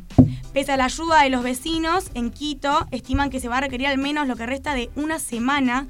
Pese 0.54 0.74
a 0.74 0.78
la 0.78 0.86
ayuda 0.86 1.22
de 1.22 1.30
los 1.30 1.44
vecinos, 1.44 2.12
en 2.14 2.32
Quito 2.32 2.86
estiman 2.92 3.30
que 3.30 3.40
se 3.40 3.48
va 3.48 3.58
a 3.58 3.62
requerir 3.62 3.88
al 3.88 3.98
menos 3.98 4.28
lo 4.28 4.36
que 4.36 4.46
resta 4.46 4.74
de 4.74 4.90
una 4.96 5.20
semana 5.20 5.88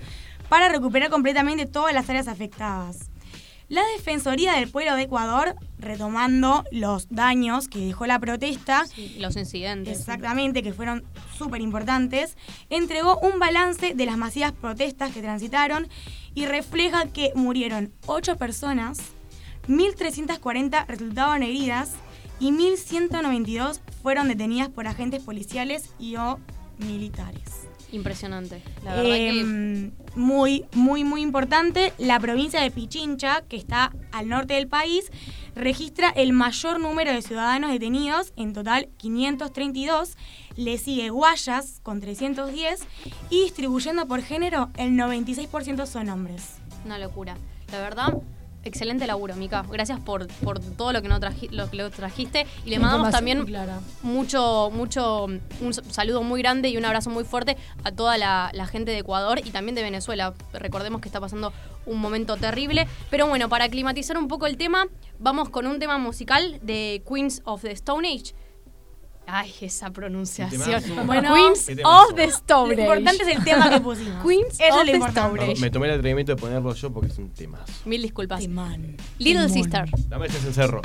para 0.49 0.69
recuperar 0.69 1.10
completamente 1.10 1.65
todas 1.65 1.93
las 1.93 2.10
áreas 2.10 2.27
afectadas. 2.27 3.10
La 3.69 3.84
Defensoría 3.97 4.53
del 4.53 4.69
Pueblo 4.69 4.95
de 4.95 5.03
Ecuador, 5.03 5.56
retomando 5.77 6.63
los 6.71 7.10
daños 7.10 7.67
que 7.67 7.80
dejó 7.80 8.06
la 8.08 8.17
protesta, 8.17 8.86
Los 9.17 9.36
incidentes. 9.36 9.99
exactamente, 9.99 10.63
que 10.63 10.71
fueron 10.71 11.03
súper 11.38 11.60
importantes, 11.60 12.38
entregó 12.69 13.19
un 13.19 13.39
balance 13.39 13.93
de 13.93 14.06
las 14.06 14.17
masivas 14.17 14.53
protestas 14.53 15.12
que 15.12 15.21
transitaron 15.21 15.89
y 16.34 16.45
refleja 16.45 17.08
que 17.08 17.34
murieron 17.36 17.91
8 18.06 18.38
personas, 18.38 18.99
1.340 19.67 20.86
resultaron 20.88 21.43
heridas 21.43 21.91
y 22.39 22.51
1.192 22.51 23.82
fueron 24.01 24.30
detenidas 24.30 24.69
por 24.69 24.88
agentes 24.88 25.21
policiales 25.23 25.89
y 25.99 26.15
o 26.15 26.39
militares. 26.77 27.67
Impresionante. 27.91 28.62
La 28.84 28.95
verdad 28.95 29.15
que 29.15 29.39
Em, 29.39 29.91
Muy, 30.15 30.65
muy, 30.73 31.04
muy 31.04 31.21
importante. 31.21 31.93
La 31.97 32.19
provincia 32.19 32.62
de 32.62 32.71
Pichincha, 32.71 33.43
que 33.47 33.56
está 33.56 33.93
al 34.12 34.28
norte 34.28 34.56
del 34.56 34.67
país, 34.67 35.12
registra 35.55 36.09
el 36.09 36.34
mayor 36.34 36.80
número 36.80 37.12
de 37.14 37.22
ciudadanos 37.22 37.72
detenidos, 37.72 38.34
en 38.36 38.53
total 38.53 38.89
532. 38.97 40.18
Le 40.55 40.78
sigue 40.80 41.09
Guayas 41.12 41.80
con 41.84 41.99
310 42.01 42.82
y 43.30 43.43
distribuyendo 43.43 44.07
por 44.07 44.22
género, 44.22 44.70
el 44.78 44.91
96% 44.93 45.86
son 45.86 46.09
hombres. 46.09 46.55
Una 46.84 46.97
locura. 46.97 47.38
La 47.72 47.80
verdad, 47.80 48.14
excelente 48.68 49.07
laburo, 49.07 49.36
Mica. 49.36 49.63
Gracias 49.70 49.99
por, 49.99 50.28
por 50.43 50.59
todo 50.59 50.93
lo 50.93 51.01
que, 51.01 51.07
nos 51.07 51.20
traji- 51.20 51.49
lo 51.51 51.70
que 51.70 51.78
lo 51.78 51.89
trajiste. 51.89 52.45
Y 52.65 52.70
le 52.70 52.80
mandamos 52.80 53.11
también 53.11 53.45
mucho, 54.03 54.70
mucho, 54.72 55.26
un 55.26 55.74
saludo 55.89 56.24
muy 56.24 56.41
grande 56.41 56.70
y 56.70 56.78
un 56.78 56.86
abrazo 56.86 57.09
muy 57.09 57.24
fuerte 57.24 57.57
a 57.84 57.91
toda 57.91 58.18
la, 58.18 58.51
la 58.53 58.68
gente 58.68 58.91
de 58.91 58.99
Ecuador 58.99 59.39
y 59.43 59.49
también 59.51 59.76
de 59.76 59.82
Venezuela. 59.84 60.34
Recordemos 60.53 61.01
que 61.01 61.09
está 61.09 61.20
pasando 61.20 61.51
un 61.86 61.99
momento 61.99 62.38
terrible. 62.38 62.88
Pero 63.09 63.28
bueno, 63.28 63.49
para 63.49 63.65
aclimatizar 63.65 64.18
un 64.18 64.28
poco 64.28 64.45
el 64.47 64.57
tema, 64.57 64.88
vamos 65.20 65.49
con 65.49 65.68
un 65.68 65.80
tema 65.80 65.97
musical 65.97 66.59
de 66.61 67.01
Queens 67.07 67.41
of 67.45 67.61
the 67.61 67.72
Stone 67.72 68.07
Age. 68.07 68.34
Ay, 69.30 69.53
esa 69.59 69.91
pronunciación. 69.91 71.05
Bueno, 71.05 71.34
Queens 71.34 71.67
of 71.84 72.15
the 72.15 72.23
Stone 72.25 72.75
Lo 72.75 72.82
importante 72.82 73.23
es 73.23 73.38
el 73.38 73.43
tema 73.43 73.69
que 73.69 73.82
pusimos. 73.82 74.25
Queens 74.25 74.53
Eso 74.53 74.63
es 74.63 74.73
of 74.73 74.86
the. 74.86 75.07
Stone 75.09 75.43
Age. 75.43 75.59
Me 75.59 75.69
tomé 75.69 75.88
el 75.88 75.95
atrevimiento 75.95 76.34
de 76.34 76.38
ponerlo 76.38 76.73
yo 76.73 76.93
porque 76.93 77.11
es 77.11 77.17
un 77.17 77.30
temazo. 77.32 77.65
Mil 77.84 78.01
disculpas. 78.01 78.39
Little 78.39 78.88
Temón. 79.19 79.49
Sister. 79.49 79.86
Dame 80.07 80.28
ese 80.28 80.39
cencerro. 80.39 80.82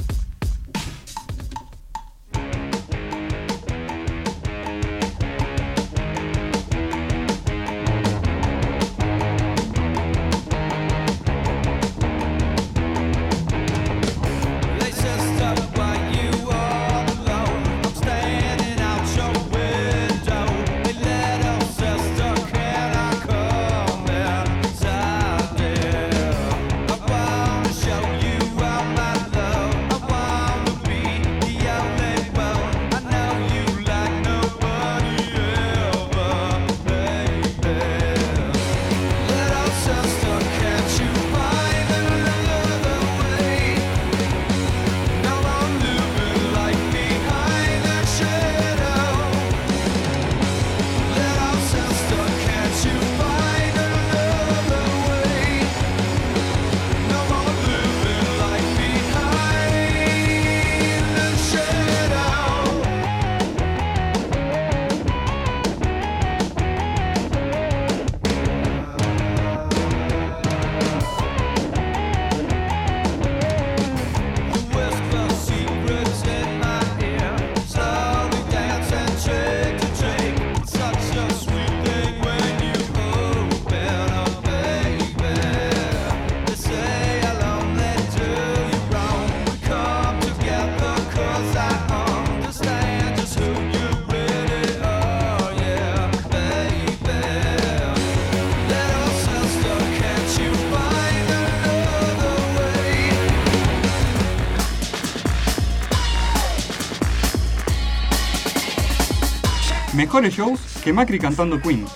Mejores 110.13 110.35
shows 110.35 110.61
que 110.85 110.93
Macri 110.93 111.19
cantando 111.19 111.59
Queen. 111.59 111.87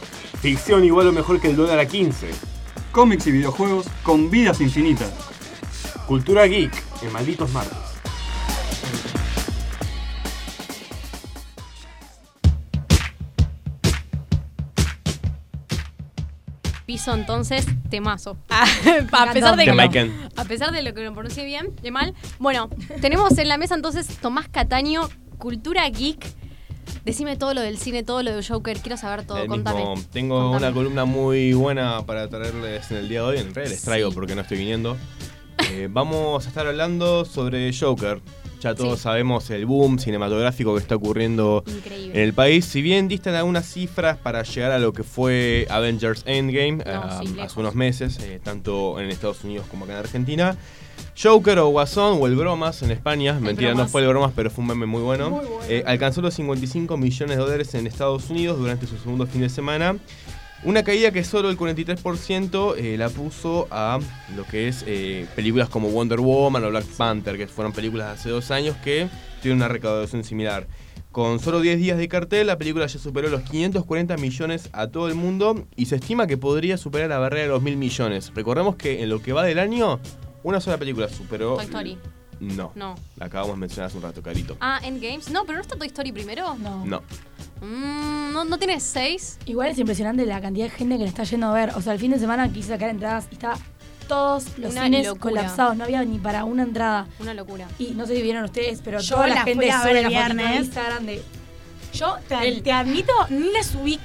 Ficción 0.40 0.82
igual 0.86 1.08
o 1.08 1.12
mejor 1.12 1.38
que 1.38 1.50
el 1.50 1.56
dólar 1.56 1.78
a 1.78 1.84
15. 1.84 2.30
Cómics 2.90 3.26
y 3.26 3.30
videojuegos 3.30 3.88
con 4.02 4.30
vidas 4.30 4.62
infinitas. 4.62 5.12
Cultura 6.06 6.46
geek 6.46 6.72
en 7.02 7.12
Malditos 7.12 7.52
Martes. 7.52 7.76
Piso 16.86 17.12
entonces, 17.12 17.66
temazo. 17.90 18.38
Ah, 18.48 18.64
a 19.12 19.32
pesar 19.34 19.56
de 19.56 19.64
que 19.66 19.72
no, 20.06 20.12
a 20.36 20.44
pesar 20.46 20.72
de 20.72 20.82
lo 20.82 20.94
que 20.94 21.04
lo 21.04 21.12
pronuncié 21.12 21.44
bien, 21.44 21.76
de 21.82 21.90
mal. 21.90 22.14
Bueno, 22.38 22.70
tenemos 23.02 23.36
en 23.36 23.48
la 23.48 23.58
mesa 23.58 23.74
entonces 23.74 24.06
Tomás 24.22 24.48
Cataño, 24.48 25.02
Cultura 25.36 25.86
Geek. 25.90 26.35
Decime 27.06 27.36
todo 27.36 27.54
lo 27.54 27.60
del 27.60 27.78
cine, 27.78 28.02
todo 28.02 28.22
lo 28.24 28.34
del 28.34 28.44
Joker, 28.44 28.78
quiero 28.78 28.96
saber 28.96 29.24
todo, 29.24 29.38
El 29.38 29.46
contame. 29.46 29.78
mismo- 29.78 29.94
tengo 30.12 30.40
Contame. 30.50 30.56
una 30.66 30.74
columna 30.74 31.04
muy 31.04 31.52
buena 31.52 32.04
para 32.04 32.28
traerles 32.28 32.90
en 32.90 32.96
el 32.96 33.08
día 33.08 33.20
de 33.20 33.26
hoy. 33.26 33.38
En 33.38 33.54
realidad 33.54 33.74
les 33.76 33.82
traigo 33.82 34.10
porque 34.10 34.34
no 34.34 34.40
estoy 34.42 34.58
viniendo. 34.58 34.96
Eh, 35.70 35.86
vamos 35.90 36.44
a 36.44 36.48
estar 36.48 36.66
hablando 36.66 37.24
sobre 37.24 37.72
Joker. 37.72 38.20
Ya 38.60 38.74
todos 38.74 38.98
Sí. 38.98 39.04
sabemos 39.04 39.48
el 39.50 39.66
boom 39.66 40.00
cinematográfico 40.00 40.74
que 40.74 40.80
está 40.80 40.96
ocurriendo 40.96 41.62
Increíble. 41.68 42.12
en 42.18 42.20
el 42.24 42.32
país. 42.34 42.64
Si 42.64 42.82
bien 42.82 43.06
distan 43.06 43.36
algunas 43.36 43.66
cifras 43.66 44.16
para 44.16 44.42
llegar 44.42 44.72
a 44.72 44.80
lo 44.80 44.92
que 44.92 45.04
fue 45.04 45.68
Avengers 45.70 46.22
Endgame 46.26 46.78
No, 46.84 47.22
sí, 47.22 47.38
hace 47.38 47.60
unos 47.60 47.76
meses, 47.76 48.18
eh, 48.20 48.40
tanto 48.42 48.98
en 48.98 49.10
Estados 49.10 49.44
Unidos 49.44 49.66
como 49.70 49.84
acá 49.84 49.92
en 49.92 49.98
Argentina. 50.00 50.56
Joker 51.20 51.58
o 51.60 51.68
Guasón 51.68 52.18
o 52.20 52.26
el 52.26 52.36
Bromas 52.36 52.82
en 52.82 52.90
España, 52.90 53.40
mentira, 53.40 53.72
no 53.72 53.88
fue 53.88 54.02
el 54.02 54.08
Bromas, 54.08 54.32
pero 54.36 54.50
fue 54.50 54.62
un 54.62 54.68
meme 54.68 54.84
muy 54.84 55.00
bueno. 55.00 55.30
Muy 55.30 55.46
bueno. 55.46 55.64
Eh, 55.66 55.82
alcanzó 55.86 56.20
los 56.20 56.34
55 56.34 56.96
millones 56.98 57.36
de 57.36 57.42
dólares 57.42 57.74
en 57.74 57.86
Estados 57.86 58.28
Unidos 58.28 58.58
durante 58.58 58.86
su 58.86 58.98
segundo 58.98 59.26
fin 59.26 59.40
de 59.40 59.48
semana. 59.48 59.96
Una 60.62 60.82
caída 60.82 61.12
que 61.12 61.24
solo 61.24 61.48
el 61.48 61.56
43% 61.56 62.74
eh, 62.76 62.96
la 62.98 63.08
puso 63.08 63.66
a 63.70 63.98
lo 64.36 64.44
que 64.44 64.68
es 64.68 64.84
eh, 64.86 65.26
películas 65.34 65.70
como 65.70 65.88
Wonder 65.88 66.20
Woman 66.20 66.64
o 66.64 66.70
Black 66.70 66.84
Panther, 66.84 67.38
que 67.38 67.46
fueron 67.46 67.72
películas 67.72 68.08
de 68.08 68.12
hace 68.12 68.30
dos 68.30 68.50
años 68.50 68.76
que 68.84 69.08
tienen 69.40 69.58
una 69.58 69.68
recaudación 69.68 70.22
similar. 70.22 70.66
Con 71.12 71.40
solo 71.40 71.60
10 71.60 71.78
días 71.78 71.96
de 71.96 72.08
cartel, 72.08 72.46
la 72.46 72.58
película 72.58 72.86
ya 72.86 72.98
superó 72.98 73.30
los 73.30 73.40
540 73.42 74.18
millones 74.18 74.68
a 74.72 74.88
todo 74.88 75.08
el 75.08 75.14
mundo 75.14 75.64
y 75.74 75.86
se 75.86 75.96
estima 75.96 76.26
que 76.26 76.36
podría 76.36 76.76
superar 76.76 77.08
la 77.08 77.18
barrera 77.18 77.44
de 77.44 77.48
los 77.48 77.62
mil 77.62 77.78
millones. 77.78 78.32
Recordemos 78.34 78.76
que 78.76 79.02
en 79.02 79.08
lo 79.08 79.22
que 79.22 79.32
va 79.32 79.42
del 79.42 79.58
año, 79.58 79.98
una 80.48 80.60
sola 80.60 80.78
película 80.78 81.08
superó. 81.08 81.56
Toy 81.56 81.64
Story. 81.64 81.98
No. 82.40 82.72
No. 82.74 82.94
La 83.16 83.26
acabamos 83.26 83.56
de 83.56 83.60
mencionar 83.60 83.88
hace 83.88 83.96
un 83.96 84.02
rato, 84.02 84.22
Carito. 84.22 84.56
Ah, 84.60 84.78
Endgames. 84.82 85.30
No, 85.30 85.44
pero 85.44 85.56
no 85.56 85.62
está 85.62 85.76
Toy 85.76 85.86
Story 85.88 86.12
primero. 86.12 86.54
No. 86.56 86.84
No. 86.84 87.02
Mm, 87.60 88.32
¿no, 88.32 88.44
¿No 88.44 88.58
tiene 88.58 88.78
seis? 88.80 89.38
Igual 89.46 89.70
es 89.70 89.78
impresionante 89.78 90.24
la 90.26 90.40
cantidad 90.40 90.66
de 90.66 90.70
gente 90.70 90.96
que 90.98 91.02
le 91.04 91.08
está 91.08 91.24
yendo 91.24 91.46
a 91.48 91.52
ver. 91.52 91.70
O 91.74 91.80
sea, 91.80 91.92
el 91.94 91.98
fin 91.98 92.10
de 92.10 92.18
semana 92.18 92.52
quise 92.52 92.68
sacar 92.68 92.90
entradas 92.90 93.26
y 93.30 93.34
estaba 93.34 93.56
todos 94.06 94.56
los 94.58 94.72
Una 94.72 94.84
cines 94.84 95.06
locura. 95.06 95.20
colapsados. 95.42 95.76
No 95.76 95.84
había 95.84 96.04
ni 96.04 96.18
para 96.18 96.44
una 96.44 96.62
entrada. 96.62 97.06
Una 97.18 97.34
locura. 97.34 97.66
Y 97.78 97.92
no 97.92 98.06
sé 98.06 98.14
si 98.16 98.22
vieron 98.22 98.44
ustedes, 98.44 98.80
pero 98.84 99.00
Yo 99.00 99.14
toda 99.16 99.26
la, 99.28 99.34
la 99.36 99.40
gente 99.44 99.64
fui 99.64 99.70
a 99.70 99.82
ver 99.82 99.92
sube 99.96 100.00
el 100.02 100.08
viernes. 100.08 100.60
Instagram 100.60 101.06
de 101.06 101.22
Yo 101.94 102.16
te, 102.28 102.60
te 102.60 102.72
admito, 102.72 103.12
ni 103.30 103.50
la 103.50 103.62
subí. 103.62 103.98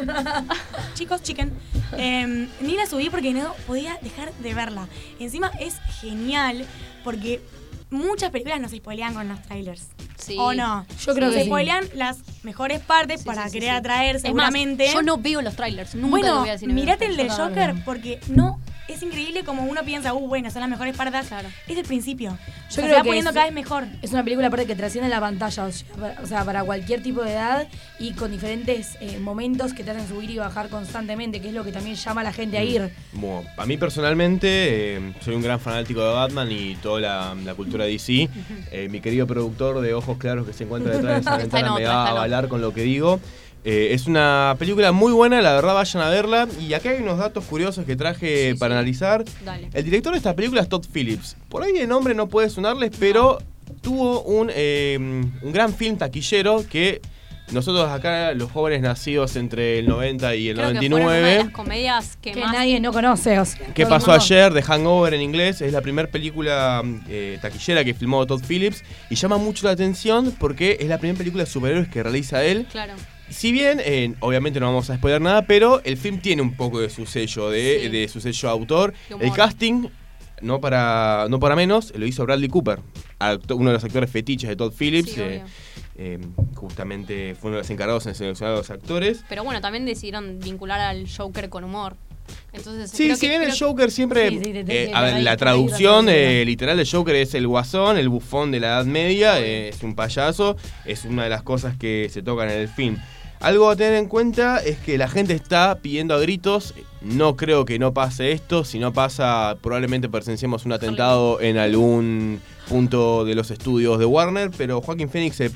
Chicos, 0.94 1.22
chicken. 1.22 1.52
em, 1.96 2.48
ni 2.60 2.74
la 2.76 2.86
subí 2.86 3.10
porque 3.10 3.32
no 3.32 3.54
podía 3.66 3.98
dejar 4.02 4.32
de 4.34 4.54
verla. 4.54 4.88
Encima 5.18 5.50
es 5.60 5.76
genial 6.00 6.64
porque 7.04 7.40
muchas 7.90 8.30
películas 8.30 8.60
nos 8.60 8.72
spoilean 8.72 9.14
con 9.14 9.28
los 9.28 9.40
trailers. 9.42 9.88
Sí. 10.16 10.36
¿O 10.38 10.54
no? 10.54 10.84
Yo 11.04 11.14
creo 11.14 11.28
Se 11.30 11.36
que 11.36 11.40
sí. 11.42 11.46
spoilean 11.48 11.84
las 11.94 12.18
mejores 12.42 12.80
partes 12.80 13.20
Sí, 13.20 13.26
para 13.26 13.44
sí, 13.44 13.50
sí, 13.50 13.58
querer 13.58 13.70
sí. 13.74 13.76
atraer 13.76 14.16
Es 14.16 14.22
más, 14.22 14.28
seguramente. 14.28 14.90
yo 14.92 15.02
no 15.02 15.18
veo 15.18 15.42
los 15.42 15.54
trailers. 15.56 15.94
Nunca 15.94 16.10
bueno, 16.10 16.34
lo 16.34 16.40
voy 16.40 16.48
a 16.48 16.52
decir. 16.52 16.72
mirate 16.72 17.06
el 17.06 17.16
de 17.16 17.28
Joker 17.30 17.74
porque 17.84 18.18
no 18.28 18.58
es 18.88 19.02
increíble 19.02 19.44
como 19.44 19.64
uno 19.64 19.82
piensa, 19.84 20.14
uh, 20.14 20.26
bueno, 20.28 20.50
son 20.50 20.60
las 20.60 20.70
mejores 20.70 20.96
partes. 20.96 21.26
Claro. 21.28 21.48
Es 21.68 21.76
el 21.76 21.84
principio. 21.84 22.30
Yo 22.30 22.36
Yo 22.36 22.74
se 22.76 22.82
creo 22.82 22.96
va 22.96 23.02
que 23.02 23.08
poniendo 23.08 23.30
es- 23.30 23.34
cada 23.34 23.46
vez 23.46 23.54
mejor. 23.54 23.84
Es 24.02 24.12
una 24.12 24.22
película 24.24 24.48
aparte 24.48 24.66
que 24.66 24.74
trasciende 24.74 25.08
la 25.10 25.20
pantalla, 25.20 25.64
o 25.64 25.72
sea, 25.72 25.86
para- 25.96 26.20
o 26.22 26.26
sea, 26.26 26.44
para 26.44 26.64
cualquier 26.64 27.02
tipo 27.02 27.22
de 27.22 27.32
edad 27.32 27.68
y 27.98 28.12
con 28.12 28.30
diferentes 28.30 28.96
eh, 29.00 29.18
momentos 29.18 29.72
que 29.72 29.84
te 29.84 29.90
hacen 29.92 30.06
subir 30.08 30.30
y 30.30 30.38
bajar 30.38 30.68
constantemente, 30.68 31.40
que 31.40 31.48
es 31.48 31.54
lo 31.54 31.64
que 31.64 31.72
también 31.72 31.96
llama 31.96 32.20
a 32.20 32.24
la 32.24 32.32
gente 32.32 32.58
a 32.58 32.64
ir. 32.64 32.90
Bueno, 33.12 33.44
a 33.56 33.66
mí 33.66 33.76
personalmente 33.76 34.96
eh, 34.96 35.12
soy 35.20 35.34
un 35.34 35.42
gran 35.42 35.60
fanático 35.60 36.00
de 36.00 36.12
Batman 36.14 36.50
y 36.50 36.76
toda 36.76 37.00
la, 37.00 37.34
la 37.44 37.54
cultura 37.54 37.84
DC. 37.84 38.28
Eh, 38.70 38.88
mi 38.90 39.00
querido 39.00 39.26
productor 39.26 39.80
de 39.80 39.94
Ojos 39.94 40.18
Claros 40.18 40.46
que 40.46 40.52
se 40.52 40.64
encuentra 40.64 40.92
detrás 40.92 41.14
de 41.16 41.20
esa 41.20 41.36
ventana 41.38 41.74
me 41.74 41.84
va 41.84 42.06
a 42.06 42.10
avalar 42.10 42.48
con 42.48 42.60
lo 42.60 42.72
que 42.72 42.82
digo. 42.82 43.20
Eh, 43.68 43.88
es 43.94 44.06
una 44.06 44.54
película 44.60 44.92
muy 44.92 45.12
buena, 45.12 45.42
la 45.42 45.52
verdad 45.54 45.74
vayan 45.74 46.02
a 46.04 46.08
verla. 46.08 46.46
Y 46.60 46.72
acá 46.72 46.90
hay 46.90 47.02
unos 47.02 47.18
datos 47.18 47.44
curiosos 47.46 47.84
que 47.84 47.96
traje 47.96 48.52
Sí, 48.52 48.58
para 48.58 48.74
sí. 48.74 48.78
analizar. 48.78 49.24
Dale. 49.44 49.68
El 49.74 49.84
director 49.84 50.12
de 50.12 50.18
esta 50.18 50.36
película 50.36 50.62
es 50.62 50.68
Todd 50.68 50.86
Phillips. 50.92 51.36
Por 51.48 51.64
ahí 51.64 51.76
el 51.76 51.88
nombre 51.88 52.14
no 52.14 52.28
puede 52.28 52.48
sonarles, 52.48 52.92
pero 52.98 53.38
tuvo 53.82 54.22
un, 54.22 54.50
eh, 54.54 54.96
un 54.98 55.52
gran 55.52 55.74
film 55.74 55.96
taquillero 55.96 56.64
que 56.70 57.00
nosotros 57.52 57.88
acá, 57.90 58.32
los 58.34 58.50
jóvenes 58.50 58.82
nacidos 58.82 59.34
entre 59.36 59.78
el 59.80 59.86
90 59.86 60.34
y 60.36 60.48
el 60.48 60.56
Creo 60.56 60.68
que 60.72 60.78
fueron 60.78 60.92
una 61.02 61.12
de 61.12 61.20
99... 61.20 61.44
las 61.44 61.52
comedias 61.52 62.18
que, 62.22 62.32
Que 62.32 62.40
más... 62.40 62.52
nadie 62.52 62.78
no 62.80 62.92
conoce. 62.92 63.38
O 63.38 63.44
sea, 63.44 63.66
¿Qué 63.74 63.84
pasó 63.86 64.12
ayer? 64.12 64.52
The 64.52 64.62
Hangover 64.62 65.14
en 65.14 65.22
inglés 65.22 65.60
es 65.60 65.72
la 65.72 65.80
primera 65.80 66.08
película 66.08 66.82
eh, 67.08 67.38
taquillera 67.42 67.84
que 67.84 67.94
filmó 67.94 68.24
Todd 68.26 68.42
Phillips 68.46 68.82
y 69.10 69.16
llama 69.16 69.38
mucho 69.38 69.66
la 69.66 69.72
atención 69.72 70.34
porque 70.38 70.76
es 70.80 70.88
la 70.88 70.98
primera 70.98 71.18
película 71.18 71.44
de 71.44 71.50
superhéroes 71.50 71.88
que 71.88 72.02
realiza 72.02 72.44
él. 72.44 72.66
Claro. 72.70 72.94
Si 73.30 73.50
bien, 73.52 73.80
eh, 73.84 74.14
obviamente 74.20 74.60
no 74.60 74.66
vamos 74.66 74.88
a 74.90 74.96
spoiler 74.96 75.20
nada, 75.20 75.42
pero 75.42 75.80
el 75.84 75.96
film 75.96 76.18
tiene 76.20 76.42
un 76.42 76.54
poco 76.56 76.80
de 76.80 76.90
su 76.90 77.06
sello, 77.06 77.50
de, 77.50 77.80
Sí. 77.82 77.88
de 77.88 78.08
su 78.08 78.20
sello 78.20 78.48
autor. 78.50 78.94
El 79.20 79.32
casting, 79.32 79.88
no 80.42 80.60
para, 80.60 81.26
no 81.28 81.40
para 81.40 81.56
menos, 81.56 81.92
lo 81.96 82.06
hizo 82.06 82.24
Bradley 82.24 82.48
Cooper, 82.48 82.80
acto- 83.18 83.56
uno 83.56 83.70
de 83.70 83.74
los 83.74 83.84
actores 83.84 84.10
fetiches 84.10 84.48
de 84.48 84.56
Todd 84.56 84.72
Phillips. 84.78 85.10
Sí, 85.12 85.20
eh, 85.20 85.42
eh, 85.98 86.18
justamente 86.54 87.34
fue 87.34 87.48
uno 87.48 87.56
de 87.56 87.62
los 87.62 87.70
encargados 87.70 88.06
en 88.06 88.14
seleccionar 88.14 88.54
a 88.54 88.58
los 88.58 88.70
actores. 88.70 89.24
Pero 89.28 89.42
bueno, 89.44 89.60
también 89.60 89.84
decidieron 89.86 90.38
vincular 90.38 90.78
al 90.80 91.06
Joker 91.08 91.48
con 91.48 91.64
humor. 91.64 91.96
Entonces, 92.52 92.90
Sí, 92.90 93.14
si 93.16 93.28
bien 93.28 93.42
el 93.42 93.56
Joker 93.56 93.90
siempre. 93.90 94.28
Sí, 94.30 94.40
sí, 94.42 94.52
te- 94.64 94.84
eh, 94.84 94.90
a 94.94 95.00
ver, 95.02 95.22
la 95.22 95.36
traducción 95.36 96.08
eh, 96.08 96.44
literal 96.44 96.76
del 96.76 96.88
Joker 96.88 97.14
es 97.14 97.34
el 97.34 97.46
guasón, 97.46 97.98
el 97.98 98.08
bufón 98.08 98.50
de 98.50 98.60
la 98.60 98.68
Edad 98.68 98.84
Media, 98.84 99.38
eh, 99.40 99.68
es 99.68 99.82
un 99.82 99.94
payaso, 99.94 100.56
es 100.84 101.04
una 101.04 101.24
de 101.24 101.30
las 101.30 101.42
cosas 101.42 101.76
que 101.76 102.08
se 102.10 102.22
tocan 102.22 102.50
en 102.50 102.58
el 102.58 102.68
film. 102.68 102.96
Algo 103.40 103.68
a 103.70 103.76
tener 103.76 103.94
en 103.94 104.08
cuenta 104.08 104.58
es 104.58 104.78
que 104.78 104.96
la 104.98 105.08
gente 105.08 105.34
está 105.34 105.78
pidiendo 105.80 106.14
a 106.14 106.18
gritos. 106.18 106.74
No 107.02 107.36
creo 107.36 107.64
que 107.64 107.78
no 107.78 107.92
pase 107.92 108.32
esto. 108.32 108.64
Si 108.64 108.78
no 108.78 108.92
pasa, 108.92 109.56
probablemente 109.60 110.08
presenciemos 110.08 110.64
un 110.64 110.72
atentado 110.72 111.40
en 111.40 111.58
algún 111.58 112.40
punto 112.68 113.24
de 113.24 113.34
los 113.34 113.50
estudios 113.50 113.98
de 113.98 114.06
Warner. 114.06 114.50
Pero 114.56 114.80
Joaquín 114.80 115.08
Phoenix 115.08 115.36
se 115.36 115.50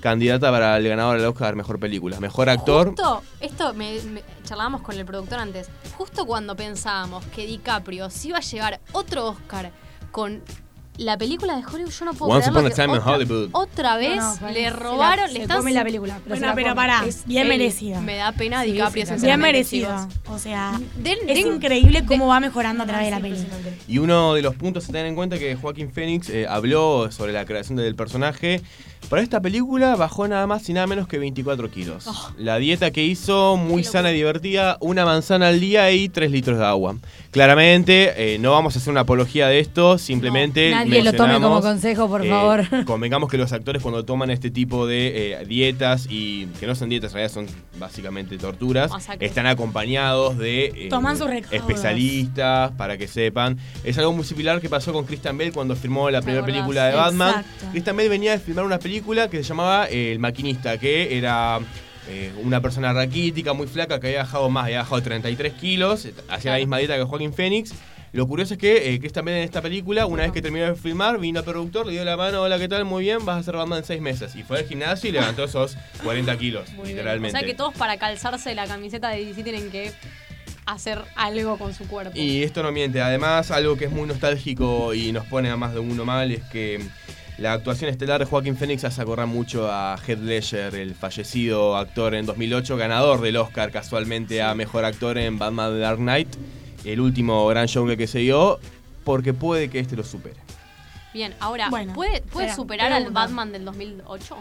candidata 0.00 0.50
para 0.50 0.76
el 0.76 0.86
ganador 0.86 1.16
del 1.16 1.26
Oscar 1.26 1.56
Mejor 1.56 1.80
Película. 1.80 2.20
Mejor 2.20 2.50
actor. 2.50 2.88
Justo, 2.88 3.22
esto 3.40 3.72
me, 3.72 3.98
me- 4.02 4.22
charlábamos 4.44 4.82
con 4.82 4.96
el 4.98 5.06
productor 5.06 5.38
antes. 5.38 5.68
Justo 5.96 6.26
cuando 6.26 6.54
pensábamos 6.54 7.24
que 7.34 7.46
DiCaprio 7.46 8.10
se 8.10 8.28
iba 8.28 8.36
a 8.38 8.42
llevar 8.42 8.80
otro 8.92 9.28
Oscar 9.28 9.72
con 10.12 10.42
la 10.96 11.16
película 11.18 11.56
de 11.56 11.64
Hollywood, 11.64 11.90
yo 11.90 12.04
no 12.04 12.14
puedo 12.14 12.32
Once 12.32 12.50
creerlo 12.50 12.60
Upon 12.60 12.66
a 12.66 12.68
que 12.70 12.74
Time 12.82 12.94
in 12.94 13.00
otra, 13.00 13.12
Hollywood. 13.14 13.48
Otra 13.52 13.96
vez 13.96 14.16
No, 14.16 14.36
no, 14.40 14.48
le 14.50 14.64
se 14.64 14.70
robaron, 14.70 15.16
la- 15.24 15.26
le 15.26 15.32
se 15.34 15.42
están 15.42 15.56
come 15.58 15.72
la 15.72 15.82
película. 15.84 16.14
Pero 16.22 16.28
Bueno, 16.28 16.40
se 16.40 16.46
la 16.46 16.54
pero 16.54 16.74
pará, 16.74 17.04
Es 17.06 17.26
bien 17.26 17.42
él. 17.42 17.48
merecido. 17.48 18.00
Me 18.00 18.16
da 18.16 18.32
pena 18.32 18.62
Sí, 18.62 18.72
DiCaprio, 18.72 19.06
sí. 19.06 19.14
Bien 19.22 19.40
merecido. 19.40 20.08
O 20.28 20.38
sea, 20.38 20.80
Den- 20.96 21.18
es 21.28 21.42
den- 21.44 21.54
increíble 21.54 22.04
cómo 22.06 22.26
va 22.28 22.38
mejorando 22.40 22.84
a 22.84 22.86
través 22.86 23.06
de 23.06 23.10
la 23.10 23.20
película. 23.20 23.54
Y 23.88 23.98
uno 23.98 24.34
de 24.34 24.42
los 24.42 24.54
puntos 24.54 24.84
a 24.84 24.86
tener 24.88 25.06
en 25.06 25.14
cuenta 25.16 25.38
que 25.38 25.56
Joaquín 25.56 25.90
Phoenix 25.92 26.28
eh, 26.30 26.46
habló 26.48 27.10
sobre 27.10 27.32
la 27.32 27.44
creación 27.44 27.76
del 27.76 27.94
personaje. 27.96 28.62
Para 29.08 29.22
esta 29.22 29.40
película 29.40 29.96
bajó 29.96 30.26
nada 30.26 30.46
más 30.46 30.68
y 30.68 30.72
nada 30.72 30.86
menos 30.86 31.06
que 31.06 31.18
24 31.18 31.70
kilos. 31.70 32.06
Oh. 32.06 32.30
La 32.38 32.56
dieta 32.56 32.90
que 32.90 33.04
hizo, 33.04 33.56
muy 33.56 33.84
sana 33.84 34.10
y 34.10 34.14
divertida, 34.14 34.78
una 34.80 35.04
manzana 35.04 35.48
al 35.48 35.60
día 35.60 35.90
y 35.92 36.08
3 36.08 36.30
litros 36.30 36.58
de 36.58 36.64
agua. 36.64 36.96
Claramente, 37.30 38.34
eh, 38.34 38.38
no 38.38 38.52
vamos 38.52 38.74
a 38.76 38.78
hacer 38.78 38.90
una 38.90 39.00
apología 39.00 39.46
de 39.48 39.60
esto, 39.60 39.98
simplemente 39.98 40.70
Nadie 40.70 41.02
lo 41.02 41.12
tome 41.12 41.40
como 41.40 41.60
consejo, 41.60 42.08
por 42.08 42.24
eh, 42.24 42.30
favor. 42.30 42.64
Convengamos 42.86 43.30
que 43.30 43.36
los 43.36 43.52
actores 43.52 43.82
cuando 43.82 44.04
toman 44.04 44.30
este 44.30 44.50
tipo 44.50 44.86
de 44.86 45.32
eh, 45.32 45.44
dietas, 45.44 46.06
y 46.08 46.46
que 46.58 46.66
no 46.66 46.74
son 46.74 46.88
dietas, 46.88 47.10
en 47.12 47.16
realidad 47.16 47.34
son 47.34 47.46
básicamente 47.78 48.38
torturas, 48.38 48.90
están 49.20 49.46
acompañados 49.46 50.38
de 50.38 50.86
Toman 50.90 51.18
sus 51.18 51.28
especialistas 51.50 52.72
para 52.72 52.96
que 52.96 53.06
sepan. 53.06 53.58
Es 53.84 53.98
algo 53.98 54.12
muy 54.12 54.24
similar 54.24 54.60
que 54.60 54.68
pasó 54.68 54.92
con 54.92 55.04
Christian 55.04 55.36
Bale 55.36 55.52
cuando 55.52 55.76
filmó 55.76 56.08
la 56.10 56.22
primera 56.22 56.44
película 56.44 56.86
de 56.86 56.94
Batman. 56.94 57.30
Exacto. 57.30 57.66
Christian 57.72 57.96
Bale 57.96 58.08
venía 58.08 58.32
de 58.32 58.38
filmar 58.38 58.64
una 58.64 58.78
película 58.78 58.93
que 59.02 59.38
se 59.38 59.42
llamaba 59.42 59.88
eh, 59.88 60.12
El 60.12 60.18
Maquinista, 60.18 60.78
que 60.78 61.16
era 61.16 61.58
eh, 62.08 62.32
una 62.42 62.60
persona 62.60 62.92
raquítica, 62.92 63.52
muy 63.52 63.66
flaca, 63.66 63.98
que 63.98 64.08
había 64.08 64.20
bajado 64.20 64.48
más, 64.50 64.64
había 64.64 64.78
bajado 64.78 65.02
33 65.02 65.52
kilos, 65.54 66.08
hacía 66.28 66.52
la 66.52 66.58
misma 66.58 66.78
dieta 66.78 66.96
que 66.96 67.02
Joaquín 67.02 67.32
Phoenix. 67.32 67.72
Lo 68.12 68.28
curioso 68.28 68.54
es 68.54 68.60
que 68.60 68.94
eh, 68.94 69.00
Chris 69.00 69.12
también 69.12 69.38
en 69.38 69.42
esta 69.42 69.60
película, 69.60 70.06
una 70.06 70.22
vez 70.22 70.30
que 70.30 70.40
terminó 70.40 70.66
de 70.66 70.76
filmar, 70.76 71.18
vino 71.18 71.40
al 71.40 71.44
productor, 71.44 71.86
le 71.86 71.92
dio 71.92 72.04
la 72.04 72.16
mano, 72.16 72.42
hola, 72.42 72.58
¿qué 72.60 72.68
tal? 72.68 72.84
Muy 72.84 73.02
bien, 73.02 73.24
vas 73.24 73.40
a 73.40 73.42
ser 73.42 73.56
Batman 73.56 73.80
en 73.80 73.84
seis 73.84 74.00
meses. 74.00 74.36
Y 74.36 74.44
fue 74.44 74.58
al 74.58 74.66
gimnasio 74.66 75.10
y 75.10 75.12
levantó 75.12 75.42
esos 75.42 75.76
40 76.04 76.38
kilos, 76.38 76.68
Muy 76.74 76.84
bien. 76.84 76.96
literalmente. 76.98 77.36
O 77.36 77.40
sea 77.40 77.46
que 77.46 77.54
todos 77.54 77.74
para 77.74 77.96
calzarse 77.96 78.54
la 78.54 78.68
camiseta 78.68 79.08
de 79.08 79.24
DC 79.24 79.42
tienen 79.42 79.68
que 79.70 79.90
hacer 80.66 81.00
algo 81.16 81.58
con 81.58 81.74
su 81.74 81.88
cuerpo. 81.88 82.12
Y 82.14 82.44
esto 82.44 82.62
no 82.62 82.70
miente. 82.70 83.02
Además, 83.02 83.50
algo 83.50 83.76
que 83.76 83.86
es 83.86 83.90
muy 83.90 84.06
nostálgico 84.06 84.94
y 84.94 85.10
nos 85.10 85.26
pone 85.26 85.50
a 85.50 85.56
más 85.56 85.74
de 85.74 85.80
uno 85.80 86.04
mal 86.04 86.30
es 86.30 86.44
que 86.44 86.80
la 87.38 87.52
actuación 87.52 87.90
estelar 87.90 88.20
de 88.20 88.26
Joaquín 88.26 88.56
Phoenix 88.56 88.84
hace 88.84 89.02
acordar 89.02 89.26
mucho 89.26 89.68
a 89.70 89.96
Heath 90.06 90.20
Ledger, 90.20 90.74
el 90.76 90.94
fallecido 90.94 91.76
actor 91.76 92.14
en 92.14 92.26
2008, 92.26 92.76
ganador 92.76 93.20
del 93.20 93.36
Oscar 93.36 93.72
casualmente 93.72 94.40
a 94.40 94.54
Mejor 94.54 94.84
Actor 94.84 95.18
en 95.18 95.38
Batman 95.38 95.72
The 95.72 95.78
Dark 95.80 95.98
Knight, 95.98 96.28
el 96.84 97.00
último 97.00 97.46
gran 97.48 97.66
show 97.66 97.86
que 97.96 98.06
se 98.06 98.20
dio, 98.20 98.60
porque 99.04 99.34
puede 99.34 99.68
que 99.68 99.80
este 99.80 99.96
lo 99.96 100.04
supere. 100.04 100.36
Bien, 101.12 101.34
ahora, 101.40 101.70
Bueno, 101.70 101.92
¿puede, 101.92 102.22
puede 102.22 102.46
espera, 102.46 102.54
superar 102.56 102.92
al. 102.92 103.10
Batman 103.10 103.50
del 103.52 103.64
2008? 103.64 104.36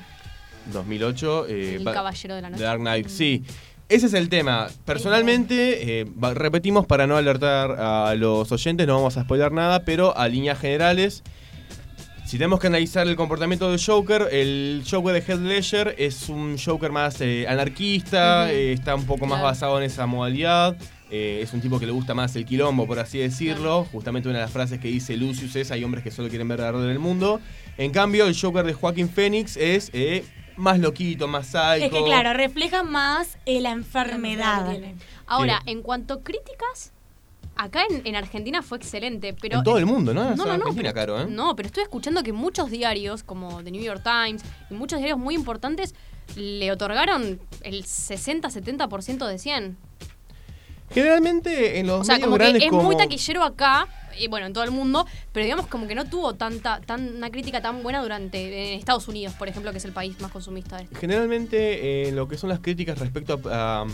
2008, 0.71 1.47
eh, 1.47 1.75
El 1.75 1.83
Ba- 1.83 1.93
Caballero 1.93 2.35
de 2.35 2.41
la 2.41 2.49
Noche. 2.49 2.59
The 2.59 2.65
Dark 2.65 2.79
Knight, 2.79 3.07
sí. 3.09 3.43
Ese 3.89 4.05
es 4.07 4.13
el 4.13 4.29
tema. 4.29 4.69
Personalmente, 4.85 5.99
eh, 6.01 6.05
va- 6.05 6.33
repetimos 6.33 6.85
para 6.85 7.05
no 7.05 7.17
alertar 7.17 7.71
a 7.79 8.15
los 8.15 8.51
oyentes, 8.51 8.87
no 8.87 8.95
vamos 8.95 9.17
a 9.17 9.23
spoiler 9.23 9.51
nada, 9.51 9.83
pero 9.83 10.17
a 10.17 10.27
líneas 10.27 10.57
generales, 10.59 11.21
si 12.33 12.39
tenemos 12.39 12.59
que 12.59 12.65
analizar 12.65 13.07
el 13.07 13.15
comportamiento 13.15 13.69
del 13.69 13.79
Joker, 13.79 14.27
el 14.31 14.83
Joker 14.89 15.13
de 15.13 15.19
Heath 15.21 15.39
Ledger 15.39 15.95
es 15.99 16.29
un 16.29 16.57
Joker 16.57 16.91
más 16.91 17.21
eh, 17.21 17.45
anarquista, 17.47 18.51
eh, 18.51 18.73
está 18.73 18.95
un 18.95 19.05
poco 19.05 19.27
más 19.27 19.35
Claro. 19.37 19.45
basado 19.45 19.77
en 19.77 19.83
esa 19.83 20.07
modalidad. 20.07 20.75
eh, 21.11 21.41
es 21.43 21.53
un 21.53 21.61
tipo 21.61 21.79
que 21.79 21.85
le 21.85 21.91
gusta 21.91 22.15
más 22.15 22.35
el 22.35 22.43
quilombo, 22.43 22.87
por 22.87 22.97
así 22.97 23.19
decirlo. 23.19 23.85
Justamente 23.91 24.29
una 24.29 24.39
de 24.39 24.45
las 24.45 24.51
frases 24.51 24.79
que 24.79 24.87
dice 24.87 25.15
Lucius 25.15 25.55
es: 25.55 25.69
hay 25.69 25.83
hombres 25.83 26.03
que 26.03 26.09
solo 26.09 26.27
quieren 26.27 26.47
ver 26.47 26.59
arder 26.61 26.89
el 26.89 26.97
mundo. 26.97 27.39
En 27.77 27.91
cambio, 27.91 28.25
el 28.25 28.35
Joker 28.35 28.65
de 28.65 28.73
Joaquín 28.73 29.07
Phoenix 29.09 29.55
es 29.55 29.91
eh, 29.93 30.25
más 30.57 30.79
loquito, 30.79 31.27
más 31.27 31.45
psycho. 31.45 31.85
Es 31.85 31.91
que 31.91 32.03
claro, 32.03 32.33
refleja 32.33 32.81
más 32.81 33.37
eh, 33.45 33.61
la 33.61 33.69
enfermedad. 33.73 34.75
Ahora, 35.27 35.61
en 35.67 35.83
cuanto 35.83 36.15
a 36.15 36.23
críticas, 36.23 36.93
acá 37.55 37.83
en, 37.89 38.05
en 38.05 38.15
Argentina 38.15 38.61
fue 38.61 38.77
excelente, 38.77 39.35
pero... 39.39 39.59
en 39.59 39.63
todo 39.63 39.77
el 39.77 39.85
mundo, 39.85 40.13
¿no? 40.13 40.35
No, 40.35 40.45
no, 40.45 40.57
no, 40.57 40.73
pero- 40.75 40.93
caro, 40.93 41.21
¿eh? 41.21 41.27
No, 41.29 41.55
pero 41.55 41.67
estoy 41.67 41.83
escuchando 41.83 42.23
que 42.23 42.33
muchos 42.33 42.69
diarios, 42.71 43.23
como 43.23 43.63
The 43.63 43.71
New 43.71 43.81
York 43.83 44.03
Times, 44.03 44.43
y 44.69 44.73
muchos 44.73 44.99
diarios 44.99 45.17
muy 45.19 45.35
importantes, 45.35 45.95
le 46.35 46.71
otorgaron 46.71 47.39
el 47.61 47.83
60-70% 47.83 49.27
de 49.27 49.37
100. 49.37 49.77
Generalmente 50.91 51.79
en 51.79 51.87
los 51.87 52.01
O 52.01 52.03
sea, 52.03 52.15
medios 52.15 52.27
como 52.27 52.37
que 52.37 52.43
grandes 52.43 52.63
es 52.63 52.69
como... 52.69 52.83
muy 52.83 52.95
taquillero 52.95 53.43
acá, 53.43 53.87
y 54.19 54.27
bueno, 54.27 54.45
en 54.45 54.53
todo 54.53 54.63
el 54.63 54.71
mundo, 54.71 55.07
pero 55.31 55.43
digamos 55.43 55.67
como 55.67 55.87
que 55.87 55.95
no 55.95 56.05
tuvo 56.05 56.35
tanta, 56.35 56.81
tan, 56.81 57.15
una 57.15 57.31
crítica 57.31 57.61
tan 57.61 57.81
buena 57.81 58.01
durante 58.01 58.73
en 58.73 58.79
Estados 58.79 59.07
Unidos, 59.07 59.33
por 59.33 59.47
ejemplo, 59.47 59.71
que 59.71 59.77
es 59.79 59.85
el 59.85 59.91
país 59.91 60.19
más 60.21 60.31
consumista 60.31 60.77
de 60.77 60.83
esto. 60.83 60.95
Generalmente 60.99 62.07
en 62.07 62.15
lo 62.15 62.27
que 62.27 62.37
son 62.37 62.49
las 62.49 62.59
críticas 62.59 62.99
respecto 62.99 63.41
a, 63.49 63.81
a, 63.81 63.85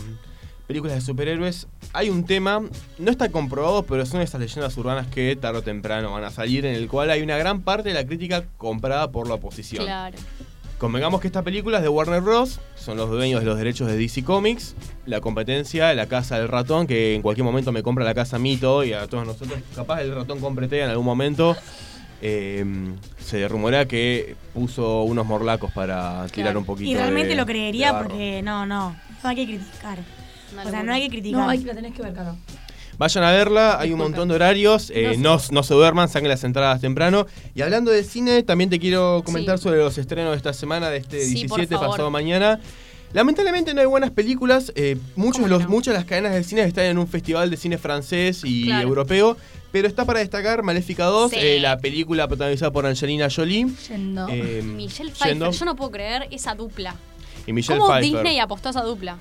películas 0.70 0.94
de 0.94 1.00
superhéroes, 1.00 1.66
hay 1.92 2.10
un 2.10 2.22
tema, 2.24 2.62
no 2.96 3.10
está 3.10 3.28
comprobado, 3.28 3.82
pero 3.82 4.06
son 4.06 4.20
estas 4.20 4.40
leyendas 4.40 4.76
urbanas 4.76 5.08
que 5.08 5.34
tarde 5.34 5.58
o 5.58 5.62
temprano 5.62 6.12
van 6.12 6.22
a 6.22 6.30
salir, 6.30 6.64
en 6.64 6.76
el 6.76 6.86
cual 6.86 7.10
hay 7.10 7.22
una 7.22 7.36
gran 7.36 7.62
parte 7.62 7.88
de 7.88 7.94
la 7.96 8.06
crítica 8.06 8.44
comprada 8.56 9.10
por 9.10 9.26
la 9.26 9.34
oposición. 9.34 9.84
Claro. 9.84 10.16
Convengamos 10.78 11.20
que 11.20 11.26
esta 11.26 11.42
película 11.42 11.78
es 11.78 11.82
de 11.82 11.88
Warner 11.88 12.20
Bros., 12.20 12.60
son 12.76 12.96
los 12.98 13.10
dueños 13.10 13.40
de 13.40 13.46
los 13.46 13.58
derechos 13.58 13.88
de 13.88 13.96
DC 13.96 14.22
Comics, 14.22 14.76
la 15.06 15.20
competencia, 15.20 15.92
la 15.92 16.06
casa 16.06 16.38
del 16.38 16.46
ratón, 16.46 16.86
que 16.86 17.16
en 17.16 17.22
cualquier 17.22 17.44
momento 17.44 17.72
me 17.72 17.82
compra 17.82 18.04
la 18.04 18.14
casa 18.14 18.38
Mito 18.38 18.84
y 18.84 18.92
a 18.92 19.08
todos 19.08 19.26
nosotros, 19.26 19.58
capaz 19.74 20.02
el 20.02 20.14
ratón 20.14 20.38
compre 20.38 20.68
TEA 20.68 20.84
en 20.84 20.90
algún 20.90 21.04
momento. 21.04 21.56
Eh, 22.22 22.64
se 23.18 23.48
rumorea 23.48 23.88
que 23.88 24.36
puso 24.54 25.02
unos 25.02 25.26
morlacos 25.26 25.72
para 25.72 26.26
tirar 26.28 26.56
un 26.56 26.64
poquito 26.64 26.88
Y 26.90 26.94
realmente 26.94 27.30
de- 27.30 27.34
lo 27.34 27.44
creería 27.46 27.98
porque 27.98 28.40
no, 28.44 28.66
no, 28.66 28.94
no 29.24 29.28
hay 29.28 29.34
que 29.34 29.46
criticar. 29.46 29.98
O 30.66 30.70
sea, 30.70 30.82
no 30.82 30.92
hay 30.92 31.02
que 31.02 31.08
criticar. 31.10 31.40
No, 31.42 31.48
hay, 31.48 31.58
la 31.64 31.74
tenés 31.74 31.94
que 31.94 32.02
ver, 32.02 32.12
Caro. 32.14 32.36
Vayan 32.98 33.24
a 33.24 33.30
verla, 33.32 33.78
hay 33.80 33.92
un 33.92 33.98
montón 33.98 34.28
de 34.28 34.34
horarios, 34.34 34.92
eh, 34.94 35.14
no, 35.18 35.38
no 35.52 35.62
se 35.62 35.72
duerman, 35.72 36.08
saquen 36.10 36.28
las 36.28 36.44
entradas 36.44 36.82
temprano. 36.82 37.26
Y 37.54 37.62
hablando 37.62 37.90
de 37.90 38.04
cine, 38.04 38.42
también 38.42 38.68
te 38.68 38.78
quiero 38.78 39.22
comentar 39.24 39.58
sobre 39.58 39.78
los 39.78 39.96
estrenos 39.96 40.32
de 40.32 40.36
esta 40.36 40.52
semana, 40.52 40.90
de 40.90 40.98
este 40.98 41.20
Sí, 41.24 41.46
por 41.48 41.58
17 41.60 41.74
favor. 41.76 41.90
pasado 41.92 42.10
mañana. 42.10 42.60
Lamentablemente 43.12 43.72
no 43.74 43.80
hay 43.80 43.86
buenas 43.86 44.10
películas, 44.10 44.70
eh, 44.76 44.96
muchos 45.16 45.42
de 45.42 45.48
los, 45.48 45.66
muchas 45.68 45.94
de 45.94 45.98
las 45.98 46.04
cadenas 46.06 46.32
de 46.32 46.44
cine 46.44 46.62
están 46.62 46.84
en 46.84 46.98
un 46.98 47.08
festival 47.08 47.50
de 47.50 47.56
cine 47.56 47.76
francés 47.78 48.42
y 48.44 48.66
Claro. 48.66 48.86
europeo, 48.86 49.36
pero 49.72 49.88
está 49.88 50.04
para 50.04 50.20
destacar 50.20 50.62
Maléfica 50.62 51.06
2, 51.06 51.30
Sí. 51.32 51.36
eh, 51.40 51.58
la 51.58 51.78
película 51.78 52.28
protagonizada 52.28 52.70
por 52.70 52.86
Angelina 52.86 53.28
Jolie 53.34 53.66
Yendo. 53.88 54.28
eh, 54.28 54.62
Michelle 54.62 55.10
Pfeiffer, 55.10 55.28
yendo- 55.38 55.50
yo 55.50 55.64
no 55.64 55.74
puedo 55.74 55.90
creer 55.90 56.28
esa 56.30 56.54
dupla. 56.54 56.94
y 57.46 57.52
Michelle 57.52 57.80
¿Cómo 57.80 57.92
Pfeiffer. 57.94 58.12
Disney 58.22 58.38
apostó 58.38 58.68
a 58.68 58.70
esa 58.72 58.82
dupla? 58.82 59.16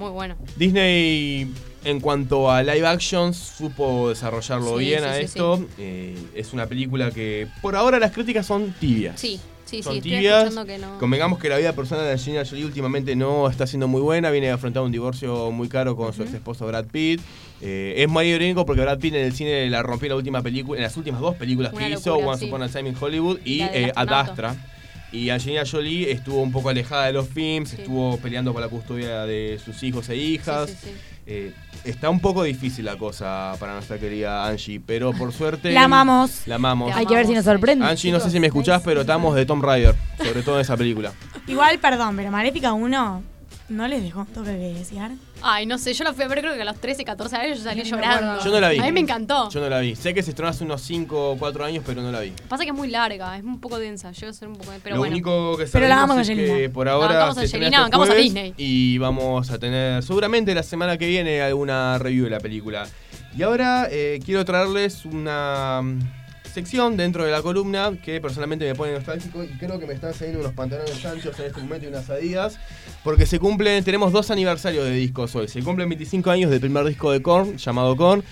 Muy 0.00 0.10
bueno. 0.12 0.34
Disney, 0.56 1.52
en 1.84 2.00
cuanto 2.00 2.50
a 2.50 2.62
live 2.62 2.86
action, 2.86 3.34
supo 3.34 4.08
desarrollarlo 4.08 4.78
Sí, 4.78 4.84
bien 4.86 5.00
sí, 5.00 5.06
a 5.06 5.14
sí, 5.14 5.20
esto. 5.20 5.66
Eh, 5.76 6.16
es 6.34 6.54
una 6.54 6.64
película 6.66 7.10
que 7.10 7.48
por 7.60 7.76
ahora 7.76 7.98
las 7.98 8.10
críticas 8.10 8.46
son 8.46 8.72
tibias. 8.80 9.20
Sí, 9.20 9.38
sí, 9.66 9.82
son 9.82 9.92
sí, 9.92 9.98
estoy 9.98 10.12
tibias. 10.12 10.54
que 10.64 10.78
no. 10.78 10.98
Convengamos 10.98 11.38
que 11.38 11.50
la 11.50 11.58
vida 11.58 11.74
personal 11.74 12.06
de 12.06 12.12
Angelina 12.12 12.46
Jolie 12.46 12.64
últimamente 12.64 13.14
no 13.14 13.46
está 13.50 13.66
siendo 13.66 13.88
muy 13.88 14.00
buena. 14.00 14.30
Viene 14.30 14.50
a 14.50 14.54
afrontar 14.54 14.82
un 14.82 14.90
divorcio 14.90 15.50
muy 15.50 15.68
caro 15.68 15.94
con 15.96 16.14
su 16.14 16.22
ex 16.22 16.32
esposo 16.32 16.66
Brad 16.66 16.86
Pitt. 16.86 17.20
Eh, 17.60 17.96
es 17.98 18.08
muy 18.08 18.24
irónico 18.24 18.64
porque 18.64 18.80
Brad 18.80 18.98
Pitt 19.00 19.12
en 19.14 19.26
el 19.26 19.34
cine 19.34 19.68
la 19.68 19.82
rompió 19.82 20.06
en 20.06 20.10
la 20.12 20.16
última 20.16 20.40
película, 20.40 20.78
en 20.78 20.84
las 20.84 20.96
últimas 20.96 21.20
dos 21.20 21.36
películas 21.36 21.74
Una 21.74 21.88
que 21.88 21.92
hizo, 21.92 22.16
Once 22.16 22.40
sí. 22.40 22.48
Upon 22.48 22.62
a 22.62 22.70
Time 22.70 22.88
in 22.88 22.96
Hollywood 22.98 23.38
y 23.44 23.60
eh, 23.60 23.92
Ad. 23.94 24.08
Astra. 24.08 24.56
Y 25.12 25.30
Angelina 25.30 25.62
Jolie 25.70 26.10
estuvo 26.10 26.40
un 26.40 26.52
poco 26.52 26.68
alejada 26.68 27.06
de 27.06 27.12
los 27.12 27.28
films, 27.28 27.72
estuvo 27.72 28.16
peleando 28.18 28.52
por 28.52 28.62
la 28.62 28.68
custodia 28.68 29.24
de 29.24 29.60
sus 29.64 29.82
hijos 29.82 30.08
e 30.08 30.16
hijas. 30.16 30.70
Sí, 30.70 30.76
sí, 30.80 30.86
sí. 30.88 30.96
Eh, 31.26 31.52
está 31.84 32.10
un 32.10 32.20
poco 32.20 32.42
difícil 32.42 32.84
la 32.84 32.96
cosa 32.96 33.54
para 33.60 33.74
nuestra 33.74 33.98
querida 33.98 34.46
Angie, 34.46 34.80
pero 34.84 35.12
por 35.12 35.32
suerte. 35.32 35.72
La 35.72 35.84
amamos. 35.84 36.46
La 36.46 36.56
amamos. 36.56 36.94
Hay 36.94 37.06
que 37.06 37.14
ver 37.14 37.26
si 37.26 37.34
nos 37.34 37.44
sorprende. 37.44 37.84
Angie, 37.84 38.10
no 38.12 38.20
sé 38.20 38.30
si 38.30 38.40
me 38.40 38.48
escuchás, 38.48 38.82
pero 38.84 39.02
estamos 39.02 39.34
de 39.34 39.46
Tom 39.46 39.62
Raider, 39.62 39.94
sobre 40.18 40.42
todo 40.42 40.56
en 40.56 40.60
esa 40.62 40.76
película. 40.76 41.12
Igual, 41.46 41.78
perdón, 41.78 42.16
pero 42.16 42.30
Maléfica 42.30 42.72
1 42.72 43.22
no 43.70 43.88
les 43.88 44.02
dejó 44.02 44.20
un 44.20 44.26
toque 44.26 44.50
desear. 44.50 45.12
Ay, 45.42 45.64
no 45.64 45.78
sé, 45.78 45.94
yo 45.94 46.04
la 46.04 46.12
fui 46.12 46.24
a 46.24 46.28
ver 46.28 46.40
creo 46.40 46.54
que 46.54 46.60
a 46.62 46.64
los 46.64 46.76
13, 46.76 47.04
14 47.04 47.36
años 47.36 47.58
yo 47.58 47.64
salí 47.64 47.82
No 47.82 47.86
llorando. 47.88 48.44
Yo 48.44 48.50
no 48.50 48.60
la 48.60 48.68
vi. 48.68 48.78
A 48.78 48.82
mí 48.82 48.92
me 48.92 49.00
encantó. 49.00 49.48
Yo 49.48 49.60
no 49.60 49.68
la 49.70 49.78
vi. 49.80 49.96
Sé 49.96 50.12
que 50.12 50.22
se 50.22 50.30
estrenó 50.30 50.50
hace 50.50 50.64
unos 50.64 50.82
5 50.82 51.30
o 51.30 51.38
4 51.38 51.64
años, 51.64 51.82
pero 51.86 52.02
no 52.02 52.12
la 52.12 52.20
vi. 52.20 52.32
Pasa 52.48 52.64
que 52.64 52.70
es 52.70 52.76
muy 52.76 52.88
larga, 52.88 53.38
es 53.38 53.44
un 53.44 53.60
poco 53.60 53.78
densa. 53.78 54.12
Llega 54.12 54.30
a 54.30 54.32
ser 54.34 54.48
un 54.48 54.56
poco. 54.56 54.70
Pero 54.82 54.96
Lo 54.96 55.00
bueno. 55.00 55.14
único 55.14 55.56
que 55.56 55.64
Pero 55.64 55.88
la 55.88 55.96
vamos 55.96 56.18
es 56.18 56.30
a 56.30 56.34
que 56.34 56.68
por 56.68 56.88
ahora 56.88 57.06
bancamos 57.14 57.36
a 57.38 57.40
se 57.40 57.46
estrena 57.46 57.84
Angelina, 57.86 58.02
este 58.04 58.12
a 58.12 58.16
Disney. 58.16 58.54
y 58.58 58.98
vamos 58.98 59.50
a 59.50 59.58
tener 59.58 60.02
seguramente 60.02 60.54
la 60.54 60.62
semana 60.62 60.98
que 60.98 61.06
viene 61.06 61.40
alguna 61.40 61.96
review 61.98 62.24
de 62.24 62.30
la 62.30 62.40
película. 62.40 62.86
Y 63.36 63.42
ahora 63.42 63.86
eh, 63.90 64.18
quiero 64.24 64.44
traerles 64.44 65.04
una 65.04 65.82
sección 66.50 66.96
dentro 66.96 67.24
de 67.24 67.30
la 67.30 67.42
columna 67.42 67.92
que 68.02 68.20
personalmente 68.20 68.66
me 68.66 68.74
pone 68.74 68.92
nostálgico 68.92 69.42
y 69.44 69.48
creo 69.58 69.78
que 69.78 69.86
me 69.86 69.94
están 69.94 70.12
saliendo 70.12 70.40
unos 70.40 70.52
pantalones 70.52 71.04
anchos 71.04 71.38
en 71.38 71.46
este 71.46 71.60
momento 71.60 71.86
y 71.86 71.88
unas 71.88 72.10
adidas 72.10 72.58
porque 73.02 73.26
se 73.26 73.38
cumplen, 73.38 73.82
tenemos 73.84 74.12
dos 74.12 74.30
aniversarios 74.30 74.84
de 74.84 74.92
discos 74.92 75.34
hoy. 75.34 75.48
Se 75.48 75.62
cumplen 75.62 75.88
25 75.88 76.30
años 76.30 76.50
del 76.50 76.60
primer 76.60 76.84
disco 76.84 77.10
de 77.10 77.22
Korn 77.22 77.56
llamado 77.56 77.96
Korn. 77.96 78.22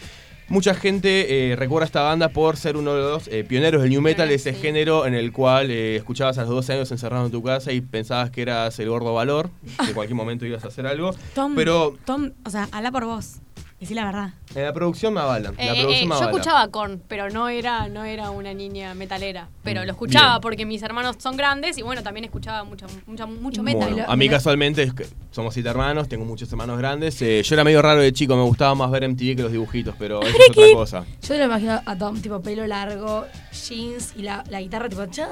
Mucha 0.50 0.72
gente 0.72 1.50
eh, 1.52 1.56
recuerda 1.56 1.84
a 1.84 1.86
esta 1.86 2.02
banda 2.02 2.30
por 2.30 2.56
ser 2.56 2.78
uno 2.78 2.94
de 2.94 3.02
los 3.02 3.28
eh, 3.28 3.44
pioneros 3.44 3.82
del 3.82 3.90
new 3.90 4.00
metal, 4.00 4.30
ese 4.30 4.54
género 4.54 5.04
en 5.04 5.12
el 5.12 5.30
cual 5.30 5.70
eh, 5.70 5.96
escuchabas 5.96 6.38
a 6.38 6.42
los 6.42 6.50
12 6.50 6.72
años 6.72 6.90
encerrado 6.90 7.26
en 7.26 7.32
tu 7.32 7.42
casa 7.42 7.70
y 7.70 7.82
pensabas 7.82 8.30
que 8.30 8.42
eras 8.42 8.78
el 8.78 8.88
gordo 8.88 9.12
valor, 9.12 9.50
que 9.78 9.88
en 9.88 9.92
cualquier 9.92 10.16
momento 10.16 10.46
ibas 10.46 10.64
a 10.64 10.68
hacer 10.68 10.86
algo. 10.86 11.14
Tom, 11.34 11.54
Pero 11.54 11.98
Tom, 12.06 12.30
o 12.46 12.50
sea, 12.50 12.66
habla 12.72 12.90
por 12.90 13.04
vos. 13.04 13.40
Decí 13.80 13.94
la 13.94 14.04
verdad. 14.06 14.30
en 14.56 14.64
la 14.64 14.72
producción 14.72 15.14
me 15.14 15.20
avalan. 15.20 15.54
Eh, 15.56 15.66
la 15.66 15.72
eh, 15.74 16.04
me 16.04 16.14
yo 16.18 16.24
escuchaba 16.24 16.66
Korn, 16.66 17.00
pero 17.06 17.30
no 17.30 17.48
era, 17.48 17.86
no 17.88 18.02
era 18.04 18.30
una 18.30 18.52
niña 18.52 18.92
metalera. 18.94 19.46
Pero 19.62 19.84
lo 19.84 19.92
escuchaba 19.92 20.30
Mm, 20.30 20.32
Bien. 20.32 20.40
porque 20.40 20.66
mis 20.66 20.82
hermanos 20.82 21.16
son 21.20 21.36
grandes 21.36 21.78
y 21.78 21.82
bueno, 21.82 22.02
también 22.02 22.24
escuchaba 22.24 22.64
mucho, 22.64 22.86
mucho, 23.06 23.28
mucho 23.28 23.62
metal. 23.62 23.90
Bueno, 23.92 24.04
a 24.08 24.16
mí 24.16 24.28
casualmente 24.28 24.82
es 24.82 24.92
que 24.94 25.06
somos 25.30 25.54
siete 25.54 25.68
hermanos, 25.68 26.08
tengo 26.08 26.24
muchos 26.24 26.50
hermanos 26.50 26.76
grandes. 26.78 27.22
eh, 27.22 27.40
yo 27.44 27.54
era 27.54 27.62
medio 27.62 27.80
raro 27.80 28.00
de 28.00 28.12
chico, 28.12 28.34
me 28.34 28.42
gustaba 28.42 28.74
más 28.74 28.90
ver 28.90 29.04
MTV 29.08 29.36
que 29.36 29.42
los 29.42 29.52
dibujitos, 29.52 29.94
pero 29.96 30.22
eso 30.22 30.36
es 30.36 30.48
otra 30.50 30.64
cosa. 30.74 31.04
Yo 31.22 31.28
te 31.28 31.38
lo 31.38 31.44
imagino 31.44 31.80
a 31.86 31.96
Tom, 31.96 32.20
tipo 32.20 32.40
pelo 32.40 32.66
largo, 32.66 33.26
jeans 33.52 34.14
y 34.16 34.22
la, 34.22 34.42
la 34.48 34.60
guitarra 34.60 34.88
tipo 34.88 35.06
chan. 35.06 35.28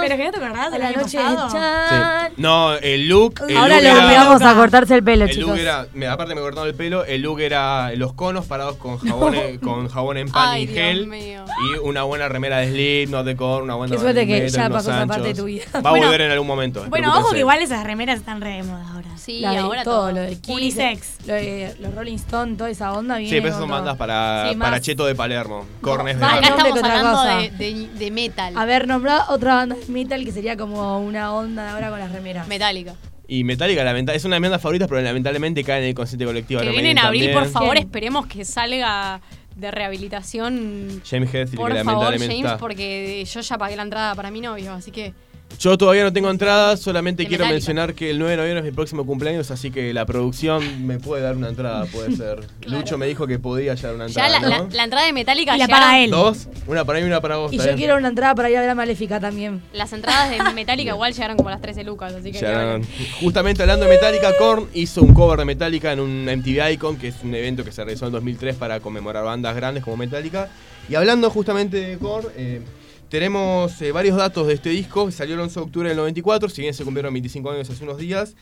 Pero 0.00 0.16
que 0.16 0.24
no 0.24 0.30
te 0.30 0.36
acordás 0.38 0.66
a 0.68 0.70
del 0.70 0.80
la 0.80 0.92
noche 0.92 1.18
chan. 1.18 2.32
No, 2.38 2.72
el 2.76 3.08
look. 3.08 3.42
el 3.46 3.56
Ahora 3.58 3.74
look 3.74 3.82
lo 3.84 3.90
era- 3.90 4.06
obligamos 4.06 4.42
a 4.42 4.54
cortarse 4.54 4.94
el 4.94 5.02
pelo, 5.04 5.24
El 5.26 5.30
chicos. 5.32 5.50
look 5.50 5.58
era, 5.58 5.86
me- 5.92 6.06
aparte 6.06 6.34
me 6.34 6.40
cortaron 6.40 6.68
el 6.68 6.74
pelo, 6.74 7.04
el 7.04 7.20
look 7.20 7.40
era 7.40 7.89
una, 7.90 7.98
los 7.98 8.12
conos 8.14 8.46
parados 8.46 8.76
con 8.76 8.98
jabón, 9.08 9.34
en- 9.34 9.58
con 9.58 9.88
jabón 9.88 10.16
en 10.16 10.28
pan 10.30 10.48
Ay, 10.50 10.62
y 10.62 10.66
Dios 10.66 10.78
gel. 10.78 11.06
mío. 11.06 11.44
Y 11.74 11.78
una 11.78 12.02
buena 12.04 12.28
remera 12.28 12.58
de 12.58 12.68
Slipknot 12.70 13.24
de 13.26 13.36
Korn, 13.36 13.64
una 13.64 13.74
buena 13.74 13.94
Qué 13.94 14.00
suerte 14.00 14.26
que 14.26 14.48
ya 14.48 14.68
pasó 14.70 14.90
esa 14.90 15.06
parte 15.06 15.22
de 15.24 15.28
anchos. 15.30 15.38
tu 15.42 15.44
vida. 15.46 15.64
Va 15.74 15.78
a 15.80 15.90
Bueno, 15.90 16.06
volver 16.06 16.20
en 16.22 16.30
algún 16.30 16.46
momento. 16.46 16.84
Bueno, 16.88 17.16
ojo 17.18 17.32
que 17.32 17.40
igual 17.40 17.60
esas 17.62 17.84
remeras 17.84 18.18
están 18.18 18.40
re 18.40 18.50
de 18.56 18.62
moda 18.62 18.86
ahora. 18.92 19.08
Sí, 19.16 19.40
La 19.40 19.50
de 19.52 19.58
ahora 19.58 19.84
todo, 19.84 20.00
todo. 20.08 20.12
lo 20.12 20.20
de 20.22 20.38
Kiss, 20.40 20.54
Unisex. 20.56 21.26
lo 21.26 21.34
de 21.34 21.76
los 21.80 21.94
Rolling 21.94 22.14
Stones, 22.16 22.56
toda 22.56 22.70
esa 22.70 22.92
onda 22.92 23.18
viene. 23.18 23.30
Sí, 23.30 23.36
pero 23.36 23.48
esas 23.48 23.60
son 23.60 23.70
bandas 23.70 23.96
para, 23.98 24.48
Sí, 24.50 24.56
para 24.56 24.80
Cheto 24.80 25.04
de 25.04 25.14
Palermo. 25.14 25.66
Korn 25.82 26.08
es 26.08 26.18
de 26.18 26.24
Acá 26.24 26.40
estamos 26.40 26.72
otra 26.78 26.96
hablando 26.98 27.18
cosa. 27.18 27.36
de, 27.36 27.50
de, 27.50 27.88
de 27.98 28.10
metal. 28.10 28.54
A 28.56 28.64
ver, 28.64 28.88
nombrá 28.88 29.26
otra 29.28 29.56
banda 29.56 29.76
de 29.76 29.92
metal 29.92 30.24
que 30.24 30.32
sería 30.32 30.56
como 30.56 30.98
una 31.00 31.32
onda 31.34 31.64
de 31.64 31.70
ahora 31.70 31.90
con 31.90 31.98
las 31.98 32.12
remeras. 32.12 32.48
Metallica. 32.48 32.94
Y 33.32 33.44
Metallica 33.44 33.84
lamenta- 33.84 34.12
es 34.12 34.24
una 34.24 34.34
de 34.36 34.40
mis 34.40 34.48
bandas 34.48 34.60
favoritas, 34.60 34.88
pero 34.88 35.00
lamentablemente 35.00 35.62
cae 35.62 35.78
en 35.82 35.88
el 35.90 35.94
consciente 35.94 36.24
colectivo. 36.24 36.60
Que 36.60 36.66
Iron 36.66 36.74
viene 36.74 36.90
en 36.90 36.96
Maiden 36.96 37.06
abril, 37.06 37.30
por 37.32 37.46
favor, 37.48 37.76
esperemos 37.78 38.26
que 38.26 38.44
salga 38.44 39.20
de 39.54 39.70
rehabilitación. 39.70 41.00
James 41.08 41.32
Hetfield, 41.32 41.56
Por 41.56 41.72
que 41.72 41.84
favor, 41.84 42.06
James, 42.12 42.22
está. 42.28 42.58
porque 42.58 43.24
yo 43.24 43.40
ya 43.40 43.56
pagué 43.56 43.76
la 43.76 43.82
entrada 43.82 44.16
para 44.16 44.32
mi 44.32 44.40
novio, 44.40 44.72
así 44.72 44.90
que 44.90 45.12
Yo 45.58 45.76
todavía 45.76 46.04
no 46.04 46.12
tengo 46.12 46.30
entradas, 46.30 46.80
solamente 46.80 47.26
quiero 47.26 47.44
mencionar 47.46 47.92
que 47.94 48.10
el 48.10 48.18
9 48.18 48.30
de 48.30 48.36
noviembre 48.38 48.58
es 48.60 48.64
mi 48.64 48.70
próximo 48.74 49.04
cumpleaños, 49.04 49.50
así 49.50 49.70
que 49.70 49.92
la 49.92 50.06
producción 50.06 50.86
me 50.86 50.98
puede 50.98 51.22
dar 51.22 51.36
una 51.36 51.48
entrada, 51.50 51.84
puede 51.84 52.16
ser. 52.16 52.40
Lucho 52.66 52.96
me 52.96 53.06
dijo 53.06 53.26
que 53.26 53.38
podía 53.38 53.74
llevar 53.74 53.94
una 53.96 54.06
ya 54.06 54.26
entrada. 54.26 54.48
la, 54.48 54.58
¿no? 54.58 54.68
la- 54.68 54.74
la 54.74 54.84
entrada 54.84 55.04
de 55.06 55.12
Metallica 55.12 55.56
Y 55.56 55.58
la 55.58 55.68
paga 55.68 55.98
él. 56.02 56.10
Dos, 56.10 56.48
una 56.66 56.86
para 56.86 56.98
mí 57.00 57.04
y 57.04 57.08
una 57.08 57.20
para 57.20 57.36
vos. 57.36 57.52
Y 57.52 57.58
yo 57.58 57.74
quiero 57.76 57.96
una 57.96 58.08
entrada 58.08 58.34
para 58.34 58.48
ir 58.48 58.56
a 58.56 58.60
ver 58.62 58.70
a 58.70 58.74
Maléfica 58.74 59.20
también. 59.20 59.60
Las 59.74 59.92
entradas 59.92 60.30
de 60.30 60.38
Metallica 60.54 60.92
igual 60.92 61.12
llegaron 61.12 61.36
como 61.36 61.50
a 61.50 61.52
las 61.52 61.60
13 61.60 61.84
lucas, 61.84 62.14
así 62.14 62.32
que 62.32 62.38
Llegaron. 62.38 62.82
Justamente 63.20 63.60
hablando 63.62 63.84
de 63.84 63.90
Metallica, 63.92 64.32
Korn 64.38 64.66
hizo 64.72 65.02
un 65.02 65.12
cover 65.12 65.40
de 65.40 65.44
Metallica 65.44 65.92
en 65.92 66.00
un 66.00 66.24
MTV 66.24 66.70
Icon, 66.72 66.96
que 66.96 67.08
es 67.08 67.16
un 67.22 67.34
evento 67.34 67.64
que 67.64 67.72
se 67.72 67.84
realizó 67.84 68.06
en 68.06 68.12
2003 68.12 68.56
para 68.56 68.80
conmemorar 68.80 69.24
bandas 69.24 69.54
grandes 69.54 69.84
como 69.84 69.98
Metallica. 69.98 70.48
Y 70.88 70.94
hablando 70.94 71.28
justamente 71.28 71.76
de 71.76 71.98
Korn, 71.98 72.28
eh, 72.36 72.62
tenemos 73.10 73.82
eh, 73.82 73.90
varios 73.90 74.16
datos 74.16 74.46
de 74.46 74.54
este 74.54 74.70
disco, 74.70 75.06
que 75.06 75.12
salió 75.12 75.34
el 75.34 75.40
11 75.40 75.54
de 75.54 75.66
octubre 75.66 75.88
del 75.88 75.98
94, 75.98 76.48
si 76.48 76.62
bien 76.62 76.72
se 76.72 76.84
cumplieron 76.84 77.12
25 77.12 77.50
años 77.50 77.68
hace 77.68 77.82
unos 77.82 77.98
días. 77.98 78.36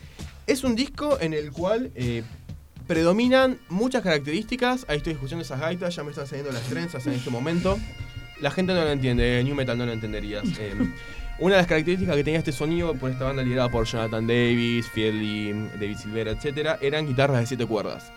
Es 0.46 0.62
un 0.62 0.76
disco 0.76 1.18
en 1.20 1.32
el 1.32 1.52
cual 1.52 1.90
eh, 1.94 2.22
predominan 2.86 3.58
muchas 3.70 4.02
características. 4.02 4.84
Ahí 4.88 4.98
estoy 4.98 5.14
escuchando 5.14 5.42
esas 5.42 5.58
gaitas, 5.58 5.96
ya 5.96 6.04
me 6.04 6.10
están 6.10 6.26
saliendo 6.26 6.52
las 6.52 6.62
trenzas 6.64 7.06
en 7.06 7.14
este 7.14 7.30
momento. 7.30 7.78
La 8.42 8.50
gente 8.50 8.74
no 8.74 8.84
lo 8.84 8.90
entiende, 8.90 9.42
New 9.42 9.54
Metal 9.54 9.76
no 9.76 9.86
lo 9.86 9.92
entenderías. 9.92 10.44
Eh, 10.58 10.74
una 11.40 11.54
de 11.54 11.60
las 11.60 11.68
características 11.68 12.16
que 12.16 12.24
tenía 12.24 12.40
este 12.40 12.50
sonido 12.50 12.94
por 12.94 13.12
esta 13.12 13.24
banda 13.24 13.44
liderada 13.44 13.70
por 13.70 13.86
Jonathan 13.86 14.26
Davis, 14.26 14.88
Fiedley, 14.88 15.52
David 15.78 15.96
Silvera, 15.96 16.32
etc., 16.32 16.78
eran 16.82 17.06
guitarras 17.06 17.40
de 17.40 17.46
7 17.46 17.64
cuerdas. 17.64 18.10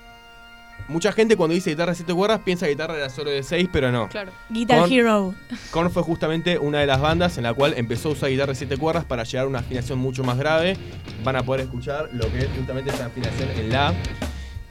Mucha 0.88 1.12
gente 1.12 1.36
cuando 1.38 1.54
dice 1.54 1.70
guitarra 1.70 1.92
de 1.92 1.96
7 1.98 2.14
cuerdas 2.14 2.42
piensa 2.44 2.66
que 2.66 2.72
guitarra 2.74 2.96
era 2.98 3.10
solo 3.10 3.30
de 3.32 3.44
6, 3.44 3.70
pero 3.72 3.92
no. 3.92 4.10
Claro. 4.10 4.32
Guitar 4.50 4.80
Korn- 4.82 4.92
Hero. 4.92 5.36
Korn 5.72 5.90
fue 5.92 6.04
justamente 6.04 6.58
una 6.60 6.80
de 6.80 6.86
las 6.88 7.00
bandas 7.00 7.38
en 7.38 7.44
la 7.44 7.54
cual 7.54 7.74
empezó 7.78 8.10
a 8.10 8.12
usar 8.14 8.30
guitarra 8.30 8.52
de 8.54 8.56
7 8.56 8.78
cuerdas 8.78 9.06
para 9.06 9.24
llegar 9.24 9.46
a 9.46 9.50
una 9.50 9.60
afinación 9.60 10.00
mucho 10.00 10.24
más 10.24 10.38
grave. 10.38 10.78
Van 11.24 11.36
a 11.36 11.44
poder 11.44 11.62
escuchar 11.62 12.10
lo 12.14 12.32
que 12.32 12.40
es 12.40 12.48
justamente 12.58 12.92
esa 12.92 13.06
afinación 13.06 13.50
en 13.58 13.70
la. 13.70 13.94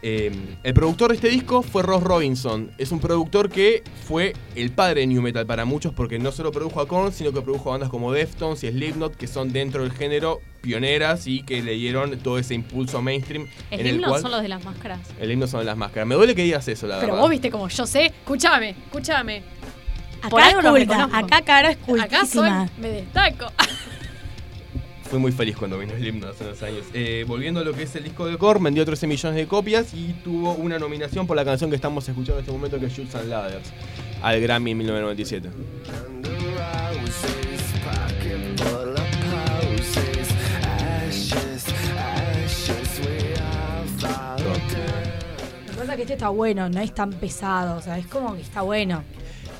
Eh, 0.02 0.32
el 0.62 0.72
productor 0.72 1.10
de 1.10 1.16
este 1.16 1.28
disco 1.28 1.62
fue 1.62 1.82
Ross 1.82 2.02
Robinson. 2.02 2.70
Es 2.78 2.90
un 2.90 3.00
productor 3.00 3.50
que 3.50 3.82
fue 4.06 4.32
el 4.56 4.70
padre 4.72 5.00
de 5.02 5.06
New 5.08 5.20
Metal 5.20 5.44
para 5.46 5.66
muchos 5.66 5.92
porque 5.92 6.18
no 6.18 6.32
solo 6.32 6.52
produjo 6.52 6.80
a 6.80 6.88
Korn, 6.88 7.12
sino 7.12 7.32
que 7.32 7.42
produjo 7.42 7.68
a 7.68 7.72
bandas 7.72 7.90
como 7.90 8.10
Deftones 8.10 8.64
y 8.64 8.70
Slipknot, 8.70 9.14
que 9.16 9.26
son 9.26 9.52
dentro 9.52 9.82
del 9.82 9.92
género 9.92 10.40
pioneras 10.60 11.26
y 11.26 11.42
que 11.42 11.62
le 11.62 11.72
dieron 11.72 12.18
todo 12.18 12.38
ese 12.38 12.54
impulso 12.54 13.00
mainstream. 13.02 13.46
El 13.70 13.80
en 13.80 13.86
el 13.86 13.94
himno 13.96 14.08
cual, 14.08 14.22
son 14.22 14.30
los 14.30 14.42
de 14.42 14.48
las 14.48 14.64
máscaras. 14.64 15.00
El 15.18 15.30
himno 15.30 15.46
son 15.46 15.64
las 15.64 15.76
máscaras. 15.76 16.06
Me 16.06 16.14
duele 16.14 16.34
que 16.34 16.42
digas 16.42 16.66
eso, 16.68 16.86
la 16.86 16.96
Pero 16.96 17.12
verdad. 17.12 17.22
vos 17.22 17.30
viste 17.30 17.50
como 17.50 17.68
yo 17.68 17.86
sé. 17.86 18.06
Escúchame, 18.06 18.70
escúchame. 18.70 19.42
Acá 20.22 20.50
es 20.50 20.56
culta, 20.56 21.08
acá 21.12 21.42
Caro 21.42 21.68
es 21.68 21.78
Acá 22.00 22.26
soy, 22.26 22.50
me 22.78 22.88
destaco. 22.88 23.46
Fui 25.10 25.18
muy 25.18 25.32
feliz 25.32 25.56
cuando 25.56 25.76
vino 25.76 25.92
el 25.92 26.06
himno 26.06 26.28
hace 26.28 26.44
unos 26.44 26.62
años. 26.62 26.84
Eh, 26.94 27.24
volviendo 27.26 27.58
a 27.60 27.64
lo 27.64 27.72
que 27.72 27.82
es 27.82 27.96
el 27.96 28.04
disco 28.04 28.26
de 28.26 28.38
Korn, 28.38 28.62
vendió 28.62 28.84
13 28.84 29.08
millones 29.08 29.36
de 29.36 29.48
copias 29.48 29.92
y 29.92 30.12
tuvo 30.22 30.52
una 30.52 30.78
nominación 30.78 31.26
por 31.26 31.36
la 31.36 31.44
canción 31.44 31.68
que 31.68 31.74
estamos 31.74 32.08
escuchando 32.08 32.38
en 32.38 32.40
este 32.44 32.52
momento, 32.52 32.78
que 32.78 32.86
es 32.86 32.96
Shoots 32.96 33.16
and 33.16 33.28
Ladders, 33.28 33.72
al 34.22 34.40
Grammy 34.40 34.70
en 34.70 34.78
1997. 34.78 35.50
Que 46.00 46.04
este 46.04 46.14
está 46.14 46.30
bueno, 46.30 46.68
no 46.70 46.80
es 46.80 46.94
tan 46.94 47.10
pesado, 47.12 47.76
o 47.78 47.82
sea, 47.82 47.98
es 47.98 48.06
como 48.06 48.34
que 48.34 48.40
está 48.42 48.62
bueno. 48.62 49.02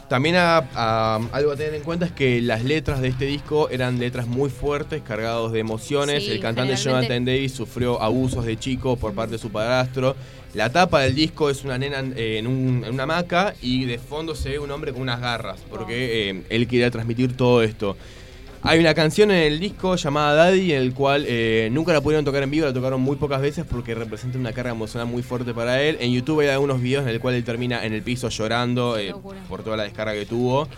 También 0.08 0.36
a- 0.36 0.58
a- 0.74 1.20
algo 1.32 1.52
a 1.52 1.56
tener 1.56 1.74
en 1.74 1.82
cuenta 1.82 2.06
es 2.06 2.12
que 2.12 2.40
las 2.40 2.64
letras 2.64 3.00
de 3.00 3.08
este 3.08 3.26
disco 3.26 3.68
eran 3.70 3.98
letras 4.00 4.26
muy 4.26 4.50
fuertes, 4.50 5.02
cargados 5.02 5.52
de 5.52 5.60
emociones. 5.60 6.24
Sí, 6.24 6.30
el 6.32 6.40
cantante 6.40 6.76
generalmente- 6.76 7.08
Jonathan 7.14 7.24
Davis 7.26 7.52
sufrió 7.52 8.02
abusos 8.02 8.44
de 8.44 8.58
chico 8.58 8.96
por 8.96 9.12
parte 9.14 9.32
de 9.32 9.38
su 9.38 9.50
padrastro. 9.50 10.16
La 10.54 10.70
tapa 10.72 11.00
del 11.02 11.14
disco 11.14 11.48
es 11.48 11.62
una 11.62 11.78
nena 11.78 12.02
eh, 12.16 12.38
en, 12.38 12.48
un- 12.48 12.82
en 12.84 12.92
una 12.94 13.04
hamaca 13.04 13.54
y 13.62 13.84
de 13.84 13.98
fondo 13.98 14.34
se 14.34 14.48
ve 14.48 14.58
un 14.58 14.70
hombre 14.72 14.92
con 14.92 15.02
unas 15.02 15.20
garras, 15.20 15.60
porque 15.70 16.30
eh, 16.30 16.42
él 16.48 16.66
quería 16.66 16.90
transmitir 16.90 17.36
todo 17.36 17.62
esto. 17.62 17.96
Hay 18.62 18.78
una 18.78 18.92
canción 18.94 19.30
en 19.30 19.38
el 19.38 19.58
disco 19.58 19.96
llamada 19.96 20.34
Daddy, 20.34 20.72
en 20.72 20.82
el 20.82 20.92
cual 20.92 21.24
eh, 21.26 21.68
nunca 21.72 21.92
la 21.92 22.00
pudieron 22.00 22.24
tocar 22.24 22.42
en 22.42 22.50
vivo, 22.50 22.66
la 22.66 22.74
tocaron 22.74 23.00
muy 23.00 23.16
pocas 23.16 23.40
veces 23.40 23.64
porque 23.68 23.94
representa 23.94 24.38
una 24.38 24.52
carga 24.52 24.72
emocional 24.72 25.06
muy 25.06 25.22
fuerte 25.22 25.54
para 25.54 25.82
él. 25.82 25.96
En 26.00 26.12
YouTube 26.12 26.40
hay 26.40 26.48
algunos 26.48 26.80
videos 26.80 27.04
en 27.04 27.08
el 27.08 27.20
cual 27.20 27.34
él 27.34 27.44
termina 27.44 27.84
en 27.84 27.94
el 27.94 28.02
piso 28.02 28.28
llorando 28.28 28.98
eh, 28.98 29.14
por 29.48 29.62
toda 29.62 29.76
la 29.78 29.84
descarga 29.84 30.12
que 30.12 30.26
tuvo. 30.26 30.68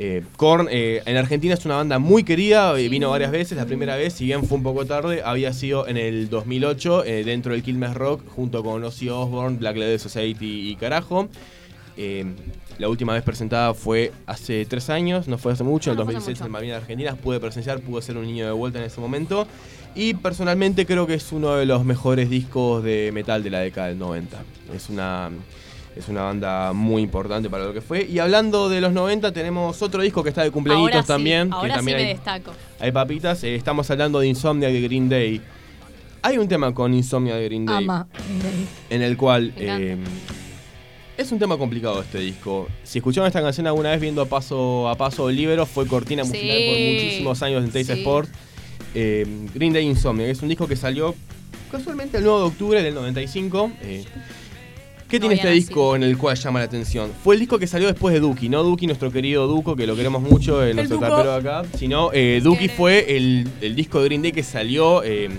Eh, 0.00 0.22
Korn 0.36 0.68
eh, 0.70 1.02
en 1.06 1.16
Argentina 1.16 1.54
es 1.54 1.64
una 1.64 1.74
banda 1.74 1.98
muy 1.98 2.22
querida, 2.22 2.78
eh, 2.78 2.88
vino 2.88 3.10
varias 3.10 3.32
veces. 3.32 3.58
La 3.58 3.66
primera 3.66 3.96
vez, 3.96 4.12
si 4.12 4.26
bien 4.26 4.44
fue 4.44 4.56
un 4.56 4.62
poco 4.62 4.86
tarde, 4.86 5.22
había 5.24 5.52
sido 5.52 5.88
en 5.88 5.96
el 5.96 6.30
2008 6.30 7.04
eh, 7.04 7.24
dentro 7.24 7.52
del 7.52 7.64
Quilmes 7.64 7.94
Rock 7.94 8.22
junto 8.28 8.62
con 8.62 8.84
Ozzy 8.84 9.08
Osbourne, 9.08 9.58
Black 9.58 9.76
Label 9.76 9.98
Society 9.98 10.70
y 10.70 10.76
Carajo. 10.76 11.28
La 12.78 12.88
última 12.88 13.12
vez 13.12 13.22
presentada 13.24 13.74
fue 13.74 14.12
hace 14.26 14.64
tres 14.64 14.88
años, 14.88 15.26
no 15.26 15.36
fue 15.36 15.52
hace 15.52 15.64
mucho, 15.64 15.90
en 15.90 15.94
el 15.94 15.98
No, 15.98 16.04
no 16.04 16.06
fue 16.06 16.14
2016 16.14 16.40
hace 16.40 16.46
en 16.46 16.52
Malvinas 16.52 16.76
Argentinas. 16.82 17.16
Pude 17.16 17.40
presenciar, 17.40 17.80
pude 17.80 18.02
ser 18.02 18.16
un 18.16 18.24
niño 18.24 18.46
de 18.46 18.52
vuelta 18.52 18.78
en 18.78 18.84
ese 18.84 19.00
momento. 19.00 19.46
Y 19.96 20.14
personalmente 20.14 20.86
creo 20.86 21.06
que 21.06 21.14
es 21.14 21.32
uno 21.32 21.56
de 21.56 21.66
los 21.66 21.84
mejores 21.84 22.30
discos 22.30 22.84
de 22.84 23.10
metal 23.12 23.42
de 23.42 23.50
la 23.50 23.58
década 23.60 23.88
del 23.88 23.98
90. 23.98 24.36
Es 24.76 24.88
una, 24.90 25.30
es 25.96 26.08
una 26.08 26.22
banda 26.22 26.72
muy 26.72 27.02
importante 27.02 27.50
para 27.50 27.64
lo 27.64 27.72
que 27.72 27.80
fue. 27.80 28.04
Y 28.04 28.20
hablando 28.20 28.68
de 28.68 28.80
los 28.80 28.92
90, 28.92 29.32
tenemos 29.32 29.82
otro 29.82 30.00
disco 30.00 30.22
que 30.22 30.28
está 30.28 30.44
de 30.44 30.52
cumpleañitos 30.52 30.92
Ahora 30.94 31.02
sí, 31.02 31.08
también. 31.08 31.52
ahora 31.52 31.68
que 31.68 31.74
también 31.74 31.98
sí 31.98 32.04
me 32.04 32.08
hay, 32.10 32.14
destaco. 32.14 32.52
hay 32.78 32.92
papitas. 32.92 33.42
Eh, 33.42 33.56
estamos 33.56 33.90
hablando 33.90 34.20
de 34.20 34.28
Insomnia 34.28 34.68
de 34.68 34.80
Green 34.80 35.08
Day. 35.08 35.40
Hay 36.22 36.38
un 36.38 36.46
tema 36.46 36.72
con 36.72 36.94
Insomnia 36.94 37.34
de 37.34 37.44
Green 37.44 37.66
Day 37.66 37.82
Ama. 37.84 38.06
en 38.90 39.02
el 39.02 39.16
cual 39.16 39.52
eh, 39.56 39.96
es 41.18 41.32
un 41.32 41.38
tema 41.38 41.58
complicado 41.58 42.00
este 42.00 42.18
disco. 42.18 42.68
Si 42.84 42.98
escucharon 42.98 43.26
esta 43.26 43.42
canción 43.42 43.66
alguna 43.66 43.90
vez 43.90 44.00
viendo 44.00 44.22
a 44.22 44.26
Paso 44.26 44.88
a 44.88 44.94
Paso 44.94 45.28
Libero, 45.30 45.66
fue 45.66 45.86
cortina 45.86 46.24
Sí. 46.24 46.30
musical 46.30 46.56
por 46.56 46.78
muchísimos 46.78 47.42
años 47.42 47.64
en 47.64 47.70
Taste 47.70 47.94
Sí. 47.94 48.00
Sport. 48.00 48.28
Eh, 48.94 49.26
Green 49.54 49.72
Day 49.72 49.84
Insomnia, 49.84 50.24
que 50.26 50.32
es 50.32 50.40
un 50.42 50.48
disco 50.48 50.66
que 50.66 50.76
salió 50.76 51.14
casualmente 51.70 52.16
el 52.18 52.24
9 52.24 52.38
de 52.40 52.44
octubre 52.46 52.82
del 52.82 52.94
95. 52.94 53.70
Eh, 53.82 54.04
¿Qué 55.08 55.16
No 55.18 55.20
tiene 55.20 55.34
este 55.36 55.50
disco 55.50 55.96
en 55.96 56.02
el 56.02 56.18
cual 56.18 56.36
llama 56.36 56.58
la 56.60 56.66
atención? 56.66 57.10
Fue 57.24 57.34
el 57.34 57.40
disco 57.40 57.58
que 57.58 57.66
salió 57.66 57.88
después 57.88 58.12
de 58.12 58.20
Duki, 58.20 58.48
no 58.50 58.62
Duki, 58.62 58.86
nuestro 58.86 59.10
querido 59.10 59.46
Duco, 59.46 59.74
que 59.74 59.86
lo 59.86 59.96
queremos 59.96 60.20
mucho, 60.22 60.62
eh, 60.64 60.74
nuestro 60.74 60.98
tapero 60.98 61.32
acá, 61.32 61.64
sino 61.78 62.10
eh, 62.12 62.40
Duki 62.44 62.68
fue 62.68 63.16
el, 63.16 63.48
el 63.62 63.74
disco 63.74 64.00
de 64.00 64.04
Green 64.04 64.20
Day 64.22 64.32
que 64.32 64.42
salió 64.42 65.02
eh, 65.02 65.30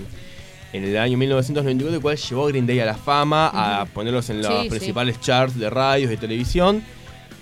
en 0.72 0.84
el 0.84 0.96
año 0.98 1.16
1994, 1.18 1.96
el 1.96 2.00
cual 2.02 2.16
llevó 2.16 2.46
a 2.46 2.48
Green 2.48 2.66
Day 2.66 2.80
a 2.80 2.84
la 2.86 2.94
fama, 2.96 3.48
a 3.80 3.86
ponerlos 3.86 4.28
en 4.30 4.42
los 4.42 4.46
Sí, 4.46 4.62
sí. 4.64 4.68
principales 4.70 5.20
charts 5.20 5.58
de 5.58 5.68
radios, 5.70 6.10
de 6.10 6.16
televisión. 6.16 6.82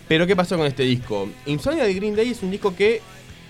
Pero 0.08 0.26
¿qué 0.26 0.34
pasó 0.34 0.56
con 0.56 0.66
este 0.66 0.84
disco? 0.84 1.28
Insomnia 1.46 1.84
de 1.84 1.92
Green 1.94 2.16
Day 2.16 2.30
es 2.30 2.42
un 2.42 2.50
disco 2.50 2.74
que 2.74 3.02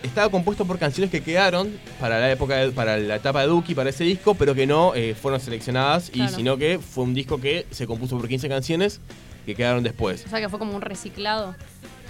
estaba 0.03 0.29
compuesto 0.31 0.65
por 0.65 0.79
canciones 0.79 1.11
que 1.11 1.23
quedaron 1.23 1.73
para 2.01 2.19
la 2.21 2.31
época 2.33 2.57
de- 2.57 2.71
para 2.73 2.97
la 2.99 3.17
etapa 3.17 3.43
de 3.43 3.49
Duki, 3.49 3.75
para 3.75 3.91
ese 3.91 4.05
disco, 4.05 4.35
pero 4.35 4.55
que 4.55 4.67
no 4.67 4.95
eh, 4.95 5.15
fueron 5.21 5.41
seleccionadas, 5.41 6.11
y 6.15 6.27
sino 6.29 6.57
que 6.57 6.79
fue 6.81 7.05
un 7.05 7.15
disco 7.15 7.41
que 7.41 7.67
se 7.71 7.87
compuso 7.87 8.17
por 8.19 8.29
15 8.29 8.49
canciones 8.49 9.01
que 9.47 9.55
quedaron 9.55 9.83
después. 9.85 10.25
O 10.27 10.29
sea 10.29 10.41
que 10.41 10.49
fue 10.49 10.59
como 10.59 10.75
un 10.75 10.83
reciclado. 10.83 11.55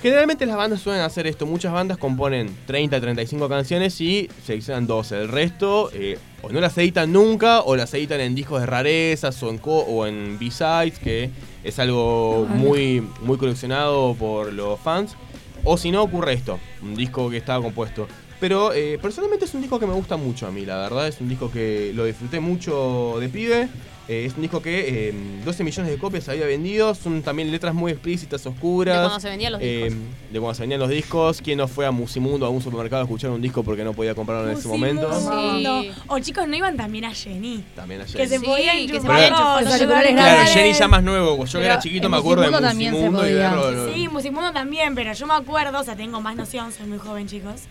Generalmente 0.01 0.47
las 0.47 0.57
bandas 0.57 0.81
suelen 0.81 1.03
hacer 1.03 1.27
esto. 1.27 1.45
Muchas 1.45 1.73
bandas 1.73 1.99
componen 1.99 2.55
30, 2.67 3.01
35 3.01 3.49
canciones 3.49 4.01
y 4.01 4.29
seleccionan 4.47 4.87
12. 4.87 5.23
El 5.23 5.29
resto 5.29 5.91
eh, 5.93 6.19
o 6.43 6.51
no 6.51 6.61
las 6.61 6.79
editan 6.79 7.13
nunca 7.13 7.63
o 7.63 7.75
las 7.75 7.93
editan 7.95 8.21
en 8.21 8.35
discos 8.37 8.61
de 8.61 8.67
rarezas 8.67 9.43
o 9.43 9.51
en, 9.51 9.59
co- 9.59 9.81
o 9.81 10.07
en 10.07 10.39
B-sides, 10.39 11.01
que 11.01 11.31
es 11.65 11.79
algo 11.81 12.47
muy, 12.49 13.05
muy 13.23 13.37
coleccionado 13.39 14.15
por 14.15 14.53
los 14.53 14.79
fans. 14.79 15.17
O 15.65 15.77
si 15.77 15.91
no, 15.91 16.05
ocurre 16.05 16.35
esto, 16.35 16.61
un 16.83 16.95
disco 16.95 17.29
que 17.29 17.39
estaba 17.39 17.61
compuesto. 17.61 18.07
Pero 18.39 18.73
eh, 18.73 19.01
personalmente 19.03 19.47
es 19.47 19.55
un 19.55 19.63
disco 19.63 19.81
que 19.81 19.87
me 19.87 19.95
gusta 19.95 20.17
mucho 20.17 20.47
a 20.47 20.53
mí, 20.53 20.65
la 20.65 20.77
verdad. 20.79 21.09
Es 21.09 21.21
un 21.21 21.29
disco 21.29 21.51
que 21.51 21.91
lo 21.93 22.05
disfruté 22.05 22.39
mucho 22.39 23.17
de 23.19 23.29
pibe. 23.29 23.69
Eh, 24.09 24.25
es 24.25 24.35
un 24.37 24.41
disco 24.43 24.63
que 24.63 25.09
eh, 25.11 25.15
12 25.45 25.65
millones 25.65 25.93
de 25.93 25.99
copias 25.99 26.27
había 26.31 26.47
vendido. 26.47 26.95
Son 26.95 27.21
también 27.23 27.51
letras 27.51 27.75
muy 27.75 27.93
explícitas, 27.93 28.45
oscuras. 28.47 28.97
De 28.97 29.03
cuando 29.03 29.21
se 29.21 29.29
vendían 29.29 29.53
los 29.53 29.61
Eh, 29.63 29.85
discos. 29.85 30.03
de 30.33 30.41
cuando 30.41 30.55
se 30.55 30.63
vendían 30.63 30.81
los 30.81 30.89
discos. 30.89 31.41
¿Quién 31.43 31.59
no 31.59 31.69
fue 31.69 31.85
a 31.85 31.91
Musimundo, 31.91 32.47
a 32.47 32.49
un 32.49 32.63
supermercado 32.63 33.03
a 33.03 33.05
escuchar 33.05 33.31
un 33.31 33.43
disco 33.43 33.63
porque 33.63 33.85
no 33.85 33.93
podía 33.93 34.15
comprarlo 34.15 34.51
en 34.51 34.57
ese 34.57 34.67
momento? 34.67 35.09
Musimundo. 35.11 35.83
O 36.07 36.19
chicos, 36.21 36.49
¿no 36.49 36.57
iban 36.57 36.77
también 36.79 37.05
a 37.05 37.13
Jenny? 37.15 37.63
También 37.77 38.01
ayer. 38.01 38.17
Que 38.17 38.27
se 38.29 38.39
Sí, 38.39 38.47
podían 38.47 38.87
que 38.87 39.01
se 39.01 39.07
podían 39.07 39.29
Claro, 39.35 39.67
grandes. 39.67 40.53
Jenny 40.55 40.73
ya 40.73 40.89
más 40.89 41.03
nuevo. 41.03 41.45
Yo 41.45 41.59
que 41.59 41.67
era 41.67 41.79
chiquito 41.79 42.09
me 42.09 42.17
acuerdo 42.17 42.43
de 42.45 42.51
Musimundo 42.75 43.19
y 43.27 43.31
podía. 43.33 43.51
verlo. 43.51 43.71
lo- 43.73 43.93
Sí, 43.95 44.09
Musimundo 44.09 44.53
también, 44.53 44.95
pero 44.95 45.13
yo 45.13 45.27
me 45.27 45.35
acuerdo, 45.35 45.81
o 45.81 45.85
sea, 45.85 45.97
tengo 45.97 46.21
más 46.23 46.35
noción, 46.35 46.73
soy 46.73 46.87
muy 46.87 46.99
joven, 46.99 47.29
chicos. 47.29 47.63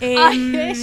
Ay, 0.00 0.36
Em, 0.38 0.54
ella. 0.54 0.76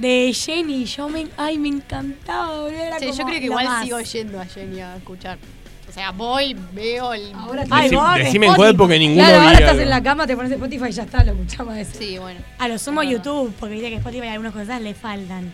De 0.00 0.32
Jenny, 0.32 0.84
yo 0.84 1.08
me, 1.08 1.26
ay, 1.36 1.58
me 1.58 1.68
encantaba, 1.68 2.60
boludo, 2.62 2.70
era 2.70 2.98
Sí, 2.98 3.06
yo 3.16 3.24
creo 3.24 3.38
que 3.38 3.44
igual 3.46 3.64
más. 3.66 3.84
sigo 3.84 4.00
yendo 4.00 4.40
a 4.40 4.46
Jenny 4.46 4.80
a 4.80 4.96
escuchar. 4.96 5.38
O 5.88 5.92
sea, 5.92 6.12
voy, 6.12 6.56
veo 6.72 7.12
el. 7.14 7.32
Ahora 7.34 7.64
Ay, 7.68 7.90
vos, 7.90 8.14
decime 8.14 8.46
Spotify. 8.46 8.46
en 8.46 8.54
cuál 8.54 8.76
porque 8.76 8.98
ninguno 8.98 9.24
Claro, 9.24 9.40
ahora 9.40 9.52
estás 9.54 9.70
algo. 9.70 9.82
en 9.82 9.90
la 9.90 10.02
cama, 10.02 10.26
te 10.26 10.36
pones 10.36 10.52
Spotify 10.52 10.84
y 10.88 10.92
ya 10.92 11.02
está, 11.02 11.24
lo 11.24 11.32
escuchamos 11.32 11.76
ese. 11.76 11.98
Sí, 11.98 12.18
bueno. 12.18 12.38
A 12.58 12.68
lo 12.68 12.78
sumo 12.78 13.02
YouTube, 13.02 13.52
porque 13.58 13.74
viste 13.74 13.90
que 13.90 13.96
Spotify 13.96 14.28
algunas 14.28 14.52
cosas 14.52 14.80
le 14.80 14.94
faltan. 14.94 15.52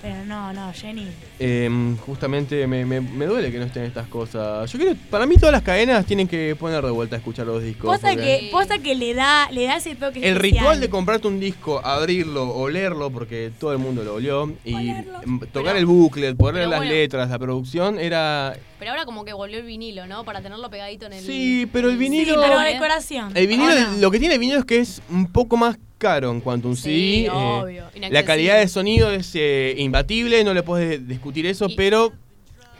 Pero 0.00 0.24
no, 0.26 0.52
no, 0.52 0.72
Jenny. 0.72 1.08
Em, 1.40 1.96
justamente 1.96 2.68
me, 2.68 2.84
me- 2.86 3.00
me 3.00 3.26
duele 3.26 3.50
que 3.50 3.58
no 3.58 3.64
estén 3.64 3.82
estas 3.82 4.06
cosas. 4.06 4.70
Yo 4.70 4.78
creo, 4.78 4.94
para 5.10 5.26
mí 5.26 5.34
todas 5.34 5.52
las 5.52 5.62
cadenas 5.62 6.06
tienen 6.06 6.28
que 6.28 6.54
poner 6.54 6.84
de 6.84 6.90
vuelta 6.92 7.16
a 7.16 7.18
escuchar 7.18 7.46
los 7.46 7.60
discos. 7.62 7.90
Posta 7.90 8.10
porque 8.10 8.38
que, 8.42 8.48
posta 8.52 8.78
que 8.78 8.94
le 8.94 9.12
da, 9.14 9.50
le 9.50 9.64
da 9.64 9.76
ese 9.76 9.96
toque 9.96 10.20
El 10.20 10.36
especial. 10.36 10.40
ritual 10.60 10.80
de 10.80 10.88
comprarte 10.88 11.26
un 11.26 11.40
disco, 11.40 11.84
abrirlo, 11.84 12.48
olerlo, 12.54 13.10
porque 13.10 13.50
todo 13.58 13.72
el 13.72 13.78
mundo 13.78 14.04
lo 14.04 14.14
olió, 14.14 14.52
y 14.64 14.74
em, 14.90 15.40
tocar 15.52 15.76
el 15.76 15.86
bucle, 15.86 16.32
poner 16.36 16.60
pero 16.62 16.70
las 16.70 16.78
bueno. 16.78 16.92
letras, 16.94 17.30
la 17.30 17.38
producción, 17.40 17.98
era... 17.98 18.56
Pero 18.78 18.92
ahora 18.92 19.04
como 19.04 19.24
que 19.24 19.32
volvió 19.32 19.58
el 19.58 19.64
vinilo, 19.66 20.06
¿no? 20.06 20.22
Para 20.24 20.40
tenerlo 20.40 20.70
pegadito 20.70 21.06
en 21.06 21.14
el. 21.14 21.24
Sí, 21.24 21.68
pero 21.72 21.90
el 21.90 21.96
vinilo... 21.96 22.34
Sí, 22.34 22.40
pero 22.40 22.60
decoración. 22.60 23.32
El 23.36 23.48
vinilo, 23.48 23.72
lo 23.98 24.10
que 24.12 24.20
tiene 24.20 24.34
el 24.34 24.40
vinilo 24.40 24.60
es 24.60 24.64
que 24.64 24.78
es 24.78 25.02
un 25.10 25.26
poco 25.32 25.56
más 25.56 25.76
caro 25.98 26.30
en 26.30 26.40
cuanto 26.40 26.68
a 26.68 26.70
un 26.70 26.76
Sí, 26.76 26.82
CD. 26.82 27.26
eh, 27.26 27.30
obvio, 27.30 27.84
la 28.10 28.24
calidad 28.24 28.58
de 28.58 28.68
sonido 28.68 29.10
es 29.10 29.32
eh, 29.34 29.74
imbatible, 29.78 30.42
no 30.44 30.54
le 30.54 30.62
puedes 30.62 31.06
discutir 31.06 31.44
eso, 31.46 31.66
Y- 31.68 31.74
pero 31.76 32.12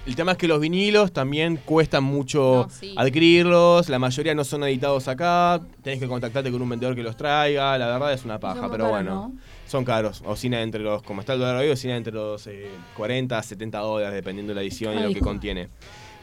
el 0.07 0.15
tema 0.17 0.33
es 0.33 0.39
que 0.39 0.49
los 0.49 0.61
vinilos 0.61 1.13
también 1.13 1.59
cuestan 1.65 2.05
mucho 2.05 2.67
No, 2.69 2.71
sí. 2.75 2.95
adquirirlos, 2.97 3.89
la 3.91 3.99
mayoría 3.99 4.35
no 4.35 4.45
son 4.45 4.65
editados 4.65 5.07
acá, 5.09 5.61
tenés 5.83 5.99
que 6.01 6.07
contactarte 6.07 6.51
con 6.51 6.63
un 6.63 6.69
vendedor 6.71 6.95
que 6.95 7.03
los 7.03 7.17
traiga, 7.17 7.77
la 7.77 7.87
verdad 7.89 8.13
es 8.15 8.25
una 8.25 8.39
paja, 8.41 8.71
pero 8.71 8.85
caros, 8.85 8.89
bueno. 8.91 9.11
¿no? 9.11 9.33
Son 9.67 9.85
caros, 9.85 10.23
oscila 10.25 10.63
entre 10.63 10.81
los, 10.81 11.03
como 11.03 11.21
está 11.21 11.35
el 11.35 11.41
dólar 11.41 11.57
hoy, 11.57 11.69
oscila 11.69 11.95
entre 11.97 12.15
los 12.15 12.47
eh, 12.47 12.69
40, 12.97 13.43
70 13.43 13.79
dólares, 13.81 14.15
dependiendo 14.15 14.53
de 14.53 14.55
la 14.55 14.63
edición 14.63 14.97
y 14.99 15.03
lo 15.03 15.13
que 15.13 15.21
contiene. 15.21 15.69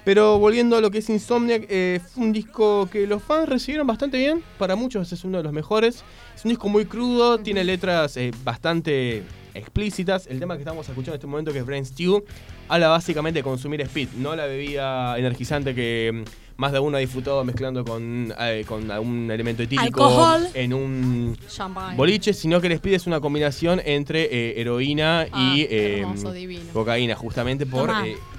Pero 0.06 0.38
volviendo 0.40 0.78
a 0.78 0.82
lo 0.82 0.92
que 0.92 1.00
es 1.00 1.10
Insomniac, 1.10 1.66
eh, 1.68 2.00
fue 2.14 2.24
un 2.24 2.32
disco 2.32 2.88
que 2.92 3.08
los 3.08 3.24
fans 3.24 3.50
recibieron 3.50 3.88
bastante 3.88 4.18
bien. 4.18 4.44
Para 4.60 4.76
muchos 4.76 5.12
es 5.12 5.24
uno 5.24 5.38
de 5.40 5.44
los 5.44 5.52
mejores. 5.52 6.04
Es 6.36 6.46
un 6.46 6.50
disco 6.50 6.70
muy 6.70 6.86
crudo, 6.86 7.40
tiene 7.40 7.64
letras 7.64 8.16
eh, 8.18 8.32
bastante 8.44 9.24
explícitas. 9.56 10.28
El 10.28 10.40
tema 10.40 10.56
que 10.56 10.62
estamos 10.62 10.88
escuchando 10.88 11.14
en 11.14 11.18
este 11.18 11.28
momento, 11.28 11.52
que 11.52 11.60
es 11.60 11.66
Brain 11.66 11.86
Stew, 11.86 12.24
habla 12.68 12.90
básicamente 12.90 13.40
de 13.40 13.44
consumir 13.44 13.82
speed, 13.82 14.10
no 14.18 14.36
la 14.36 14.46
bebida 14.46 15.18
energizante 15.18 15.74
que 15.74 16.12
mm, 16.14 16.62
más 16.62 16.72
de 16.72 16.80
uno 16.80 16.98
ha 16.98 17.00
disfrutado 17.00 17.44
mezclando 17.44 17.84
con, 17.84 18.32
eh, 18.40 18.64
con 18.68 18.92
algún 18.92 19.32
elemento 19.32 19.64
etílico 19.64 20.06
Alcohol. 20.06 20.48
en 20.54 20.74
un 20.74 21.38
Champagne. 21.50 21.96
boliche, 21.98 22.34
sino 22.34 22.62
que 22.62 22.68
el 22.68 22.74
speed 22.74 22.94
es 22.94 23.08
una 23.08 23.20
combinación 23.22 23.82
entre 23.84 24.24
eh, 24.26 24.62
heroína 24.62 25.26
Ah, 25.32 25.54
y 25.56 25.68
hermoso, 25.72 26.32
divino. 26.32 26.72
cocaína, 26.74 27.16
justamente 27.16 27.66
por 27.66 27.90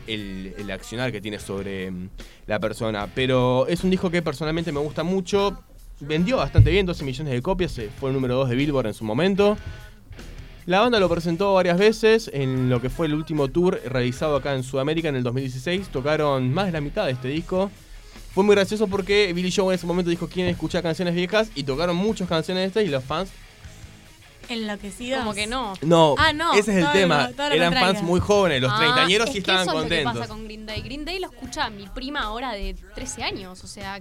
el, 0.06 0.70
accionar 0.70 1.12
que 1.12 1.20
tiene 1.20 1.38
sobre 1.38 1.90
mm, 1.90 2.08
la 2.46 2.58
persona. 2.58 3.08
Pero 3.14 3.66
es 3.66 3.84
un 3.84 3.90
disco 3.90 4.10
que 4.10 4.22
personalmente 4.22 4.72
me 4.72 4.80
gusta 4.80 5.02
mucho. 5.02 5.58
Vendió 6.00 6.36
bastante 6.36 6.70
bien, 6.70 6.84
12 6.84 7.04
millones 7.04 7.32
de 7.32 7.42
copias, 7.42 7.78
eh, 7.78 7.90
fue 7.98 8.10
el 8.10 8.14
número 8.14 8.34
2 8.36 8.50
de 8.50 8.56
Billboard 8.56 8.88
en 8.88 8.94
su 8.94 9.04
momento. 9.04 9.56
La 10.66 10.80
banda 10.80 10.98
lo 10.98 11.08
presentó 11.08 11.54
varias 11.54 11.78
veces 11.78 12.28
en 12.34 12.68
lo 12.68 12.82
que 12.82 12.90
fue 12.90 13.06
el 13.06 13.14
último 13.14 13.48
tour 13.48 13.80
realizado 13.86 14.34
acá 14.34 14.54
en 14.54 14.64
Sudamérica 14.64 15.08
en 15.08 15.16
el 15.16 15.22
2016. 15.22 15.88
Tocaron 15.88 16.52
más 16.52 16.66
de 16.66 16.72
la 16.72 16.80
mitad 16.80 17.06
de 17.06 17.12
este 17.12 17.28
disco. 17.28 17.70
Fue 18.34 18.42
muy 18.42 18.54
gracioso 18.54 18.88
porque 18.88 19.32
Billy 19.32 19.50
Joe 19.50 19.68
en 19.68 19.74
ese 19.76 19.86
momento 19.86 20.10
dijo 20.10 20.28
quieren 20.28 20.52
escuchar 20.52 20.82
canciones 20.82 21.14
viejas 21.14 21.50
y 21.54 21.62
tocaron 21.62 21.96
muchas 21.96 22.28
canciones 22.28 22.62
de 22.62 22.66
estas 22.66 22.84
y 22.84 22.88
los 22.88 23.04
fans 23.04 23.30
Enloquecidos. 24.48 25.20
Como 25.20 25.34
que 25.34 25.46
no. 25.46 25.74
no, 25.82 26.14
Ah, 26.18 26.32
no, 26.32 26.54
ese 26.54 26.72
es 26.78 26.84
el 26.84 26.92
tema. 26.92 27.28
lo- 27.28 27.34
todo 27.34 27.48
lo 27.48 27.54
Eran 27.54 27.68
contrario. 27.72 27.94
fans 27.94 28.06
muy 28.06 28.20
jóvenes, 28.20 28.60
los 28.62 28.72
Ah, 28.72 28.76
treintañeros 28.78 29.28
es 29.28 29.32
sí 29.34 29.42
que 29.42 29.50
estaban 29.50 29.62
eso 29.62 29.70
es 29.70 29.76
lo 29.76 29.82
que 29.82 29.88
contentos. 29.88 30.14
pasa 30.20 30.28
con 30.28 30.44
Green 30.44 30.66
Day. 30.66 30.80
Green 30.82 31.04
Day 31.04 31.18
lo 31.18 31.26
escucha 31.30 31.70
mi 31.70 31.86
prima 31.88 32.20
ahora 32.22 32.52
de 32.52 32.74
13 32.94 33.22
años. 33.22 33.62
O 33.64 33.66
sea, 33.66 34.00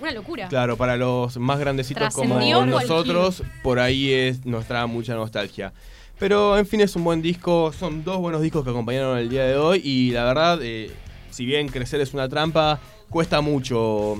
una 0.00 0.12
locura. 0.12 0.48
Claro, 0.48 0.76
para 0.76 0.96
los 0.96 1.36
más 1.38 1.58
grandecitos 1.58 2.14
como 2.14 2.38
nosotros, 2.66 3.42
por 3.62 3.78
ahí 3.78 4.10
es, 4.12 4.44
nos 4.46 4.66
trae 4.66 4.86
mucha 4.86 5.14
nostalgia. 5.14 5.72
Pero 6.18 6.58
en 6.58 6.66
fin, 6.66 6.80
es 6.82 6.94
un 6.96 7.04
buen 7.04 7.22
disco, 7.22 7.72
son 7.72 8.04
dos 8.04 8.18
buenos 8.18 8.42
discos 8.42 8.62
que 8.64 8.70
acompañaron 8.70 9.16
el 9.18 9.28
día 9.30 9.44
de 9.44 9.56
hoy 9.56 9.80
y 9.82 10.10
la 10.10 10.24
verdad, 10.24 10.58
eh, 10.62 10.90
si 11.30 11.46
bien 11.46 11.68
crecer 11.68 12.00
es 12.02 12.12
una 12.12 12.28
trampa, 12.28 12.78
cuesta 13.08 13.40
mucho 13.40 14.16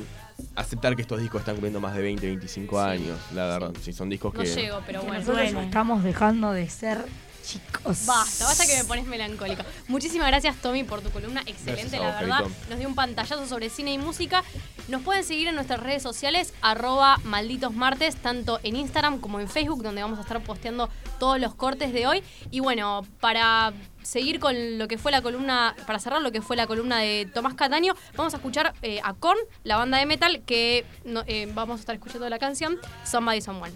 aceptar 0.57 0.97
que 0.97 1.03
estos 1.03 1.21
discos 1.21 1.41
están 1.41 1.55
cumpliendo 1.57 1.81
más 1.81 1.95
de 1.95 2.03
20, 2.03 2.27
25 2.27 2.81
años, 2.81 3.19
la 3.35 3.47
verdad. 3.47 3.73
Si 3.83 3.93
son 3.93 4.09
discos 4.09 4.35
No 4.35 4.41
que... 4.43 4.47
llego, 4.47 4.81
pero 4.87 5.01
Que 5.01 5.07
bueno. 5.07 5.21
nosotros 5.21 5.65
estamos 5.65 6.03
dejando 6.05 6.53
de 6.53 6.69
ser 6.69 7.05
chicos. 7.43 8.07
Basta, 8.07 8.45
basta 8.45 8.67
que 8.67 8.77
me 8.77 8.85
pones 8.85 9.07
melancólica. 9.07 9.65
Muchísimas 9.89 10.29
gracias, 10.29 10.57
Tommy, 10.57 10.85
por 10.85 11.01
tu 11.03 11.11
columna. 11.11 11.43
Excelente, 11.47 11.99
la 11.99 12.21
verdad. 12.21 12.39
Carito. 12.43 12.57
Nos 12.71 12.79
dio 12.79 12.89
un 12.89 12.95
pantallazo 12.95 13.47
sobre 13.47 13.71
cine 13.71 13.93
y 13.93 13.99
música. 13.99 14.43
Nos 14.89 15.03
pueden 15.03 15.25
seguir 15.25 15.49
en 15.49 15.55
nuestras 15.55 15.81
redes 15.81 16.03
sociales, 16.03 16.53
arroba 16.63 17.19
malditos 17.25 17.73
martes, 17.75 18.17
tanto 18.17 18.59
en 18.63 18.77
Instagram 18.77 19.21
como 19.21 19.41
en 19.41 19.49
Facebook, 19.49 19.83
donde 19.83 20.03
vamos 20.03 20.19
a 20.19 20.23
estar 20.23 20.43
posteando 20.43 20.89
todos 21.19 21.39
los 21.41 21.55
cortes 21.55 21.93
de 21.93 22.07
hoy. 22.07 22.23
Y 22.51 22.61
bueno, 22.61 23.07
para 23.21 23.73
seguir 24.03 24.41
con 24.41 24.79
lo 24.79 24.89
que 24.89 24.99
fue 24.99 25.13
la 25.13 25.23
columna, 25.23 25.77
para 25.87 25.99
cerrar 25.99 26.23
lo 26.23 26.33
que 26.33 26.43
fue 26.43 26.57
la 26.57 26.67
columna 26.67 26.99
de 26.99 27.31
Tomás 27.33 27.55
Cataño, 27.55 27.95
vamos 28.17 28.35
a 28.35 28.39
escuchar 28.39 28.73
eh, 28.83 29.01
a 29.05 29.15
Korn, 29.15 29.39
la 29.63 29.77
banda 29.77 29.99
de 29.99 30.07
metal, 30.07 30.43
que 30.47 30.85
no- 31.05 31.23
eh, 31.27 31.49
vamos 31.55 31.79
a 31.79 31.81
estar 31.81 31.95
escuchando 31.95 32.29
la 32.29 32.39
canción 32.39 32.79
Somebody 33.05 33.41
Someone. 33.43 33.73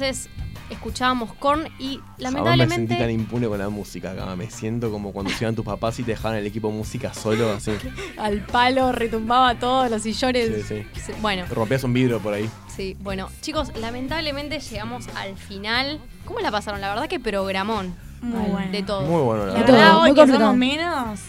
Entonces 0.00 0.30
escuchábamos 0.70 1.34
Korn 1.34 1.68
y 1.78 1.96
Jamás 1.96 2.06
me 2.18 2.22
sentí 2.22 2.22
lamentablemente... 2.22 2.96
tan 2.96 3.10
impune 3.10 3.48
con 3.48 3.58
la 3.58 3.68
música, 3.68 4.12
acá. 4.12 4.34
Me 4.36 4.50
siento 4.50 4.90
como 4.90 5.12
cuando 5.12 5.30
se 5.30 5.44
iban 5.44 5.54
tus 5.54 5.64
papás 5.64 5.98
y 5.98 6.04
te 6.04 6.12
dejaban 6.12 6.38
el 6.38 6.46
equipo 6.46 6.70
música 6.70 7.12
solo, 7.12 7.50
así. 7.56 7.72
Al 8.16 8.40
palo 8.46 8.92
retumbaba 8.92 9.56
todos 9.56 9.90
los 9.90 10.02
sillones. 10.02 10.66
Sí, 10.66 10.86
sí. 10.94 11.12
Bueno, 11.20 11.44
Rompías 11.50 11.84
un 11.84 11.92
vidrio 11.92 12.18
por 12.20 12.32
ahí. 12.32 12.48
sí, 12.74 12.96
bueno. 13.00 13.28
Chicos, 13.42 13.72
lamentablemente 13.76 14.58
llegamos 14.60 15.06
al 15.16 15.36
final. 15.36 15.98
¿Cómo 16.24 16.40
la 16.40 16.50
pasaron? 16.50 16.80
La 16.80 16.88
verdad 16.88 17.08
que 17.08 17.20
programón. 17.20 17.94
Muy 18.22 18.48
bueno. 18.50 18.72
De 18.72 18.82
todo. 18.82 19.02
Muy 19.02 19.22
bueno, 19.22 19.46
la 19.46 19.52
La 19.52 19.60
verdad. 19.60 19.74
verdad, 19.74 19.98
hoy 19.98 20.14
que 20.14 20.26
somos 20.26 20.56
menos. 20.56 21.20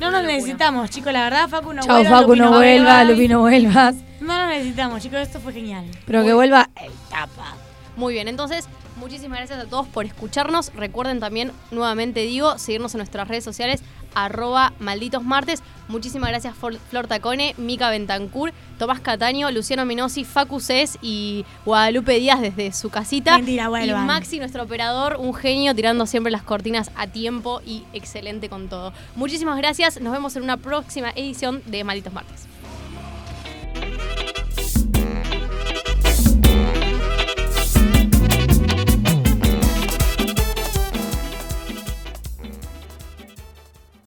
No 0.00 0.10
nos 0.10 0.24
necesitamos, 0.24 0.88
chicos. 0.90 1.12
La 1.12 1.24
verdad, 1.24 1.48
Facu 1.48 1.72
no 1.74 1.82
Chao, 1.82 1.96
vuelva. 1.96 2.18
Facu, 2.20 2.28
Lupi 2.30 2.40
no 2.40 2.50
vuelva, 2.52 3.04
Lupi, 3.04 3.28
no 3.28 3.40
vuelvas. 3.40 3.96
No 4.20 4.38
nos 4.38 4.48
necesitamos, 4.48 5.02
chicos. 5.02 5.18
Esto 5.20 5.40
fue 5.40 5.52
genial. 5.52 5.84
Pero 6.06 6.24
que 6.24 6.32
vuelva 6.32 6.70
el 6.82 6.92
tapa. 7.10 7.54
Muy 7.96 8.14
bien, 8.14 8.28
entonces, 8.28 8.68
muchísimas 8.96 9.38
gracias 9.38 9.60
a 9.60 9.66
todos 9.66 9.86
por 9.86 10.06
escucharnos. 10.06 10.72
Recuerden 10.74 11.20
también, 11.20 11.52
nuevamente 11.70 12.20
digo, 12.20 12.58
seguirnos 12.58 12.94
en 12.94 12.98
nuestras 12.98 13.28
redes 13.28 13.44
sociales, 13.44 13.82
arroba 14.14 14.72
malditos 14.78 15.22
martes. 15.22 15.62
Muchísimas 15.88 16.30
gracias 16.30 16.54
Flor, 16.56 17.06
Tacone, 17.06 17.54
Mica 17.58 17.90
Bentancur, 17.90 18.52
Tomás 18.78 19.00
Cataño, 19.00 19.50
Luciano 19.50 19.84
Minosi, 19.84 20.24
Facu 20.24 20.60
Cés 20.60 20.98
y 21.02 21.44
Guadalupe 21.66 22.18
Díaz 22.18 22.40
desde 22.40 22.72
su 22.72 22.88
casita. 22.88 23.36
Mentira, 23.36 23.68
y. 23.84 23.92
Maxi, 23.92 24.38
nuestro 24.38 24.62
operador, 24.62 25.16
un 25.18 25.34
genio, 25.34 25.74
tirando 25.74 26.06
siempre 26.06 26.30
las 26.30 26.42
cortinas 26.42 26.90
a 26.96 27.08
tiempo 27.08 27.60
y 27.66 27.84
excelente 27.92 28.48
con 28.48 28.68
todo. 28.68 28.92
Muchísimas 29.16 29.58
gracias, 29.58 30.00
nos 30.00 30.12
vemos 30.12 30.34
en 30.36 30.44
una 30.44 30.56
próxima 30.56 31.10
edición 31.10 31.62
de 31.66 31.84
Malditos 31.84 32.12
Martes. 32.12 32.51